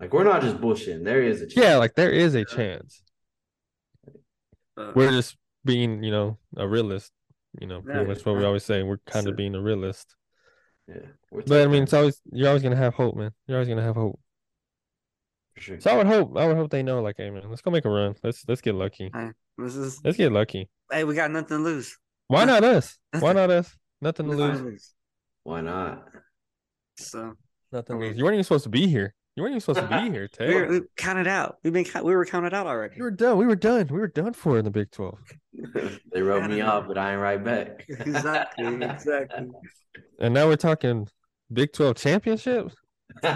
Like, 0.00 0.12
we're 0.12 0.24
not 0.24 0.42
just 0.42 0.56
bullshitting. 0.56 1.04
There 1.04 1.22
is 1.22 1.40
a 1.40 1.46
chance. 1.46 1.56
yeah, 1.56 1.76
like 1.76 1.94
there 1.94 2.10
is 2.10 2.34
a 2.34 2.44
chance. 2.44 3.02
Uh, 4.76 4.92
We're 4.94 5.10
just 5.10 5.36
being 5.64 6.02
you 6.02 6.10
know 6.10 6.38
a 6.56 6.66
realist. 6.66 7.12
You 7.60 7.68
know, 7.68 7.80
pretty 7.80 8.00
Yeah, 8.00 8.06
much 8.06 8.26
what 8.26 8.34
we 8.34 8.40
yeah. 8.40 8.46
always 8.48 8.64
say. 8.64 8.82
We're 8.82 8.98
kind 9.06 9.24
So- 9.24 9.30
of 9.30 9.36
being 9.36 9.54
a 9.54 9.62
realist. 9.62 10.16
yeah. 10.88 11.06
But 11.30 11.62
I 11.62 11.66
mean, 11.68 11.84
it's 11.84 11.92
always 11.92 12.20
you're 12.32 12.48
always 12.48 12.62
gonna 12.64 12.74
have 12.76 12.94
hope, 12.94 13.14
man. 13.16 13.30
You're 13.46 13.58
always 13.58 13.68
gonna 13.68 13.82
have 13.82 13.94
hope. 13.94 14.18
sure. 15.56 15.78
So 15.80 15.90
I 15.92 15.96
would 15.96 16.08
hope 16.08 16.36
I 16.36 16.46
would 16.48 16.56
hope 16.56 16.70
they 16.70 16.82
know, 16.82 17.00
like, 17.00 17.14
hey 17.18 17.30
man, 17.30 17.48
let's 17.48 17.62
go 17.62 17.70
make 17.70 17.84
a 17.84 17.88
run. 17.90 18.16
Let's 18.24 18.44
let's 18.48 18.60
get 18.60 18.74
lucky. 18.74 19.10
this 19.56 19.76
is 19.76 20.00
Let's 20.04 20.16
get 20.16 20.32
lucky. 20.32 20.68
hey, 20.90 21.04
we 21.04 21.14
got 21.14 21.30
nothing 21.30 21.58
to 21.58 21.62
lose. 21.62 21.96
Why 22.26 22.44
not 22.52 22.64
us? 22.64 22.98
Why 23.20 23.32
not 23.32 23.50
us? 23.50 23.76
Nothing 24.00 24.28
to 24.28 24.36
lose. 24.36 24.92
Why 25.44 25.60
not? 25.60 26.04
So 26.98 27.34
Nothing 27.70 28.00
to 28.00 28.06
lose. 28.06 28.16
You 28.18 28.24
weren't 28.24 28.34
even 28.34 28.44
supposed 28.44 28.64
to 28.64 28.70
be 28.70 28.88
here. 28.88 29.14
You 29.36 29.42
weren't 29.42 29.52
even 29.52 29.60
supposed 29.60 29.80
to 29.80 29.88
be 29.88 29.94
here, 30.12 30.28
we 30.38 30.54
were 30.54 30.66
Tay. 30.66 30.68
we 30.68 30.80
counted 30.96 31.26
out. 31.26 31.58
We've 31.64 31.72
been 31.72 31.84
we 32.04 32.14
were 32.14 32.24
counted 32.24 32.54
out 32.54 32.66
already. 32.66 32.94
We 32.96 33.02
were 33.02 33.10
done. 33.10 33.36
We 33.36 33.46
were 33.46 33.56
done. 33.56 33.88
We 33.90 33.98
were 33.98 34.06
done 34.08 34.32
for 34.32 34.58
in 34.58 34.64
the 34.64 34.70
Big 34.70 34.90
Twelve. 34.92 35.18
they 36.12 36.22
wrote 36.22 36.48
me 36.48 36.60
off, 36.60 36.86
but 36.86 36.96
I 36.98 37.12
ain't 37.12 37.20
right 37.20 37.42
back. 37.42 37.84
exactly, 37.88 38.66
exactly. 38.84 39.48
And 40.20 40.34
now 40.34 40.46
we're 40.46 40.56
talking 40.56 41.08
Big 41.52 41.72
Twelve 41.72 41.96
championship. 41.96 42.70
Come 43.22 43.34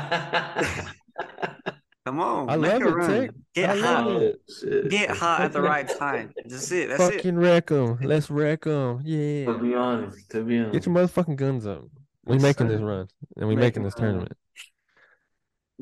on, 2.20 2.48
I 2.48 2.56
make 2.56 2.72
love 2.72 2.82
a 2.82 2.86
it, 2.86 2.90
run. 2.94 3.30
Get 3.54 3.70
I 3.70 3.76
hot. 3.80 4.06
love 4.06 4.22
it. 4.22 4.90
Get 4.90 5.10
hot 5.10 5.40
at 5.42 5.52
the 5.52 5.60
right 5.60 5.86
time. 5.98 6.32
That's 6.46 6.70
it. 6.72 6.88
That's 6.88 7.02
it. 7.02 7.14
Fucking 7.16 7.36
wreck 7.36 7.66
them. 7.66 7.98
Let's 8.00 8.30
wreck 8.30 8.64
them. 8.64 9.00
Yeah. 9.04 9.46
To 9.46 9.58
be 9.58 9.74
honest, 9.74 10.30
to 10.30 10.42
be 10.42 10.58
honest. 10.58 10.72
Get 10.72 10.86
your 10.86 10.94
motherfucking 10.94 11.36
guns 11.36 11.66
up. 11.66 11.84
We 12.24 12.36
Yes, 12.36 12.42
making 12.42 12.68
this 12.68 12.80
run, 12.80 13.08
and 13.36 13.48
we 13.48 13.56
Making 13.56 13.60
making 13.60 13.82
this 13.84 13.94
a 13.94 13.96
run. 13.96 14.04
tournament. 14.04 14.32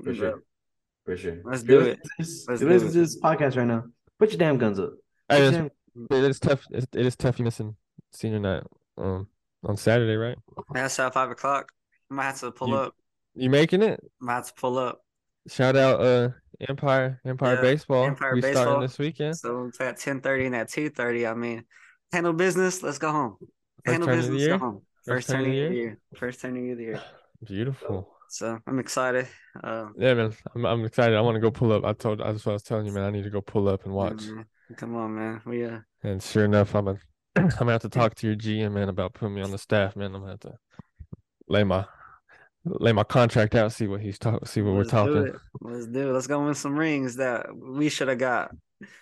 For 0.02 0.14
sure. 0.14 0.42
For 1.04 1.16
sure. 1.16 1.38
Let's 1.44 1.62
do 1.62 1.80
it. 1.80 2.00
this- 2.18 2.46
Let's 2.48 2.60
do 2.60 2.68
it. 2.68 2.78
this 2.80 3.18
podcast 3.20 3.56
right 3.56 3.66
now. 3.66 3.84
Put 4.18 4.30
your 4.30 4.38
damn 4.38 4.58
guns 4.58 4.78
up. 4.78 4.92
Hey, 5.28 5.46
it's- 5.48 5.52
damn- 5.54 5.70
it 6.10 6.24
is 6.30 6.38
tough. 6.40 6.64
It, 6.70 6.86
it 6.94 7.06
is 7.06 7.16
tough. 7.16 7.38
You 7.38 7.44
missing 7.44 7.74
senior 8.12 8.38
night 8.38 8.62
um 8.98 9.28
on 9.64 9.76
Saturday, 9.76 10.16
right? 10.16 10.36
That's 10.72 10.98
at 10.98 11.12
five 11.14 11.30
o'clock. 11.30 11.72
I 12.10 12.14
might 12.14 12.24
have 12.24 12.40
to 12.40 12.50
pull 12.52 12.68
You- 12.68 12.76
up. 12.76 12.94
You 13.34 13.50
making 13.50 13.82
it? 13.82 14.00
I 14.20 14.24
might 14.24 14.34
have 14.34 14.46
to 14.48 14.54
pull 14.54 14.78
up. 14.78 15.00
Shout 15.48 15.76
out 15.76 16.00
uh 16.00 16.30
Empire 16.68 17.20
Empire 17.24 17.56
Yeah, 17.56 17.60
Baseball. 17.60 18.04
Empire 18.06 18.34
we 18.34 18.40
Baseball. 18.40 18.62
starting 18.62 18.80
this 18.82 18.98
weekend. 18.98 19.36
So 19.36 19.66
it's 19.66 19.80
at 19.80 19.98
ten 19.98 20.20
thirty 20.20 20.46
and 20.46 20.56
at 20.56 20.68
two 20.68 20.88
thirty. 20.90 21.26
I 21.26 21.34
mean, 21.34 21.64
handle 22.12 22.32
business. 22.32 22.82
Let's 22.82 22.98
go 22.98 23.12
home. 23.12 23.36
First 23.84 23.92
handle 23.92 24.08
turn 24.08 24.18
of 24.18 24.24
the 24.24 24.30
business. 24.32 24.46
year? 24.48 24.58
Go 24.58 24.64
home. 24.64 24.82
First 25.04 25.06
First 25.06 25.28
turn 25.28 25.40
of 25.40 25.44
the 25.46 25.50
of 25.50 25.68
the 25.70 25.74
year? 25.76 25.84
year. 25.86 25.98
First 26.16 26.40
turning 26.40 26.70
of 26.72 26.78
the 26.78 26.84
year. 26.84 27.02
Beautiful. 27.44 27.86
So 27.88 28.15
I'm 28.66 28.78
excited. 28.78 29.28
Uh, 29.62 29.88
Yeah, 29.96 30.14
man. 30.14 30.32
I'm 30.54 30.66
I'm 30.66 30.84
excited. 30.84 31.16
I 31.16 31.20
want 31.20 31.36
to 31.36 31.40
go 31.40 31.50
pull 31.50 31.72
up. 31.72 31.84
I 31.84 31.92
told 31.92 32.20
that's 32.20 32.44
what 32.44 32.52
I 32.52 32.54
was 32.54 32.62
telling 32.62 32.86
you, 32.86 32.92
man. 32.92 33.04
I 33.04 33.10
need 33.10 33.24
to 33.24 33.30
go 33.30 33.40
pull 33.40 33.68
up 33.68 33.84
and 33.84 33.94
watch. 33.94 34.24
yeah. 34.24 34.42
Come 34.76 34.96
on, 34.96 35.14
man. 35.14 35.40
We 35.46 35.64
uh, 35.64 35.78
And 36.02 36.22
sure 36.22 36.44
enough, 36.44 36.74
I'm 36.74 36.88
a, 36.88 36.96
I'm 37.36 37.48
gonna 37.48 37.72
have 37.72 37.82
to 37.82 37.88
talk 37.88 38.14
to 38.16 38.26
your 38.26 38.36
GM 38.36 38.72
man 38.72 38.88
about 38.88 39.14
putting 39.14 39.34
me 39.34 39.42
on 39.42 39.50
the 39.50 39.58
staff, 39.58 39.96
man. 39.96 40.14
I'm 40.14 40.20
gonna 40.22 40.32
have 40.32 40.40
to 40.40 40.58
lay 41.48 41.64
my 41.64 41.86
lay 42.64 42.92
my 42.92 43.04
contract 43.04 43.54
out, 43.54 43.72
see 43.72 43.86
what 43.86 44.00
he's 44.00 44.18
talking, 44.18 44.44
see 44.46 44.60
what 44.60 44.72
we're 44.72 44.78
let's 44.78 44.90
do 44.90 44.96
talking. 44.96 45.32
Let's 45.60 45.86
do 45.86 46.10
it. 46.10 46.12
Let's 46.12 46.26
go 46.26 46.44
win 46.44 46.54
some 46.54 46.76
rings 46.76 47.16
that 47.16 47.46
we 47.56 47.88
should 47.88 48.08
have 48.08 48.18
got. 48.18 48.50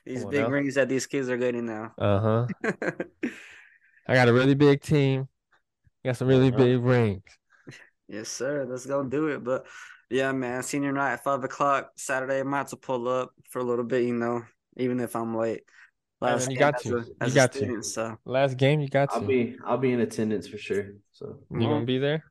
These 0.04 0.22
Come 0.22 0.30
big 0.30 0.42
now. 0.42 0.48
rings 0.50 0.74
that 0.74 0.88
these 0.88 1.06
kids 1.06 1.28
are 1.28 1.36
getting 1.36 1.66
now. 1.66 1.94
Uh 1.98 2.20
huh. 2.20 2.46
I 4.06 4.14
got 4.14 4.28
a 4.28 4.32
really 4.32 4.54
big 4.54 4.82
team. 4.82 5.28
Got 6.04 6.16
some 6.18 6.28
really 6.28 6.48
Uh-huh. 6.48 6.58
big 6.58 6.80
rings. 6.82 7.22
Yes, 8.08 8.28
sir. 8.28 8.66
Let's 8.68 8.86
go 8.86 9.02
do 9.02 9.28
it. 9.28 9.42
But 9.44 9.66
yeah, 10.10 10.32
man, 10.32 10.62
senior 10.62 10.92
night 10.92 11.14
at 11.14 11.24
five 11.24 11.42
o'clock 11.44 11.90
Saturday. 11.96 12.40
I 12.40 12.42
might 12.42 12.58
have 12.58 12.68
to 12.70 12.76
pull 12.76 13.08
up 13.08 13.30
for 13.50 13.60
a 13.60 13.64
little 13.64 13.84
bit, 13.84 14.04
you 14.04 14.14
know, 14.14 14.42
even 14.76 15.00
if 15.00 15.16
I'm 15.16 15.34
late. 15.36 15.62
man, 16.20 16.32
Last 16.34 16.50
you 16.50 16.56
game 16.56 16.60
got 16.60 16.74
as 16.76 16.82
to. 16.82 16.96
a- 16.96 17.00
You 17.00 17.06
as 17.20 17.32
a 17.32 17.34
got 17.34 17.52
to. 17.52 17.82
So 17.82 18.16
Last 18.24 18.56
game, 18.56 18.80
you 18.80 18.88
got 18.88 19.10
to. 19.10 19.16
I'll 19.16 19.22
be 19.22 19.56
I'll 19.64 19.78
be 19.78 19.92
in 19.92 20.00
attendance 20.00 20.46
for 20.48 20.58
sure. 20.58 20.86
So 21.12 21.38
you 21.50 21.60
gonna 21.60 21.84
be 21.84 21.98
there? 21.98 22.24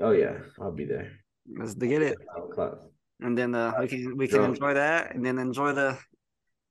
oh 0.00 0.10
yeah, 0.12 0.38
I'll 0.60 0.72
be 0.72 0.84
there. 0.84 1.12
let's 1.56 1.74
get 1.74 2.02
it. 2.02 2.18
Five 2.34 2.44
o'clock. 2.44 2.78
And 3.20 3.38
then 3.38 3.54
uh, 3.54 3.72
we 3.80 3.86
can 3.88 4.16
we 4.16 4.26
can 4.26 4.38
Drunk. 4.38 4.54
enjoy 4.56 4.74
that, 4.74 5.14
and 5.14 5.24
then 5.24 5.38
enjoy 5.38 5.72
the 5.72 5.96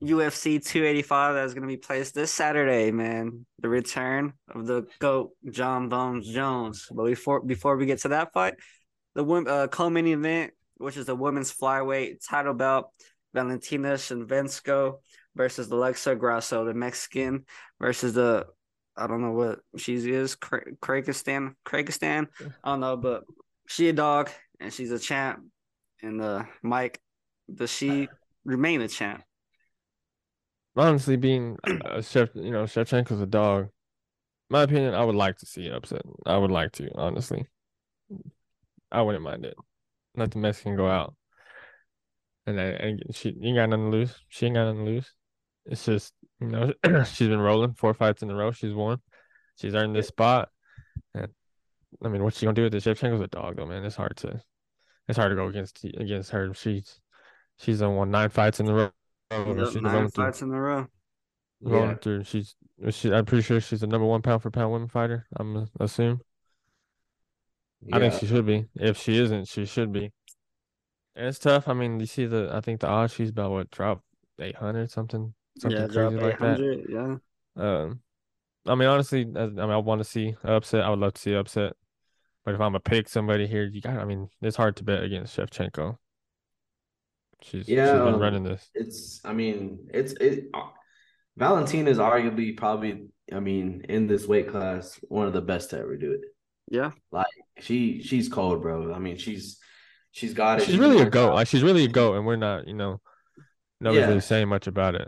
UFC 0.02 0.64
285 0.64 1.36
that's 1.36 1.54
gonna 1.54 1.68
be 1.68 1.78
placed 1.78 2.16
this 2.16 2.32
Saturday, 2.32 2.92
man. 2.92 3.46
The 3.60 3.70
return 3.70 4.34
of 4.50 4.66
the 4.66 4.88
goat 5.00 5.32
John 5.50 5.90
Bones 5.90 6.28
Jones. 6.28 6.88
But 6.92 7.06
before 7.06 7.42
before 7.42 7.78
we 7.78 7.86
get 7.86 8.00
to 8.00 8.10
that 8.10 8.34
fight, 8.34 8.56
the 9.14 9.24
uh, 9.24 9.68
co-main 9.68 10.08
event, 10.08 10.54
which 10.78 10.98
is 10.98 11.06
the 11.06 11.16
women's 11.16 11.54
flyweight 11.54 12.28
title 12.28 12.56
belt, 12.56 12.92
Valentina 13.34 13.94
Shevchenko 13.94 15.00
versus 15.36 15.70
Alexa 15.70 16.16
Grasso, 16.16 16.66
the 16.66 16.74
Mexican, 16.74 17.46
versus 17.80 18.14
the 18.14 18.48
I 18.98 19.08
don't 19.08 19.22
know 19.22 19.32
what 19.32 19.60
she 19.78 19.96
is, 19.96 20.36
Kra- 20.36 20.78
Kyrgyzstan, 20.80 21.54
Kyrgyzstan. 21.66 22.28
I 22.64 22.70
don't 22.70 22.82
know, 22.82 22.98
but 22.98 23.24
she 23.68 23.88
a 23.90 23.94
dog 23.94 24.30
and 24.60 24.74
she's 24.74 24.92
a 24.92 25.00
champ. 25.00 25.46
And 26.02 26.22
uh, 26.22 26.44
Mike, 26.62 27.00
does 27.54 27.72
she 27.72 28.10
remain 28.44 28.82
a 28.82 28.88
champ? 28.88 29.24
Honestly, 30.76 31.18
being 31.18 31.58
a 31.86 32.02
chef, 32.02 32.30
you 32.34 32.52
know, 32.52 32.66
chef 32.66 32.90
Shevchenko's 32.90 33.22
a 33.22 33.26
dog. 33.26 33.70
My 34.50 34.64
opinion, 34.64 34.94
I 34.94 35.04
would 35.04 35.16
like 35.16 35.38
to 35.38 35.46
see 35.46 35.68
it 35.68 35.74
upset. 35.74 36.02
I 36.26 36.38
would 36.38 36.52
like 36.52 36.72
to, 36.74 36.90
honestly. 36.96 37.48
I 38.92 39.02
wouldn't 39.02 39.24
mind 39.24 39.46
it. 39.46 39.56
Let 40.16 40.32
the 40.32 40.40
Mexican 40.40 40.76
go 40.76 40.88
out. 40.88 41.16
And, 42.46 42.60
I, 42.60 42.64
and 42.66 43.02
she 43.14 43.30
ain't 43.42 43.56
got 43.56 43.70
nothing 43.70 43.92
to 43.92 43.98
lose. 43.98 44.16
She 44.30 44.46
ain't 44.46 44.56
got 44.56 44.66
nothing 44.66 44.86
to 44.86 44.92
lose. 44.92 45.14
It's 45.66 45.86
just, 45.86 46.14
you 46.40 46.48
know, 46.48 46.74
she's 47.06 47.28
been 47.28 47.40
rolling 47.40 47.74
four 47.74 47.94
fights 47.94 48.24
in 48.24 48.30
a 48.30 48.36
row. 48.36 48.52
She's 48.52 48.74
won. 48.74 49.00
She's 49.56 49.76
earned 49.76 49.96
this 49.96 50.08
spot. 50.08 50.50
And 51.14 51.30
I 52.04 52.08
mean, 52.10 52.24
what's 52.24 52.40
she 52.40 52.46
gonna 52.46 52.56
do 52.56 52.64
with 52.64 52.74
this? 52.74 52.86
Shevchenko's 52.86 53.22
a 53.22 53.28
dog 53.28 53.58
though, 53.58 53.66
man. 53.66 53.86
It's 53.86 53.96
hard 53.96 54.18
to 54.18 54.42
it's 55.08 55.18
hard 55.18 55.32
to 55.32 55.36
go 55.36 55.48
against 55.48 55.84
against 55.84 56.32
her. 56.32 56.54
She's 56.54 57.00
she's 57.58 57.82
won 57.82 58.12
nine 58.12 58.30
fights 58.30 58.60
in 58.60 58.68
a 58.68 58.74
row. 58.74 58.92
Yep, 59.32 59.68
She's 59.72 59.76
nine 59.82 59.94
rolling 59.94 60.10
through 60.10 60.26
fights 60.26 60.42
in 60.42 60.52
a 60.54 60.60
row. 60.60 60.88
rolling 61.62 61.90
Yeah. 61.90 61.96
through. 61.96 62.24
She's 62.26 62.56
she. 62.90 63.14
I'm 63.14 63.26
pretty 63.26 63.44
sure 63.44 63.62
she's 63.62 63.82
the 63.82 63.88
number 63.88 64.06
one 64.06 64.22
pound 64.22 64.42
for 64.42 64.52
pound 64.52 64.72
women 64.74 64.88
fighter. 64.88 65.28
I'm 65.38 65.68
assume. 65.80 66.22
I 67.94 68.00
think 68.00 68.14
she 68.16 68.28
should 68.28 68.46
be. 68.46 68.66
If 68.76 68.98
she 68.98 69.18
isn't, 69.18 69.48
she 69.48 69.66
should 69.66 69.92
be. 69.92 70.12
And 71.16 71.28
it's 71.28 71.40
tough. 71.40 71.68
I 71.68 71.74
mean, 71.74 72.00
you 72.00 72.06
see 72.06 72.26
the. 72.26 72.50
I 72.54 72.62
think 72.62 72.82
the 72.82 72.88
odds 72.88 73.14
she's 73.14 73.30
about 73.30 73.52
what 73.52 73.72
drop 73.72 74.02
eight 74.40 74.56
hundred 74.56 74.92
something 74.92 75.34
something 75.60 75.80
yeah, 75.80 75.88
crazy 75.88 75.94
drop 76.00 76.14
like 76.22 76.40
that. 76.40 76.60
800. 76.60 76.86
Yeah. 76.90 77.16
Um, 77.84 78.00
I 78.66 78.76
mean, 78.76 78.88
honestly, 78.88 79.22
as, 79.36 79.50
I 79.52 79.62
mean, 79.62 79.70
I 79.72 79.78
want 79.78 80.00
to 80.00 80.06
see 80.06 80.36
upset. 80.44 80.84
I 80.84 80.90
would 80.90 81.00
love 81.00 81.14
to 81.14 81.22
see 81.22 81.36
upset. 81.36 81.74
But 82.44 82.56
if 82.56 82.62
I'm 82.62 82.72
gonna 82.72 82.80
pick 82.80 83.08
somebody 83.08 83.48
here, 83.48 83.64
you 83.66 83.82
got. 83.82 83.98
I 83.98 84.06
mean, 84.06 84.30
it's 84.42 84.58
hard 84.58 84.76
to 84.78 84.84
bet 84.84 85.04
against 85.04 85.38
Shevchenko. 85.38 85.98
She's 87.44 87.68
Yeah, 87.68 87.86
she's 87.94 88.02
been 88.04 88.20
running 88.20 88.44
this. 88.44 88.70
It's 88.74 89.22
I 89.26 89.34
mean, 89.34 89.88
it's 89.94 90.14
it 90.14 90.46
uh, 90.54 90.70
Valentina 91.38 91.90
is 91.90 91.98
arguably 91.98 92.56
probably, 92.56 93.08
I 93.32 93.40
mean, 93.40 93.86
in 93.90 94.08
this 94.08 94.28
weight 94.28 94.50
class, 94.50 95.00
one 95.08 95.28
of 95.28 95.34
the 95.34 95.42
best 95.42 95.72
to 95.72 95.80
ever 95.80 95.98
do 95.98 96.14
it. 96.14 96.22
Yeah. 96.70 96.92
Like 97.12 97.26
she 97.60 98.02
she's 98.02 98.30
cold, 98.30 98.62
bro. 98.62 98.94
I 98.94 99.00
mean, 99.00 99.18
she's 99.18 99.60
she's 100.12 100.34
got 100.34 100.62
it. 100.62 100.66
She's 100.66 100.78
really 100.78 101.02
a 101.02 101.10
goat. 101.10 101.34
Like 101.34 101.48
she's 101.48 101.64
really 101.64 101.86
a 101.86 101.90
goat, 101.90 102.16
and 102.16 102.26
we're 102.26 102.36
not. 102.36 102.68
You 102.68 102.74
know, 102.76 103.02
nobody's 103.80 104.02
Yeah. 104.02 104.08
really 104.08 104.22
saying 104.22 104.48
much 104.50 104.68
about 104.68 104.96
it. 104.96 105.08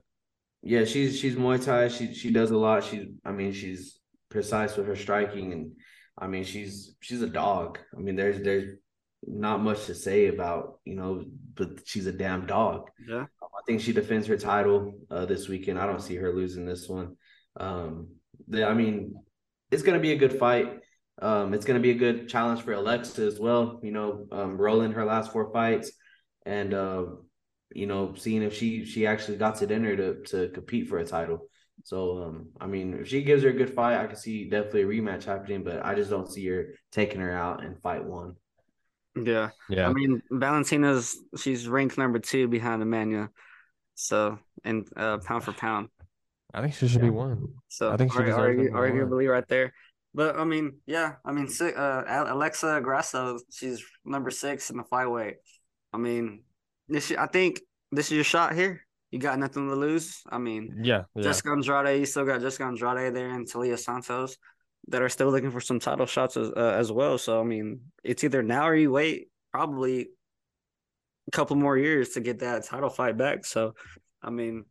Yeah, 0.62 0.86
she's 0.86 1.20
she's 1.20 1.36
Muay 1.36 1.64
Thai. 1.64 1.90
She 1.90 2.14
she 2.14 2.32
does 2.32 2.52
a 2.52 2.58
lot. 2.58 2.84
She's 2.84 3.06
I 3.26 3.32
mean, 3.32 3.52
she's 3.54 4.00
precise 4.30 4.76
with 4.76 4.88
her 4.88 4.96
striking 4.96 5.54
and 5.54 5.72
I 6.18 6.28
mean, 6.28 6.44
she's 6.44 6.96
she's 7.02 7.22
a 7.22 7.30
dog. 7.30 7.80
I 7.96 8.00
mean, 8.00 8.16
there's 8.16 8.42
there's 8.42 8.78
not 9.26 9.62
much 9.62 9.86
to 9.86 9.96
say 9.96 10.28
about, 10.28 10.80
you 10.86 10.96
know, 10.96 11.26
but 11.56 11.88
she's 11.88 12.08
a 12.08 12.12
damn 12.12 12.46
dog. 12.46 12.90
Yeah. 13.08 13.26
I 13.42 13.62
think 13.66 13.82
she 13.82 13.94
defends 13.94 14.28
her 14.28 14.38
title 14.38 14.94
uh, 15.10 15.26
this 15.26 15.48
weekend. 15.48 15.80
I 15.80 15.86
don't 15.86 16.02
see 16.02 16.16
her 16.16 16.34
losing 16.34 16.66
this 16.66 16.90
one. 16.90 17.16
Um, 17.58 18.10
the, 18.48 18.68
I 18.68 18.74
mean, 18.74 19.16
it's 19.72 19.84
gonna 19.84 20.00
be 20.00 20.12
a 20.12 20.18
good 20.18 20.38
fight. 20.38 20.80
Um, 21.22 21.54
it's 21.54 21.66
gonna 21.66 21.80
be 21.80 21.92
a 21.92 21.96
good 21.96 22.28
challenge 22.28 22.62
for 22.62 22.74
Alexa 22.74 23.22
as 23.22 23.40
well. 23.40 23.80
You 23.84 23.92
know, 23.92 24.28
um, 24.32 24.58
rolling 24.58 24.94
her 24.94 25.06
last 25.06 25.32
four 25.32 25.52
fights, 25.52 25.92
and 26.46 26.74
uh, 26.74 27.06
you 27.74 27.88
know, 27.88 28.16
seeing 28.16 28.44
if 28.44 28.54
she 28.54 28.86
she 28.86 29.08
actually 29.08 29.38
got 29.38 29.56
to 29.58 29.68
dinner 29.68 29.96
to 29.96 30.24
to 30.24 30.50
compete 30.50 30.90
for 30.90 30.98
a 30.98 31.06
title. 31.06 31.48
So, 31.84 32.24
um, 32.24 32.50
I 32.62 32.68
mean, 32.68 32.94
if 33.02 33.08
she 33.10 33.24
gives 33.24 33.44
her 33.44 33.50
a 33.50 33.54
good 33.54 33.74
fight, 33.74 34.00
I 34.00 34.08
can 34.08 34.16
see 34.16 34.50
definitely 34.50 34.84
a 34.84 34.86
rematch 34.86 35.24
happening. 35.24 35.64
But 35.64 35.86
I 35.86 35.96
just 35.96 36.10
don't 36.10 36.32
see 36.32 36.48
her 36.48 36.76
taking 36.92 37.22
her 37.22 37.32
out 37.32 37.64
in 37.64 37.76
fight 37.78 38.04
one. 38.04 38.36
Yeah. 39.16 39.50
Yeah, 39.70 39.88
I 39.90 39.94
mean, 39.94 40.22
Valentina's 40.32 41.18
she's 41.38 41.68
ranked 41.68 41.98
number 41.98 42.20
two 42.20 42.48
behind 42.48 42.82
Amanda. 42.82 43.30
So 43.96 44.40
and 44.64 44.88
uh 44.96 45.18
pound 45.20 45.44
for 45.44 45.54
pound. 45.54 45.90
I 46.54 46.62
think 46.62 46.74
she 46.76 46.88
should 46.88 47.02
be 47.02 47.10
one. 47.10 47.48
So 47.68 47.92
I 47.92 47.98
think 47.98 48.12
she 48.12 48.20
argu- 48.20 48.26
deserves 48.26 48.58
argu- 48.60 48.72
one. 48.72 48.82
arguably 48.82 49.30
right 49.32 49.48
there. 49.48 49.74
But 50.16 50.38
I 50.38 50.44
mean, 50.46 50.78
yeah, 50.86 51.14
I 51.26 51.32
mean, 51.32 51.48
uh, 51.60 52.04
Alexa 52.28 52.82
Grasso, 52.84 53.40
she's 53.52 53.84
number 54.06 54.30
six 54.30 54.70
in 54.70 54.78
the 54.78 54.84
flyweight. 54.84 55.36
I 55.92 55.98
mean, 55.98 56.44
this 56.88 57.12
I 57.12 57.26
think 57.28 57.60
this 57.92 58.08
is 58.08 58.12
your 58.14 58.24
shot 58.24 58.54
here. 58.54 58.86
You 59.10 59.20
got 59.20 59.38
nothing 59.40 59.70
to 59.70 59.76
lose. 59.76 60.22
I 60.30 60.38
mean, 60.40 60.82
Yeah, 60.84 61.04
yeah. 61.16 61.24
Jessica 61.24 61.52
Andrade, 61.52 62.00
you 62.00 62.06
still 62.06 62.26
got 62.26 62.42
Jessica 62.42 62.66
Andrade 62.66 63.14
there 63.16 63.30
and 63.30 63.48
Taila 63.48 63.78
Santos 63.78 64.38
that 64.90 65.02
are 65.02 65.10
still 65.10 65.32
looking 65.32 65.52
for 65.52 65.62
some 65.62 65.80
title 65.80 66.06
shots 66.06 66.36
as, 66.38 66.50
uh, 66.50 66.76
as 66.78 66.92
well. 66.92 67.18
So 67.18 67.40
I 67.40 67.44
mean, 67.44 67.82
it's 68.04 68.24
either 68.24 68.44
now 68.44 68.68
or 68.68 68.76
you 68.76 68.92
wait 68.92 69.30
probably 69.52 70.10
a 71.28 71.32
couple 71.32 71.56
more 71.56 71.78
years 71.78 72.10
to 72.10 72.20
get 72.22 72.40
that 72.40 72.66
title 72.66 72.90
fight 72.90 73.18
back. 73.18 73.46
So 73.46 73.76
I 74.22 74.30
mean, 74.30 74.66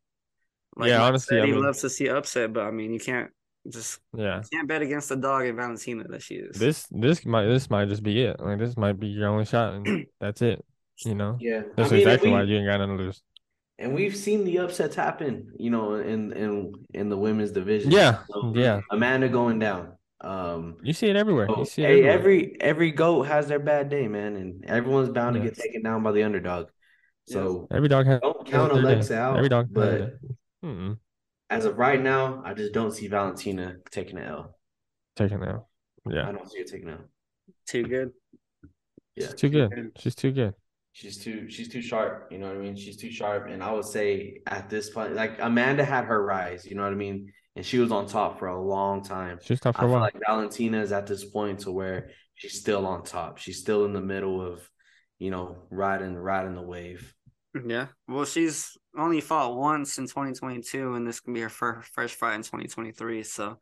Yeah, 0.80 1.02
honestly, 1.02 1.36
said, 1.36 1.42
I 1.44 1.46
he 1.46 1.52
mean- 1.52 1.62
loves 1.62 1.80
to 1.82 1.90
see 1.90 2.08
upset, 2.08 2.52
but 2.52 2.64
I 2.64 2.70
mean, 2.70 2.92
you 2.92 3.00
can't 3.00 3.30
just 3.70 4.00
yeah. 4.16 4.38
you 4.38 4.48
can't 4.52 4.66
bet 4.68 4.82
against 4.82 5.08
the 5.08 5.16
dog 5.16 5.46
in 5.46 5.54
Valentina 5.56 6.04
that 6.08 6.22
she 6.22 6.34
is. 6.34 6.58
This 6.58 6.86
this 6.90 7.24
might 7.24 7.46
this 7.46 7.70
might 7.70 7.88
just 7.88 8.02
be 8.02 8.22
it. 8.22 8.40
Like 8.40 8.58
this 8.58 8.76
might 8.76 8.98
be 8.98 9.06
your 9.08 9.28
only 9.28 9.44
shot, 9.44 9.74
and 9.74 10.06
that's 10.20 10.42
it. 10.42 10.64
You 11.06 11.14
know, 11.14 11.36
Yeah, 11.40 11.62
that's 11.76 11.90
I 11.90 11.94
mean, 11.96 12.00
exactly 12.02 12.28
and 12.30 12.38
why 12.38 12.42
you 12.44 12.56
ain't 12.56 12.66
got 12.66 12.78
nothing 12.78 12.98
to 12.98 13.04
lose. 13.04 13.22
And 13.78 13.94
we've 13.94 14.14
seen 14.14 14.44
the 14.44 14.58
upsets 14.58 14.94
happen, 14.94 15.50
you 15.58 15.70
know, 15.70 15.94
in 15.94 16.32
in 16.32 16.72
in 16.92 17.08
the 17.08 17.16
women's 17.16 17.50
division. 17.50 17.90
Yeah, 17.90 18.18
So, 18.30 18.52
yeah. 18.54 18.80
Amanda 18.90 19.28
going 19.28 19.58
down. 19.58 19.94
Um, 20.22 20.76
You 20.82 20.92
see 20.92 21.08
it 21.08 21.16
everywhere. 21.16 21.48
so, 21.48 21.58
You 21.58 21.64
see 21.64 21.82
it 21.82 21.86
hey, 21.88 22.04
everywhere. 22.04 22.12
every 22.14 22.56
every 22.60 22.90
goat 22.92 23.22
has 23.24 23.48
their 23.48 23.58
bad 23.58 23.88
day, 23.88 24.06
man, 24.08 24.36
and 24.36 24.64
everyone's 24.64 25.08
bound 25.10 25.34
to 25.34 25.40
get 25.40 25.56
taken 25.56 25.82
down 25.82 26.02
by 26.02 26.12
the 26.12 26.22
underdog. 26.22 26.68
So 27.26 27.66
Every 27.70 27.88
dog 27.88 28.06
has 28.06 28.20
don't 28.20 28.46
count 28.46 28.72
their 28.72 28.82
day. 28.82 28.92
Alexa 28.94 29.16
out. 29.16 29.36
Every 29.36 29.48
dog 29.48 29.68
but. 29.70 30.14
Mm-mm. 30.64 30.96
as 31.50 31.64
of 31.64 31.76
right 31.76 32.00
now, 32.00 32.40
I 32.44 32.54
just 32.54 32.72
don't 32.72 32.92
see 32.92 33.08
Valentina 33.08 33.76
taking 33.90 34.16
an 34.18 34.24
L. 34.24 34.56
taking 35.16 35.42
out. 35.42 35.66
Yeah, 36.08 36.28
I 36.28 36.32
don't 36.32 36.48
see 36.50 36.58
her 36.60 36.64
taking 36.64 36.88
an 36.88 36.94
L. 36.94 37.04
Too 37.66 37.82
good. 37.84 38.12
Yeah, 39.16 39.26
she's 39.26 39.34
too 39.34 39.48
good. 39.50 39.70
good. 39.70 39.90
She's 39.98 40.14
too 40.14 40.30
good. 40.32 40.54
she's 40.92 41.18
too 41.18 41.48
she's 41.50 41.68
too 41.68 41.82
sharp. 41.82 42.28
You 42.30 42.38
know 42.38 42.46
what 42.48 42.56
I 42.56 42.60
mean? 42.60 42.76
She's 42.76 42.96
too 42.96 43.10
sharp, 43.10 43.48
and 43.48 43.62
I 43.62 43.72
would 43.72 43.84
say 43.84 44.40
at 44.46 44.70
this 44.70 44.90
point, 44.90 45.14
like 45.14 45.38
Amanda 45.40 45.84
had 45.84 46.04
her 46.04 46.24
rise. 46.24 46.64
You 46.64 46.76
know 46.76 46.82
what 46.84 46.92
I 46.92 46.96
mean? 46.96 47.32
And 47.56 47.64
she 47.66 47.78
was 47.78 47.92
on 47.92 48.06
top 48.06 48.38
for 48.38 48.48
a 48.48 48.60
long 48.60 49.02
time. 49.02 49.38
She's 49.42 49.60
tough 49.60 49.76
for 49.76 49.86
a 49.86 49.88
feel 49.88 49.90
while. 49.90 50.00
like 50.00 50.16
Valentina 50.26 50.80
is 50.80 50.92
at 50.92 51.06
this 51.06 51.24
point 51.24 51.60
to 51.60 51.72
where 51.72 52.10
she's 52.34 52.58
still 52.58 52.86
on 52.86 53.04
top. 53.04 53.38
She's 53.38 53.58
still 53.58 53.84
in 53.84 53.92
the 53.92 54.00
middle 54.00 54.40
of, 54.40 54.68
you 55.18 55.30
know, 55.30 55.58
riding 55.70 56.16
riding 56.16 56.54
the 56.54 56.62
wave. 56.62 57.14
Yeah. 57.66 57.88
Well, 58.08 58.24
she's 58.24 58.76
only 58.96 59.20
fought 59.20 59.54
once 59.56 59.98
in 59.98 60.06
2022, 60.06 60.94
and 60.94 61.06
this 61.06 61.20
can 61.20 61.34
be 61.34 61.40
her 61.40 61.50
fir- 61.50 61.82
first 61.92 62.14
fight 62.14 62.34
in 62.36 62.42
2023. 62.42 63.22
So, 63.24 63.58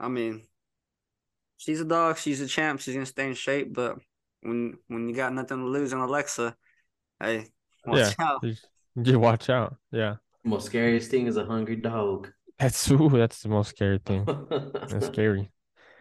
I 0.00 0.08
mean, 0.08 0.46
she's 1.56 1.80
a 1.80 1.84
dog. 1.84 2.18
She's 2.18 2.40
a 2.40 2.48
champ. 2.48 2.80
She's 2.80 2.94
gonna 2.94 3.06
stay 3.06 3.28
in 3.28 3.34
shape. 3.34 3.72
But 3.72 3.98
when 4.42 4.78
when 4.88 5.08
you 5.08 5.14
got 5.14 5.32
nothing 5.32 5.58
to 5.58 5.64
lose 5.66 5.92
on 5.92 6.00
Alexa, 6.00 6.56
hey, 7.20 7.46
watch 7.86 8.14
yeah, 8.18 8.26
out. 8.26 8.42
you, 8.42 8.54
you 8.96 9.20
watch 9.20 9.48
out. 9.50 9.76
Yeah, 9.92 10.16
Most 10.44 10.66
scariest 10.66 11.10
thing 11.10 11.26
is 11.28 11.36
a 11.36 11.44
hungry 11.44 11.76
dog. 11.76 12.32
that's 12.60 12.90
ooh, 12.90 13.08
that's 13.08 13.42
the 13.42 13.48
most 13.48 13.70
scary 13.70 13.98
thing. 14.04 14.24
That's 14.88 15.06
scary. 15.12 15.50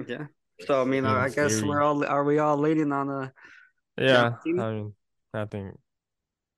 Yeah. 0.07 0.27
So 0.65 0.81
I 0.81 0.85
mean, 0.85 1.03
Yeah, 1.03 1.17
I 1.17 1.29
guess 1.29 1.53
scary. 1.53 1.69
we're 1.69 1.81
all 1.81 2.03
are 2.05 2.23
we 2.23 2.39
all 2.39 2.57
leaning 2.57 2.91
on 2.91 3.09
uh 3.09 3.29
Yeah, 3.97 4.29
Valentina? 4.29 4.63
I 4.63 4.73
mean, 4.73 4.93
I 5.33 5.45
think 5.45 5.75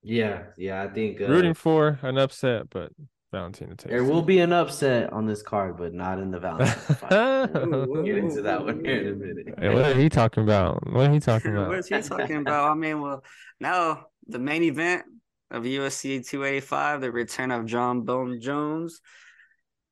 yeah, 0.01 0.43
yeah. 0.57 0.83
I 0.83 0.87
think 0.87 1.21
uh, 1.21 1.25
rooting 1.27 1.53
for 1.53 1.99
an 2.01 2.17
upset, 2.17 2.69
but 2.69 2.91
Valentina 3.31 3.75
takes. 3.75 3.89
there 3.89 4.03
will 4.03 4.21
be 4.21 4.39
an 4.39 4.53
upset 4.53 5.11
on 5.11 5.25
this 5.27 5.41
card, 5.41 5.77
but 5.77 5.93
not 5.93 6.19
in 6.19 6.31
the 6.31 6.39
Valentina 6.39 6.71
fight. 6.95 7.51
We'll 7.53 8.03
get 8.03 8.17
into 8.17 8.41
that 8.43 8.63
one 8.63 8.83
here 8.83 9.01
in 9.01 9.07
a 9.07 9.15
minute. 9.15 9.59
Hey, 9.59 9.73
what 9.73 9.85
are 9.85 9.93
he 9.99 10.09
talking 10.09 10.43
about? 10.43 10.87
What 10.91 11.09
are 11.09 11.13
he 11.13 11.19
talking 11.19 11.51
about? 11.51 11.67
What's 11.67 11.89
he 11.89 12.01
talking 12.01 12.37
about? 12.37 12.71
I 12.71 12.73
mean, 12.75 13.01
well, 13.01 13.23
now 13.59 14.07
the 14.27 14.39
main 14.39 14.63
event 14.63 15.03
of 15.51 15.63
UFC 15.63 16.21
285, 16.25 17.01
the 17.01 17.11
return 17.11 17.51
of 17.51 17.65
John 17.65 18.01
Bone 18.01 18.39
Jones, 18.39 19.01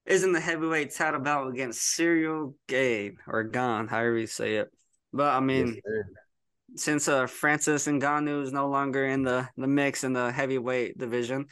is 0.08 0.24
in 0.24 0.32
the 0.32 0.39
heavyweight 0.39 0.93
title 0.95 1.20
bout 1.20 1.47
against 1.49 1.82
Cyril 1.82 2.55
Gane 2.68 3.18
or 3.28 3.43
Gane, 3.43 3.88
however 3.88 4.18
you 4.18 4.28
say 4.28 4.55
it. 4.55 4.72
But 5.14 5.34
I 5.36 5.39
mean, 5.39 5.80
Yes, 5.86 6.05
since 6.76 7.08
uh 7.08 7.28
Francis 7.28 7.88
Ngannou 7.88 8.43
is 8.43 8.51
no 8.51 8.70
longer 8.70 9.05
in 9.05 9.24
the 9.24 9.47
the 9.58 9.68
mix 9.68 10.03
in 10.03 10.14
the 10.14 10.32
heavyweight 10.32 10.97
division, 10.97 11.47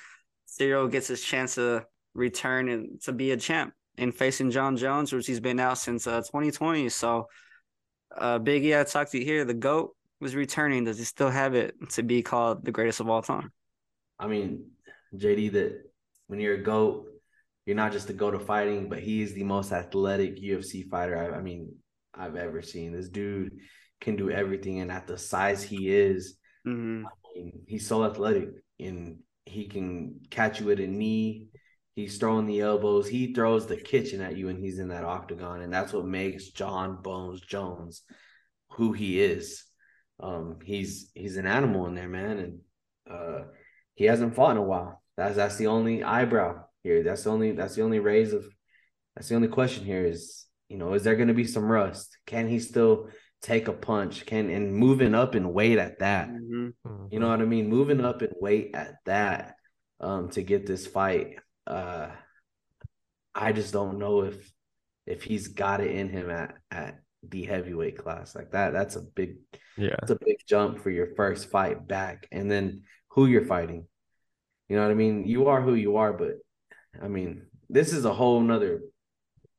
Cyril 0.46 0.88
gets 0.88 1.08
his 1.08 1.22
chance 1.22 1.56
to 1.56 1.86
return 2.14 2.70
and 2.70 3.02
to 3.02 3.12
be 3.12 3.32
a 3.32 3.38
champ 3.38 3.74
in 3.98 4.12
facing 4.12 4.52
John 4.52 4.78
Jones, 4.78 5.12
which 5.12 5.28
he's 5.28 5.40
been 5.40 5.60
out 5.60 5.78
since 5.78 6.08
uh 6.08 6.22
2020. 6.22 6.90
So, 6.90 7.28
uh, 8.16 8.40
Biggie, 8.40 8.80
I 8.80 8.84
talked 8.84 9.12
to 9.12 9.20
you 9.20 9.26
here. 9.26 9.46
The 9.46 9.54
goat 9.54 9.96
was 10.22 10.36
returning. 10.36 10.86
Does 10.86 10.98
he 10.98 11.04
still 11.04 11.30
have 11.30 11.56
it 11.56 11.76
to 11.92 12.04
be 12.04 12.22
called 12.22 12.64
the 12.64 12.72
greatest 12.72 13.00
of 13.00 13.10
all 13.10 13.22
time? 13.22 13.52
I 14.18 14.28
mean, 14.28 14.72
JD, 15.16 15.52
that 15.54 15.92
when 16.28 16.40
you're 16.40 16.56
a 16.56 16.64
GOAT, 16.64 17.08
you're 17.66 17.76
not 17.76 17.92
just 17.92 18.10
a 18.10 18.14
go 18.14 18.32
to 18.32 18.40
fighting, 18.40 18.90
but 18.90 19.00
he 19.00 19.22
is 19.22 19.34
the 19.34 19.44
most 19.44 19.72
athletic 19.72 20.38
UFC 20.38 20.88
fighter 20.90 21.18
I, 21.18 21.38
I 21.38 21.42
mean, 21.42 21.76
I've 22.14 22.36
ever 22.36 22.62
seen. 22.62 22.92
This 22.94 23.10
dude 23.10 23.58
can 24.02 24.16
do 24.16 24.30
everything. 24.30 24.80
And 24.80 24.92
at 24.92 25.08
the 25.08 25.18
size 25.18 25.64
he 25.64 25.90
is, 25.90 26.38
Mm-hmm. 26.66 27.06
I 27.06 27.10
mean, 27.36 27.62
he's 27.68 27.88
so 27.88 28.04
athletic 28.04 28.50
and 28.80 29.20
he 29.46 29.68
can 29.68 30.22
catch 30.30 30.60
you 30.60 30.72
at 30.72 30.80
a 30.80 30.88
knee. 30.88 31.48
He's 31.96 32.18
throwing 32.18 32.46
the 32.46 32.62
elbows. 32.62 33.08
He 33.08 33.34
throws 33.34 33.68
the 33.68 33.78
kitchen 33.78 34.22
at 34.22 34.36
you 34.36 34.50
and 34.50 34.60
he's 34.60 34.80
in 34.80 34.90
that 34.90 35.06
octagon. 35.06 35.62
And 35.62 35.72
that's 35.72 35.94
what 35.94 36.06
makes 36.06 36.50
John 36.50 37.02
Bones 37.02 37.42
Jones 37.42 38.02
who 38.72 38.92
he 38.92 39.22
is. 39.22 39.64
Um, 40.20 40.58
he's 40.64 41.12
he's 41.14 41.38
an 41.38 41.46
animal 41.46 41.86
in 41.88 41.96
there, 41.96 42.10
man. 42.10 42.40
And 42.40 42.60
uh 43.10 43.44
he 43.94 44.06
hasn't 44.06 44.36
fought 44.36 44.52
in 44.52 44.58
a 44.58 44.64
while. 44.64 45.02
That's 45.16 45.36
that's 45.36 45.58
the 45.58 45.68
only 45.68 46.04
eyebrow 46.04 46.65
here. 46.86 47.02
That's 47.04 47.24
the 47.24 47.32
only 47.32 47.52
that's 47.52 47.76
the 47.76 47.82
only 47.82 48.00
raise 48.00 48.32
of 48.32 48.46
that's 49.16 49.28
the 49.28 49.36
only 49.36 49.48
question 49.48 49.84
here 49.84 50.06
is, 50.06 50.46
you 50.70 50.78
know, 50.78 50.94
is 50.94 51.04
there 51.04 51.16
gonna 51.16 51.34
be 51.34 51.46
some 51.46 51.66
rust? 51.66 52.18
Can 52.28 52.48
he 52.48 52.60
still 52.60 53.10
take 53.42 53.68
a 53.68 53.74
punch? 53.74 54.26
Can 54.26 54.50
and 54.50 54.74
moving 54.74 55.16
up 55.16 55.36
in 55.36 55.52
weight 55.52 55.80
at 55.80 56.00
that. 56.00 56.30
Mm-hmm. 56.30 57.08
You 57.12 57.20
know 57.20 57.30
what 57.30 57.42
I 57.42 57.46
mean? 57.46 57.70
Moving 57.70 58.06
up 58.06 58.22
in 58.22 58.32
weight 58.40 58.72
at 58.76 58.96
that 59.06 59.56
um 60.00 60.30
to 60.30 60.44
get 60.44 60.66
this 60.68 60.86
fight. 60.86 61.40
Uh 61.66 62.10
I 63.34 63.52
just 63.52 63.74
don't 63.74 63.98
know 63.98 64.22
if 64.22 64.38
if 65.08 65.24
he's 65.24 65.48
got 65.50 65.82
it 65.82 65.92
in 65.92 66.10
him 66.10 66.30
at 66.30 66.56
at 66.70 67.00
the 67.28 67.46
heavyweight 67.46 67.98
class 67.98 68.36
like 68.36 68.52
that. 68.52 68.74
That's 68.74 68.96
a 68.96 69.02
big 69.02 69.38
Yeah. 69.78 69.96
that's 70.00 70.12
a 70.12 70.20
big 70.24 70.38
jump 70.48 70.80
for 70.80 70.92
your 70.92 71.08
first 71.16 71.50
fight 71.50 71.88
back, 71.88 72.28
and 72.32 72.50
then 72.52 72.84
who 73.10 73.26
you're 73.26 73.46
fighting. 73.46 73.88
You 74.70 74.76
know 74.76 74.84
what 74.84 74.92
I 74.92 74.96
mean? 74.96 75.26
You 75.26 75.48
are 75.48 75.62
who 75.62 75.76
you 75.76 75.98
are, 75.98 76.14
but 76.14 76.34
I 77.02 77.08
mean, 77.08 77.48
this 77.70 77.94
is 77.94 78.06
a 78.06 78.14
whole 78.14 78.42
nother 78.42 78.82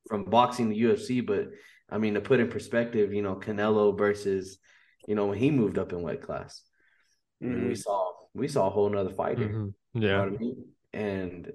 from 0.09 0.25
boxing 0.25 0.71
to 0.71 0.77
UFC. 0.77 1.25
But 1.25 1.49
I 1.91 1.99
mean, 1.99 2.15
to 2.15 2.21
put 2.21 2.41
in 2.41 2.49
perspective, 2.49 3.13
you 3.13 3.23
know, 3.23 3.37
Canelo 3.37 3.97
versus, 3.97 4.59
you 5.07 5.15
know, 5.15 5.27
when 5.27 5.39
he 5.39 5.51
moved 5.51 5.79
up 5.79 5.93
in 5.93 6.03
weight 6.03 6.23
class, 6.23 6.63
I 7.43 7.47
mean, 7.47 7.69
we 7.69 7.75
saw 7.75 8.13
we 8.35 8.49
saw 8.49 8.67
a 8.67 8.71
whole 8.71 8.89
nother 8.91 9.11
fight 9.11 9.39
here. 9.39 9.49
Mhm. 9.49 9.75
You 9.95 10.01
know 10.01 10.07
Yeah. 10.07 10.19
what 10.21 10.35
I 10.35 10.37
mean? 10.39 10.65
And 10.93 11.53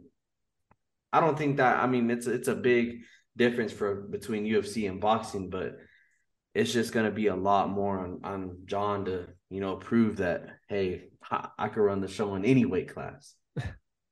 I 1.13 1.19
don't 1.19 1.37
think 1.37 1.57
that 1.57 1.79
I 1.83 1.87
mean 1.87 2.09
it's 2.09 2.27
it's 2.27 2.47
a 2.47 2.55
big 2.55 3.01
difference 3.35 3.71
for 3.71 3.95
between 3.95 4.45
UFC 4.45 4.87
and 4.87 5.01
boxing, 5.01 5.49
but 5.49 5.77
it's 6.53 6.71
just 6.73 6.93
gonna 6.93 7.11
be 7.11 7.27
a 7.27 7.35
lot 7.35 7.69
more 7.69 7.99
on 7.99 8.19
on 8.23 8.57
John 8.65 9.05
to 9.05 9.27
you 9.49 9.59
know 9.59 9.75
prove 9.77 10.17
that 10.17 10.57
hey 10.69 11.09
I, 11.29 11.49
I 11.57 11.67
could 11.69 11.81
run 11.81 12.01
the 12.01 12.07
show 12.07 12.35
in 12.35 12.45
any 12.45 12.65
weight 12.65 12.89
class. 12.93 13.35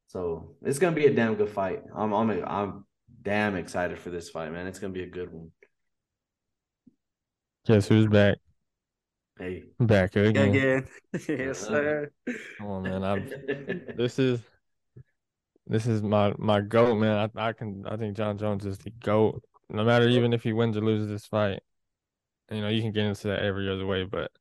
So 0.09 0.55
it's 0.63 0.79
gonna 0.79 0.95
be 0.95 1.05
a 1.05 1.13
damn 1.13 1.35
good 1.35 1.51
fight. 1.51 1.83
I'm 1.95 2.13
I'm 2.13 2.31
I'm 2.45 2.85
damn 3.21 3.55
excited 3.55 3.99
for 3.99 4.09
this 4.09 4.29
fight, 4.29 4.51
man. 4.51 4.65
It's 4.65 4.79
gonna 4.79 4.91
be 4.91 5.03
a 5.03 5.09
good 5.09 5.31
one. 5.31 5.51
Guess 7.67 7.87
who's 7.87 8.07
back? 8.07 8.37
Hey, 9.37 9.65
Back 9.79 10.15
again. 10.15 10.49
Again. 10.49 10.87
yes, 11.29 11.59
sir. 11.59 12.11
Come 12.57 12.67
on, 12.67 12.83
man. 12.83 13.03
I'm 13.03 13.29
this 13.95 14.17
is 14.17 14.41
this 15.67 15.85
is 15.85 16.01
my 16.01 16.33
my 16.39 16.61
goat, 16.61 16.95
man. 16.95 17.29
I, 17.35 17.49
I 17.49 17.53
can 17.53 17.85
I 17.85 17.95
think 17.95 18.17
John 18.17 18.39
Jones 18.39 18.65
is 18.65 18.79
the 18.79 18.89
goat. 18.89 19.43
No 19.69 19.83
matter 19.83 20.07
even 20.07 20.33
if 20.33 20.41
he 20.41 20.53
wins 20.53 20.75
or 20.75 20.81
loses 20.81 21.07
this 21.07 21.27
fight, 21.27 21.61
you 22.49 22.61
know 22.61 22.69
you 22.69 22.81
can 22.81 22.93
get 22.93 23.05
into 23.05 23.27
that 23.27 23.43
every 23.43 23.71
other 23.71 23.85
way. 23.85 24.05
But 24.05 24.31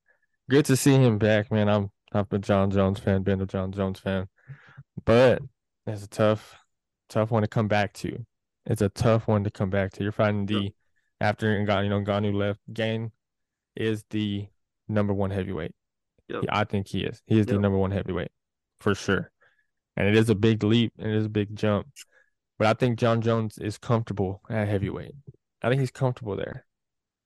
good 0.49 0.65
to 0.65 0.77
see 0.77 0.95
him 0.95 1.19
back, 1.19 1.53
man. 1.53 1.69
I'm 1.69 1.91
I'm 2.13 2.27
a 2.31 2.39
John 2.39 2.71
Jones 2.71 3.01
fan, 3.01 3.23
been 3.23 3.43
a 3.43 3.47
John 3.47 3.71
Jones 3.71 4.01
fan, 4.01 4.29
but 5.05 5.43
it's 5.91 6.05
a 6.05 6.09
tough 6.09 6.57
tough 7.09 7.31
one 7.31 7.43
to 7.43 7.49
come 7.49 7.69
back 7.69 7.93
to. 7.95 8.25
It's 8.67 8.83
a 8.83 8.89
tough 8.89 9.27
one 9.29 9.45
to 9.45 9.51
come 9.51 9.71
back 9.71 9.93
to. 9.93 10.03
You're 10.03 10.13
fighting 10.13 10.47
the 10.47 10.73
after 11.21 11.47
Ngannou, 11.47 11.85
you 11.85 11.91
know 11.91 12.01
Ngannou 12.01 12.35
left. 12.35 12.61
Gane 12.73 13.13
is 13.75 14.05
the 14.11 14.47
number 14.89 15.13
one 15.13 15.31
heavyweight. 15.31 15.73
Yep. 16.29 16.43
Yeah, 16.45 16.59
I 16.59 16.65
think 16.65 16.89
he 16.89 17.05
is. 17.05 17.23
He 17.27 17.39
is 17.39 17.47
the 17.47 17.59
number 17.59 17.79
one 17.79 17.91
heavyweight 17.91 18.31
for 18.81 18.95
sure. 18.95 19.31
And 19.97 20.07
it 20.07 20.15
is 20.15 20.31
a 20.31 20.35
big 20.35 20.63
leap 20.63 20.93
and 20.99 21.11
it 21.11 21.17
is 21.17 21.27
a 21.27 21.31
big 21.31 21.57
jump. 21.57 21.89
But 22.59 22.69
I 22.69 22.75
think 22.75 22.99
John 22.99 23.21
Jones 23.21 23.59
is 23.59 23.79
comfortable 23.79 24.43
at 24.51 24.69
heavyweight. 24.69 25.15
I 25.63 25.69
think 25.69 25.81
he's 25.81 25.91
comfortable 25.91 26.37
there. 26.37 26.67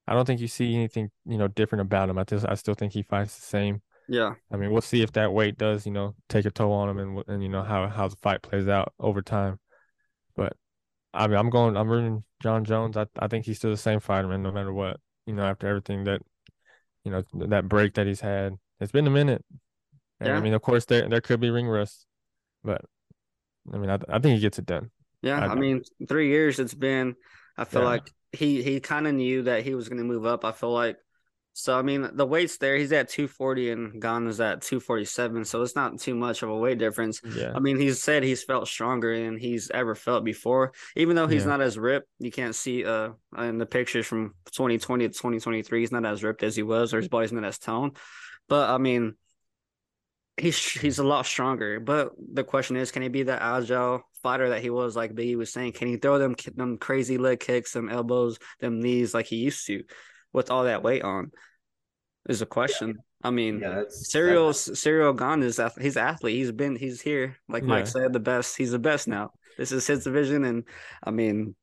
I 0.06 0.14
don't 0.14 0.24
think 0.24 0.40
you 0.40 0.48
see 0.48 0.74
anything, 0.74 1.10
you 1.26 1.38
know, 1.38 1.48
different 1.48 1.82
about 1.82 2.08
him. 2.08 2.18
I 2.18 2.24
just 2.24 2.46
I 2.48 2.54
still 2.54 2.74
think 2.74 2.92
he 2.92 3.02
fights 3.02 3.36
the 3.36 3.46
same. 3.46 3.82
Yeah. 4.12 4.34
I 4.52 4.56
mean, 4.58 4.70
we'll 4.70 4.82
see 4.82 5.02
if 5.02 5.12
that 5.12 5.32
weight 5.32 5.56
does, 5.56 5.86
you 5.86 5.92
know, 5.92 6.14
take 6.28 6.44
a 6.44 6.50
toll 6.50 6.72
on 6.72 6.90
him 6.90 6.98
and 6.98 7.24
and 7.28 7.42
you 7.42 7.48
know 7.48 7.62
how 7.62 7.88
how 7.88 8.08
the 8.08 8.16
fight 8.16 8.42
plays 8.42 8.68
out 8.68 8.92
over 8.98 9.22
time. 9.22 9.58
But 10.36 10.54
I 11.14 11.26
mean, 11.28 11.38
I'm 11.38 11.50
going. 11.50 11.76
I'm 11.76 11.88
rooting 11.90 12.24
John 12.42 12.64
Jones. 12.64 12.96
I 12.96 13.06
I 13.18 13.28
think 13.28 13.46
he's 13.46 13.58
still 13.58 13.70
the 13.70 13.76
same 13.78 14.00
fighter, 14.00 14.28
man. 14.28 14.42
No 14.42 14.52
matter 14.52 14.72
what, 14.72 15.00
you 15.26 15.34
know, 15.34 15.44
after 15.44 15.66
everything 15.68 16.04
that, 16.04 16.22
you 17.04 17.12
know, 17.12 17.22
that 17.48 17.68
break 17.68 17.94
that 17.94 18.06
he's 18.06 18.20
had, 18.20 18.58
it's 18.80 18.92
been 18.92 19.06
a 19.06 19.10
minute. 19.10 19.44
And 20.20 20.34
I 20.34 20.40
mean, 20.40 20.54
of 20.54 20.62
course, 20.62 20.86
there 20.86 21.08
there 21.08 21.20
could 21.22 21.40
be 21.40 21.50
ring 21.50 21.68
rust, 21.68 22.06
but 22.64 22.82
I 23.72 23.78
mean, 23.78 23.90
I 23.90 23.98
I 24.08 24.18
think 24.20 24.36
he 24.36 24.40
gets 24.40 24.58
it 24.58 24.66
done. 24.66 24.90
Yeah, 25.22 25.40
I 25.40 25.48
I, 25.48 25.54
mean, 25.54 25.82
three 26.08 26.28
years 26.28 26.58
it's 26.58 26.74
been. 26.74 27.16
I 27.56 27.64
feel 27.64 27.82
Yeah. 27.82 27.88
like 27.88 28.12
he 28.32 28.62
he 28.62 28.80
kind 28.80 29.06
of 29.06 29.14
knew 29.14 29.42
that 29.42 29.62
he 29.64 29.74
was 29.74 29.88
going 29.88 29.98
to 29.98 30.04
move 30.04 30.26
up. 30.26 30.44
I 30.44 30.52
feel 30.52 30.72
like 30.72 30.96
so. 31.52 31.78
I 31.78 31.82
mean, 31.82 32.08
the 32.14 32.26
weight's 32.26 32.56
there. 32.58 32.76
He's 32.76 32.92
at 32.92 33.08
two 33.08 33.28
forty, 33.28 33.70
and 33.70 34.00
Gane's 34.00 34.40
at 34.40 34.62
two 34.62 34.80
forty 34.80 35.04
seven. 35.04 35.44
So 35.44 35.62
it's 35.62 35.76
not 35.76 35.98
too 35.98 36.14
much 36.14 36.42
of 36.42 36.48
a 36.50 36.56
weight 36.56 36.78
difference. 36.78 37.20
Yeah, 37.24 37.52
I 37.54 37.60
mean, 37.60 37.78
he's 37.78 38.02
said 38.02 38.22
he's 38.22 38.42
felt 38.42 38.68
stronger 38.68 39.18
than 39.18 39.36
he's 39.38 39.70
ever 39.70 39.94
felt 39.94 40.24
before. 40.24 40.72
Even 40.96 41.16
though 41.16 41.26
he's 41.26 41.42
Yeah. 41.42 41.50
not 41.50 41.60
as 41.60 41.78
ripped, 41.78 42.08
you 42.18 42.30
can't 42.30 42.54
see 42.54 42.84
uh 42.84 43.10
in 43.38 43.58
the 43.58 43.66
pictures 43.66 44.06
from 44.06 44.34
2020 44.52 45.08
to 45.08 45.14
2023. 45.14 45.80
He's 45.80 45.92
not 45.92 46.06
as 46.06 46.22
ripped 46.24 46.42
as 46.42 46.56
he 46.56 46.62
was, 46.62 46.92
or 46.94 46.98
his 46.98 47.08
body's 47.08 47.32
not 47.32 47.44
as 47.44 47.58
toned. 47.58 47.96
But 48.48 48.70
I 48.70 48.78
mean, 48.78 49.14
he's 50.36 50.58
he's 50.72 50.98
a 50.98 51.04
lot 51.04 51.26
stronger. 51.26 51.80
But 51.80 52.12
the 52.18 52.44
question 52.44 52.76
is, 52.76 52.90
can 52.90 53.02
he 53.02 53.08
be 53.08 53.22
the 53.22 53.40
agile 53.42 54.02
fighter 54.22 54.50
that 54.50 54.62
he 54.62 54.70
was? 54.70 54.96
Like 54.96 55.14
Biggie 55.14 55.36
was 55.36 55.52
saying, 55.52 55.72
can 55.72 55.88
he 55.88 55.96
throw 55.96 56.18
them 56.18 56.34
them 56.54 56.78
crazy 56.78 57.18
leg 57.18 57.40
kicks, 57.40 57.72
them 57.72 57.88
elbows, 57.88 58.38
them 58.60 58.80
knees 58.80 59.14
like 59.14 59.26
he 59.26 59.36
used 59.36 59.66
to, 59.66 59.82
with 60.32 60.50
all 60.50 60.64
that 60.64 60.82
weight 60.82 61.02
on? 61.02 61.30
Is 62.28 62.40
a 62.42 62.46
question. 62.46 62.98
I 63.24 63.30
mean, 63.30 63.60
yeah, 63.60 63.70
that's 63.76 64.10
Cyril 64.10 64.52
Cyril 64.52 65.12
Gane 65.12 65.42
is 65.42 65.58
ath- 65.58 65.80
he's 65.80 65.96
an 65.96 66.04
athlete. 66.06 66.36
He's 66.36 66.52
been 66.52 66.76
he's 66.76 67.00
here. 67.00 67.36
Like 67.48 67.64
Mike 67.64 67.86
said, 67.86 68.12
the 68.12 68.20
best. 68.20 68.56
He's 68.56 68.70
the 68.72 68.78
best 68.78 69.08
now. 69.08 69.32
This 69.58 69.72
is 69.72 69.86
his 69.86 70.04
division, 70.04 70.44
and 70.44 70.64
I 71.02 71.10
mean, 71.10 71.54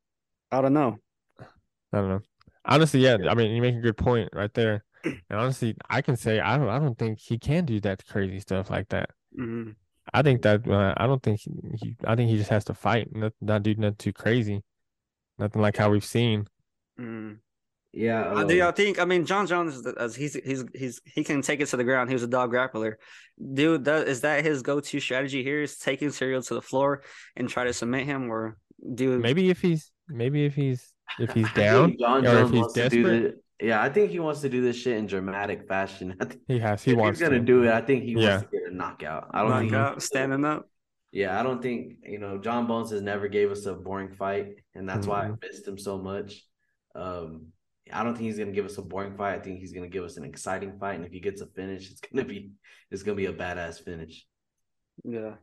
I 0.52 0.60
don't 0.60 0.72
know. 0.74 0.98
I 1.40 1.98
don't 1.98 2.08
know. 2.08 2.20
Honestly, 2.64 3.00
yeah. 3.00 3.16
I 3.28 3.34
mean, 3.34 3.50
you 3.52 3.62
make 3.62 3.74
a 3.74 3.80
good 3.80 3.96
point 3.96 4.30
right 4.32 4.52
there. 4.54 4.84
And 5.04 5.16
honestly, 5.30 5.74
I 5.88 6.02
can 6.02 6.16
say 6.16 6.40
I 6.40 6.58
don't. 6.58 6.68
I 6.68 6.78
don't 6.78 6.98
think 6.98 7.18
he 7.18 7.38
can 7.38 7.64
do 7.64 7.80
that 7.80 8.04
crazy 8.06 8.38
stuff 8.40 8.68
like 8.68 8.88
that. 8.90 9.10
Mhm. 9.38 9.76
I 10.12 10.22
think 10.22 10.42
that 10.42 10.68
uh, 10.68 10.92
I 10.96 11.06
don't 11.06 11.22
think 11.22 11.40
he, 11.40 11.50
he. 11.80 11.96
I 12.06 12.16
think 12.16 12.28
he 12.30 12.36
just 12.36 12.50
has 12.50 12.64
to 12.66 12.74
fight, 12.74 13.08
not 13.14 13.32
not 13.40 13.62
do 13.62 13.74
nothing 13.74 13.96
too 13.96 14.12
crazy, 14.12 14.62
nothing 15.38 15.62
like 15.62 15.76
how 15.78 15.90
we've 15.90 16.04
seen. 16.04 16.46
Mhm. 16.98 17.38
Yeah. 17.92 18.32
I 18.34 18.44
do. 18.44 18.60
I 18.60 18.68
um, 18.68 18.74
think. 18.74 19.00
I 19.00 19.04
mean, 19.04 19.26
John 19.26 19.46
Jones 19.46 19.76
is 19.76 19.86
as 19.86 20.14
he's 20.14 20.34
he's 20.34 20.64
he's 20.74 21.00
he 21.04 21.24
can 21.24 21.42
take 21.42 21.60
it 21.60 21.66
to 21.66 21.76
the 21.76 21.84
ground. 21.84 22.08
He 22.08 22.14
was 22.14 22.22
a 22.22 22.28
dog 22.28 22.52
grappler, 22.52 22.94
dude. 23.54 23.84
That 23.84 24.06
is 24.06 24.20
that 24.20 24.44
his 24.44 24.62
go 24.62 24.80
to 24.80 25.00
strategy 25.00 25.42
here 25.42 25.62
is 25.62 25.76
taking 25.78 26.10
Cyril 26.10 26.42
to 26.42 26.54
the 26.54 26.62
floor 26.62 27.02
and 27.36 27.48
try 27.48 27.64
to 27.64 27.72
submit 27.72 28.06
him, 28.06 28.30
or 28.30 28.56
do 28.94 29.18
Maybe 29.18 29.50
if 29.50 29.60
he's 29.60 29.90
maybe 30.08 30.44
if 30.44 30.54
he's 30.54 30.92
if 31.18 31.32
he's 31.32 31.50
down, 31.54 31.96
John 31.98 32.24
or 32.26 32.42
if 32.42 32.50
he's 32.50 32.60
wants 32.60 32.74
to 32.74 32.88
do 32.88 33.02
desperate. 33.02 33.22
the- 33.22 33.40
yeah, 33.62 33.82
I 33.82 33.90
think 33.90 34.10
he 34.10 34.20
wants 34.20 34.40
to 34.40 34.48
do 34.48 34.62
this 34.62 34.76
shit 34.76 34.96
in 34.96 35.06
dramatic 35.06 35.68
fashion. 35.68 36.16
I 36.20 36.24
think 36.24 36.40
he 36.48 36.58
has. 36.60 36.82
He 36.82 36.92
if 36.92 36.96
wants 36.96 37.18
he's 37.18 37.28
gonna 37.28 37.40
to. 37.40 37.44
do 37.44 37.64
it, 37.64 37.72
I 37.72 37.82
think 37.82 38.04
he 38.04 38.12
Yeah. 38.12 38.36
wants 38.36 38.50
to 38.50 38.58
get 38.58 38.72
a 38.72 38.74
knockout. 38.74 39.30
I 39.32 39.42
don't 39.42 39.58
think 39.58 39.72
knockout, 39.72 40.02
standing 40.02 40.44
up. 40.44 40.66
Yeah, 41.12 41.38
I 41.38 41.42
don't 41.42 41.60
think 41.60 41.98
you 42.04 42.18
know 42.18 42.38
John 42.38 42.66
Bones 42.66 42.90
has 42.92 43.02
never 43.02 43.28
gave 43.28 43.50
us 43.50 43.66
a 43.66 43.74
boring 43.74 44.14
fight, 44.14 44.54
and 44.74 44.88
that's 44.88 45.06
why 45.06 45.26
I 45.26 45.32
missed 45.42 45.66
him 45.66 45.76
so 45.76 45.98
much. 45.98 46.46
Um, 46.94 47.48
I 47.92 48.04
don't 48.04 48.14
think 48.14 48.26
he's 48.26 48.38
gonna 48.38 48.52
give 48.52 48.66
us 48.66 48.78
a 48.78 48.82
boring 48.82 49.16
fight. 49.16 49.34
I 49.34 49.38
think 49.40 49.58
he's 49.58 49.72
gonna 49.72 49.88
give 49.88 50.04
us 50.04 50.16
an 50.16 50.24
exciting 50.24 50.78
fight, 50.78 50.94
and 50.96 51.04
if 51.04 51.12
he 51.12 51.20
gets 51.20 51.40
a 51.40 51.46
finish, 51.46 51.90
it's 51.90 52.00
gonna 52.00 52.24
be 52.24 52.52
it's 52.90 53.02
gonna 53.02 53.16
be 53.16 53.26
a 53.26 53.32
badass 53.32 53.82
finish. 53.82 54.26
Yeah. 55.04 55.34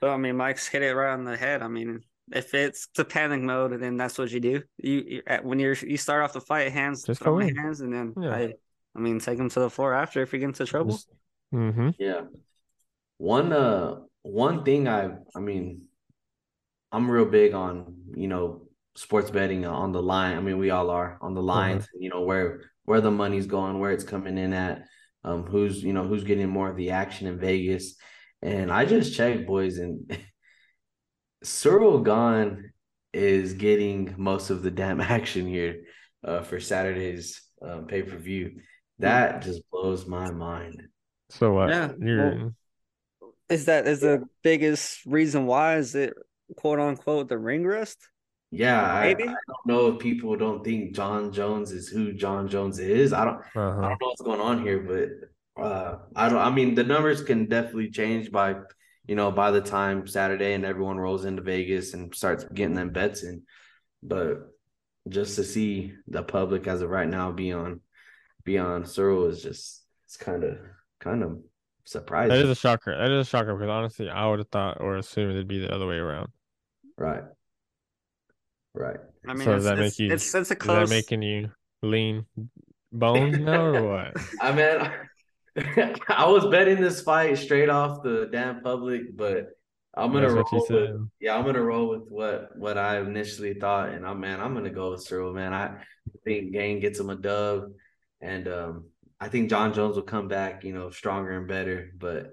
But 0.00 0.10
I 0.10 0.16
mean, 0.16 0.36
Mike's 0.36 0.66
hit 0.66 0.82
it 0.82 0.94
right 0.94 1.12
on 1.12 1.24
the 1.24 1.36
head. 1.36 1.62
I 1.62 1.68
mean, 1.68 2.00
if 2.32 2.54
it's 2.54 2.88
the 2.96 3.04
panic 3.04 3.42
mode, 3.42 3.78
then 3.80 3.96
that's 3.96 4.18
what 4.18 4.30
you 4.30 4.40
do. 4.40 4.62
You, 4.78 5.04
you 5.06 5.22
when 5.42 5.58
you're 5.58 5.74
you 5.74 5.96
start 5.96 6.22
off 6.22 6.32
the 6.32 6.40
fight, 6.40 6.72
hands 6.72 7.04
Just 7.04 7.22
throw 7.22 7.34
go 7.38 7.46
in. 7.46 7.56
hands, 7.56 7.80
and 7.80 7.92
then 7.92 8.14
Yeah. 8.20 8.34
I, 8.34 8.54
I 8.96 9.00
mean, 9.00 9.18
take 9.18 9.38
him 9.38 9.48
to 9.50 9.60
the 9.60 9.70
floor 9.70 9.92
after 9.94 10.22
if 10.22 10.32
you 10.32 10.38
get 10.38 10.46
into 10.46 10.64
trouble. 10.64 10.98
Mm-hmm. 11.52 11.90
Yeah. 11.98 12.22
One 13.18 13.52
uh 13.52 14.00
one 14.22 14.64
thing 14.64 14.88
I 14.88 15.10
I 15.36 15.40
mean 15.40 15.82
I'm 16.90 17.10
real 17.10 17.26
big 17.26 17.54
on, 17.54 17.96
you 18.16 18.28
know, 18.28 18.63
sports 18.96 19.30
betting 19.30 19.64
on 19.66 19.92
the 19.92 20.02
line. 20.02 20.36
I 20.36 20.40
mean, 20.40 20.58
we 20.58 20.70
all 20.70 20.90
are 20.90 21.18
on 21.20 21.34
the 21.34 21.42
lines, 21.42 21.86
you 21.98 22.10
know, 22.10 22.22
where 22.22 22.62
where 22.84 23.00
the 23.00 23.10
money's 23.10 23.46
going, 23.46 23.78
where 23.78 23.92
it's 23.92 24.04
coming 24.04 24.38
in 24.38 24.52
at, 24.52 24.84
um 25.24 25.44
who's, 25.46 25.82
you 25.82 25.92
know, 25.92 26.04
who's 26.04 26.24
getting 26.24 26.48
more 26.48 26.70
of 26.70 26.76
the 26.76 26.90
action 26.90 27.26
in 27.26 27.38
Vegas. 27.38 27.96
And 28.42 28.70
I 28.70 28.84
just 28.84 29.14
checked, 29.16 29.46
boys, 29.46 29.78
and 29.78 30.18
Cyril 31.42 32.00
Gane 32.00 32.72
is 33.12 33.54
getting 33.54 34.14
most 34.16 34.50
of 34.50 34.62
the 34.62 34.70
damn 34.70 35.00
action 35.16 35.46
here 35.46 35.84
uh 36.24 36.42
for 36.42 36.60
Saturday's 36.60 37.42
um, 37.62 37.86
pay-per-view. 37.86 38.60
That 38.98 39.42
just 39.42 39.62
blows 39.70 40.06
my 40.06 40.30
mind. 40.30 40.84
So 41.30 41.52
what? 41.52 41.68
Yeah, 41.68 41.92
You're 41.98 42.52
Is 43.48 43.64
that 43.64 43.88
is 43.88 44.00
the 44.00 44.24
biggest 44.42 45.04
reason 45.04 45.46
why? 45.46 45.76
Is 45.76 45.94
it 45.94 46.14
quote 46.56 46.78
unquote 46.78 47.28
the 47.28 47.38
ring 47.38 47.64
rust? 47.64 47.98
Yeah, 48.54 48.82
I, 48.82 49.08
I 49.08 49.14
don't 49.14 49.66
know 49.66 49.88
if 49.88 49.98
people 49.98 50.36
don't 50.36 50.64
think 50.64 50.94
John 50.94 51.32
Jones 51.32 51.72
is 51.72 51.88
who 51.88 52.12
John 52.12 52.48
Jones 52.48 52.78
is. 52.78 53.12
I 53.12 53.24
don't 53.24 53.40
I 53.54 53.60
uh-huh. 53.60 53.80
don't 53.80 53.90
know 53.90 53.96
what's 53.98 54.22
going 54.22 54.40
on 54.40 54.62
here, 54.62 54.78
but 54.80 55.62
uh 55.62 55.98
I 56.14 56.28
don't 56.28 56.38
I 56.38 56.50
mean 56.50 56.74
the 56.74 56.84
numbers 56.84 57.22
can 57.22 57.46
definitely 57.46 57.90
change 57.90 58.30
by 58.30 58.56
you 59.06 59.16
know 59.16 59.30
by 59.30 59.50
the 59.50 59.60
time 59.60 60.06
Saturday 60.06 60.54
and 60.54 60.64
everyone 60.64 60.98
rolls 60.98 61.24
into 61.24 61.42
Vegas 61.42 61.94
and 61.94 62.14
starts 62.14 62.44
getting 62.44 62.74
them 62.74 62.90
bets 62.90 63.24
in. 63.24 63.42
But 64.02 64.50
just 65.08 65.36
to 65.36 65.44
see 65.44 65.92
the 66.06 66.22
public 66.22 66.66
as 66.66 66.80
of 66.80 66.90
right 66.90 67.08
now 67.08 67.32
be 67.32 67.52
on 67.52 67.80
be 68.44 68.58
on 68.58 68.84
Cyril 68.86 69.26
is 69.26 69.42
just 69.42 69.82
it's 70.06 70.16
kind 70.16 70.44
of 70.44 70.58
kind 71.00 71.22
of 71.22 71.38
surprising. 71.84 72.36
That 72.36 72.44
is 72.44 72.50
a 72.50 72.54
shocker. 72.54 72.96
That 72.96 73.10
is 73.10 73.26
a 73.26 73.30
shocker 73.30 73.54
because 73.54 73.68
honestly, 73.70 74.08
I 74.08 74.26
would 74.28 74.38
have 74.38 74.48
thought 74.48 74.80
or 74.80 74.96
assumed 74.96 75.32
it'd 75.32 75.48
be 75.48 75.58
the 75.58 75.74
other 75.74 75.86
way 75.86 75.96
around. 75.96 76.28
Right. 76.96 77.24
Right. 78.74 78.96
I 79.26 79.34
mean, 79.34 79.44
So 79.44 79.54
does 79.54 79.64
that 79.64 79.78
make 79.78 79.98
you- 79.98 80.10
it's, 80.12 80.34
it's 80.34 80.50
a 80.50 80.54
Is 80.54 80.58
close. 80.58 80.88
that 80.88 80.94
making 80.94 81.22
you 81.22 81.50
lean 81.82 82.26
bones 82.92 83.38
now 83.38 83.66
or 83.66 83.88
what? 83.88 84.16
I 84.40 84.52
mean, 84.52 84.90
I 86.08 86.26
was 86.26 86.46
betting 86.46 86.80
this 86.80 87.02
fight 87.02 87.38
straight 87.38 87.68
off 87.68 88.02
the 88.02 88.28
damn 88.30 88.60
public, 88.62 89.16
but 89.16 89.50
I'm 89.96 90.12
gonna 90.12 90.32
That's 90.34 90.52
roll 90.52 90.66
with 90.68 91.08
yeah, 91.20 91.36
I'm 91.36 91.44
gonna 91.44 91.62
roll 91.62 91.88
with 91.88 92.08
what 92.08 92.50
what 92.56 92.76
I 92.76 92.98
initially 92.98 93.54
thought, 93.54 93.90
and 93.90 94.04
I'm 94.04 94.18
man, 94.18 94.40
I'm 94.40 94.52
gonna 94.54 94.70
go 94.70 94.90
with 94.90 95.02
Cyril, 95.02 95.32
man. 95.32 95.52
I 95.54 95.76
think 96.24 96.52
Gane 96.52 96.80
gets 96.80 96.98
him 96.98 97.10
a 97.10 97.14
dub, 97.14 97.70
and 98.20 98.48
um, 98.48 98.84
I 99.20 99.28
think 99.28 99.48
John 99.50 99.72
Jones 99.72 99.94
will 99.94 100.02
come 100.02 100.26
back, 100.26 100.64
you 100.64 100.72
know, 100.72 100.90
stronger 100.90 101.38
and 101.38 101.46
better. 101.46 101.92
But 101.96 102.32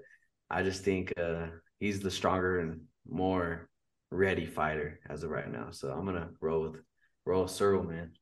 I 0.50 0.64
just 0.64 0.82
think 0.82 1.12
uh, 1.16 1.46
he's 1.78 2.00
the 2.00 2.10
stronger 2.10 2.58
and 2.58 2.80
more 3.08 3.68
ready 4.12 4.46
fighter 4.46 5.00
as 5.08 5.22
of 5.22 5.30
right 5.30 5.50
now. 5.50 5.70
So 5.70 5.90
I'm 5.90 6.04
gonna 6.04 6.30
roll 6.40 6.62
with 6.62 6.80
roll 7.24 7.42
with 7.42 7.52
Cyril, 7.52 7.82
man. 7.82 8.12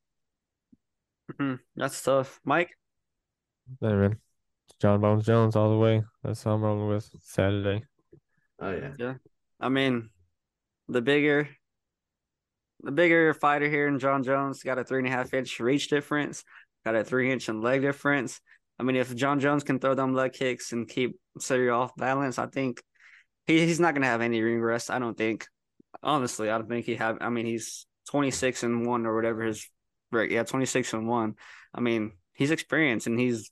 Mhm, 1.33 1.59
That's 1.77 2.03
tough, 2.03 2.41
Mike. 2.45 2.71
Hey, 3.81 3.93
man. 3.93 4.19
John 4.81 5.01
Bones 5.01 5.27
Jones 5.27 5.57
all 5.57 5.71
the 5.71 5.79
way. 5.79 6.03
That's 6.23 6.43
how 6.43 6.53
I'm 6.53 6.63
rolling 6.63 6.89
with 6.89 7.11
Saturday. 7.23 7.85
Oh 8.61 8.71
yeah, 8.71 8.93
yeah. 8.99 9.15
I 9.59 9.69
mean, 9.69 10.11
the 10.89 11.03
bigger, 11.03 11.49
the 12.83 12.93
bigger 12.93 13.35
fighter 13.35 13.69
here 13.69 13.89
in 13.89 13.99
John 13.99 14.23
Jones 14.23 14.63
got 14.63 14.79
a 14.79 14.85
three 14.85 14.99
and 15.01 15.09
a 15.09 15.11
half 15.11 15.35
inch 15.35 15.59
reach 15.61 15.89
difference, 15.89 16.45
got 16.85 16.95
a 16.95 17.05
three 17.05 17.33
inch 17.33 17.49
in 17.49 17.61
leg 17.61 17.83
difference. 17.83 18.41
I 18.79 18.83
mean, 18.83 18.97
if 18.97 19.15
John 19.15 19.41
Jones 19.41 19.65
can 19.65 19.79
throw 19.79 19.95
them 19.95 20.15
leg 20.15 20.33
kicks 20.33 20.73
and 20.73 20.89
keep 20.89 21.19
Cyril 21.39 21.81
off 21.81 21.97
balance, 21.97 22.39
I 22.39 22.47
think 22.47 22.83
he, 23.47 23.67
he's 23.67 23.81
not 23.81 23.95
gonna 23.95 24.07
have 24.07 24.23
any 24.23 24.41
ring 24.41 24.61
rest. 24.61 24.91
I 24.91 24.99
don't 24.99 25.17
think. 25.17 25.47
Honestly, 26.03 26.51
I 26.51 26.59
don't 26.59 26.69
think 26.69 26.87
he 26.87 26.97
have. 26.97 27.19
I 27.21 27.29
mean, 27.29 27.47
he's 27.47 27.87
twenty 28.09 28.31
six 28.31 28.63
and 28.63 28.87
one 28.87 29.07
or 29.07 29.15
whatever 29.15 29.43
his 29.43 29.69
right. 30.11 30.31
Yeah, 30.31 30.43
twenty 30.45 30.67
six 30.67 30.93
and 30.93 31.07
one. 31.09 31.35
I 31.75 31.81
mean, 31.81 32.13
he's 32.35 32.51
experienced 32.51 33.07
and 33.07 33.19
he's 33.19 33.51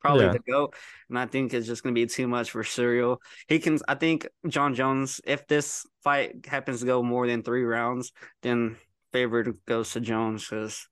probably 0.00 0.24
Yeah. 0.26 0.32
the 0.32 0.40
goat. 0.40 0.74
And 1.08 1.18
I 1.18 1.26
think 1.26 1.54
it's 1.54 1.66
just 1.66 1.82
gonna 1.82 1.94
be 1.94 2.06
too 2.06 2.28
much 2.28 2.50
for 2.50 2.64
Cyril. 2.64 3.20
He 3.48 3.58
can. 3.58 3.78
I 3.88 3.94
think 3.94 4.26
John 4.48 4.74
Jones. 4.74 5.20
If 5.24 5.46
this 5.46 5.86
fight 6.02 6.46
happens 6.46 6.80
to 6.80 6.86
go 6.86 7.02
more 7.02 7.26
than 7.26 7.42
three 7.42 7.64
rounds, 7.64 8.12
then 8.42 8.76
favorite 9.12 9.64
goes 9.66 9.92
to 9.92 10.00
Jones 10.00 10.46
because 10.48 10.88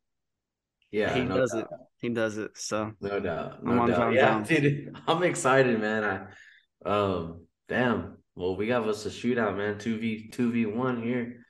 yeah, 0.91 1.15
he 1.15 1.25
no 1.25 1.37
does 1.37 1.53
doubt. 1.53 1.63
it. 1.63 1.69
He 1.99 2.09
does 2.11 2.39
it. 2.39 2.51
So 2.57 2.93
No 3.01 3.19
doubt. 3.21 3.59
I'm 3.67 3.79
on 3.81 3.89
doubt. 3.89 3.97
John 3.99 4.13
yeah, 4.13 4.35
Jones. 4.35 4.49
dude. 4.49 4.97
I'm 5.07 5.23
excited, 5.23 5.81
man. 5.81 6.29
I 6.85 6.89
um 6.89 7.47
damn. 7.69 8.19
Well, 8.35 8.57
we 8.57 8.67
got 8.67 8.89
us 8.89 9.05
a 9.07 9.11
shootout, 9.11 9.57
man. 9.57 9.79
Two 9.79 9.99
V 9.99 10.29
two 10.33 10.51
V 10.53 10.67
one 10.67 11.03
here. 11.03 11.47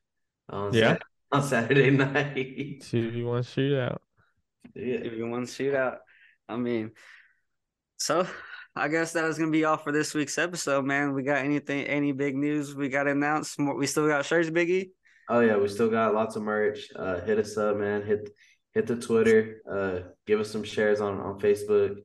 On 0.49 0.73
Yeah. 0.73 0.95
Sat- 0.95 1.03
on 1.33 1.43
Saturday 1.43 1.91
night. 1.91 2.83
Two 2.83 3.11
v 3.11 3.23
one 3.23 3.43
shootout. 3.43 3.99
yeah. 4.75 4.97
if 4.97 5.13
you 5.15 5.27
want 5.29 5.49
to 5.49 5.53
shootout, 5.65 5.99
I 6.49 6.57
mean, 6.57 6.91
so 7.99 8.27
I 8.75 8.89
guess 8.89 9.13
that 9.13 9.25
is 9.27 9.39
gonna 9.39 9.51
be 9.51 9.65
all 9.65 9.77
for 9.77 9.93
this 9.93 10.13
week's 10.15 10.39
episode, 10.39 10.85
man. 10.85 11.15
We 11.15 11.23
got 11.23 11.39
anything, 11.45 11.85
any 11.87 12.13
big 12.13 12.35
news 12.37 12.75
we 12.75 12.89
got 12.89 13.05
to 13.05 13.11
announce? 13.13 13.59
More, 13.59 13.77
we 13.77 13.87
still 13.87 14.09
got 14.09 14.25
shirts, 14.27 14.51
Biggie. 14.51 14.91
Oh 15.29 15.41
yeah, 15.41 15.57
we 15.57 15.69
still 15.69 15.89
got 15.91 16.15
lots 16.15 16.37
of 16.37 16.43
merch. 16.43 16.89
Uh 16.97 17.21
hit 17.21 17.39
us 17.39 17.57
up, 17.57 17.77
man. 17.77 18.03
Hit 18.03 18.29
hit 18.75 18.87
the 18.87 18.97
Twitter. 18.97 19.63
Uh 19.71 20.11
give 20.27 20.41
us 20.41 20.51
some 20.51 20.65
shares 20.65 21.01
on 21.01 21.21
on 21.21 21.39
Facebook. 21.39 21.97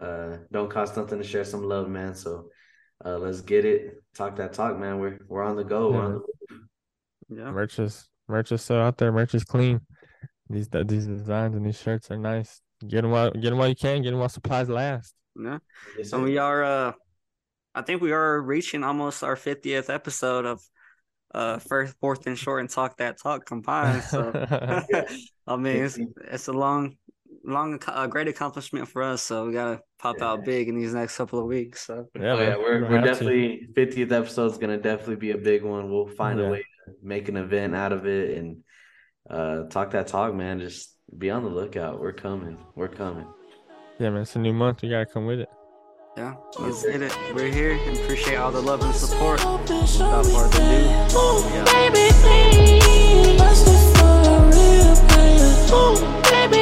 Uh 0.00 0.36
don't 0.52 0.70
cost 0.70 0.96
nothing 0.96 1.18
to 1.18 1.24
share 1.24 1.44
some 1.44 1.64
love, 1.64 1.88
man. 1.88 2.14
So 2.14 2.48
uh 3.04 3.18
let's 3.18 3.40
get 3.40 3.64
it. 3.64 4.02
Talk 4.14 4.36
that 4.36 4.52
talk, 4.52 4.78
man. 4.78 4.98
We're 4.98 5.18
we're 5.28 5.42
on 5.42 5.56
the 5.56 5.64
go. 5.64 5.90
We're 5.90 6.04
on 6.04 6.12
the 6.14 6.22
Yeah, 7.28 7.50
Merch 7.50 7.78
is 7.78 8.08
merch 8.28 8.52
is 8.52 8.62
still 8.62 8.76
out 8.78 8.98
there. 8.98 9.12
Merch 9.12 9.34
is 9.34 9.44
clean. 9.44 9.80
These 10.48 10.68
these 10.86 11.06
designs 11.06 11.54
and 11.56 11.64
these 11.64 11.80
shirts 11.80 12.10
are 12.10 12.18
nice. 12.18 12.60
Get 12.86 13.02
them 13.02 13.10
while 13.10 13.30
get 13.30 13.50
them 13.50 13.58
while 13.58 13.68
you 13.68 13.76
can. 13.76 14.02
Get 14.02 14.10
them 14.10 14.18
while 14.20 14.28
supplies 14.28 14.68
last. 14.68 15.14
yeah. 15.40 15.58
Yes, 15.96 16.10
So 16.10 16.22
we 16.22 16.38
are. 16.38 16.64
uh 16.64 16.92
I 17.74 17.82
think 17.82 18.02
we 18.02 18.12
are 18.12 18.40
reaching 18.40 18.84
almost 18.84 19.22
our 19.24 19.36
fiftieth 19.36 19.88
episode 19.88 20.44
of 20.46 20.60
uh 21.34 21.58
first, 21.58 21.94
fourth, 22.00 22.26
and 22.26 22.38
short 22.38 22.60
and 22.60 22.68
talk 22.70 22.98
that 22.98 23.18
talk 23.22 23.46
combined. 23.46 24.04
So 24.04 24.36
I 25.46 25.56
mean, 25.56 25.84
it's 25.84 25.98
it's 26.30 26.48
a 26.48 26.52
long, 26.52 26.96
long, 27.44 27.74
a 27.86 27.90
uh, 27.90 28.06
great 28.06 28.28
accomplishment 28.28 28.88
for 28.88 29.02
us. 29.02 29.22
So 29.22 29.46
we 29.46 29.52
gotta 29.52 29.80
pop 29.98 30.16
yeah. 30.18 30.26
out 30.26 30.44
big 30.44 30.68
in 30.68 30.78
these 30.78 30.94
next 30.94 31.16
couple 31.16 31.38
of 31.38 31.46
weeks. 31.46 31.86
So 31.86 32.08
yeah, 32.18 32.32
oh, 32.32 32.40
yeah 32.40 32.56
we're 32.56 32.88
we're 32.88 33.00
definitely 33.00 33.68
fiftieth 33.74 34.12
episode 34.12 34.52
is 34.52 34.58
gonna 34.58 34.78
definitely 34.78 35.16
be 35.16 35.32
a 35.32 35.38
big 35.38 35.62
one. 35.62 35.90
We'll 35.90 36.08
find 36.08 36.38
yeah. 36.38 36.46
a 36.46 36.50
way 36.50 36.58
to 36.58 36.92
make 37.02 37.28
an 37.28 37.36
event 37.36 37.74
out 37.74 37.92
of 37.92 38.06
it 38.06 38.36
and 38.38 38.58
uh, 39.28 39.64
talk 39.64 39.90
that 39.92 40.08
talk, 40.08 40.34
man. 40.34 40.60
Just 40.60 40.96
be 41.16 41.30
on 41.30 41.44
the 41.44 41.50
lookout. 41.50 42.00
We're 42.00 42.12
coming. 42.12 42.58
We're 42.74 42.88
coming. 42.88 43.26
Yeah, 43.98 44.10
man. 44.10 44.22
It's 44.22 44.36
a 44.36 44.38
new 44.38 44.52
month. 44.52 44.82
We 44.82 44.90
gotta 44.90 45.06
come 45.06 45.26
with 45.26 45.40
it. 45.40 45.48
Yeah, 46.16 46.34
let's 46.58 46.82
get 46.84 47.00
it. 47.00 47.16
We're 47.34 47.50
here 47.50 47.72
and 47.72 47.96
appreciate 47.96 48.36
all 48.36 48.52
the 48.52 48.60
love 48.60 48.82
and 48.82 48.94
support. 48.94 49.40
Without. 49.40 49.62
Baby, 56.32 56.61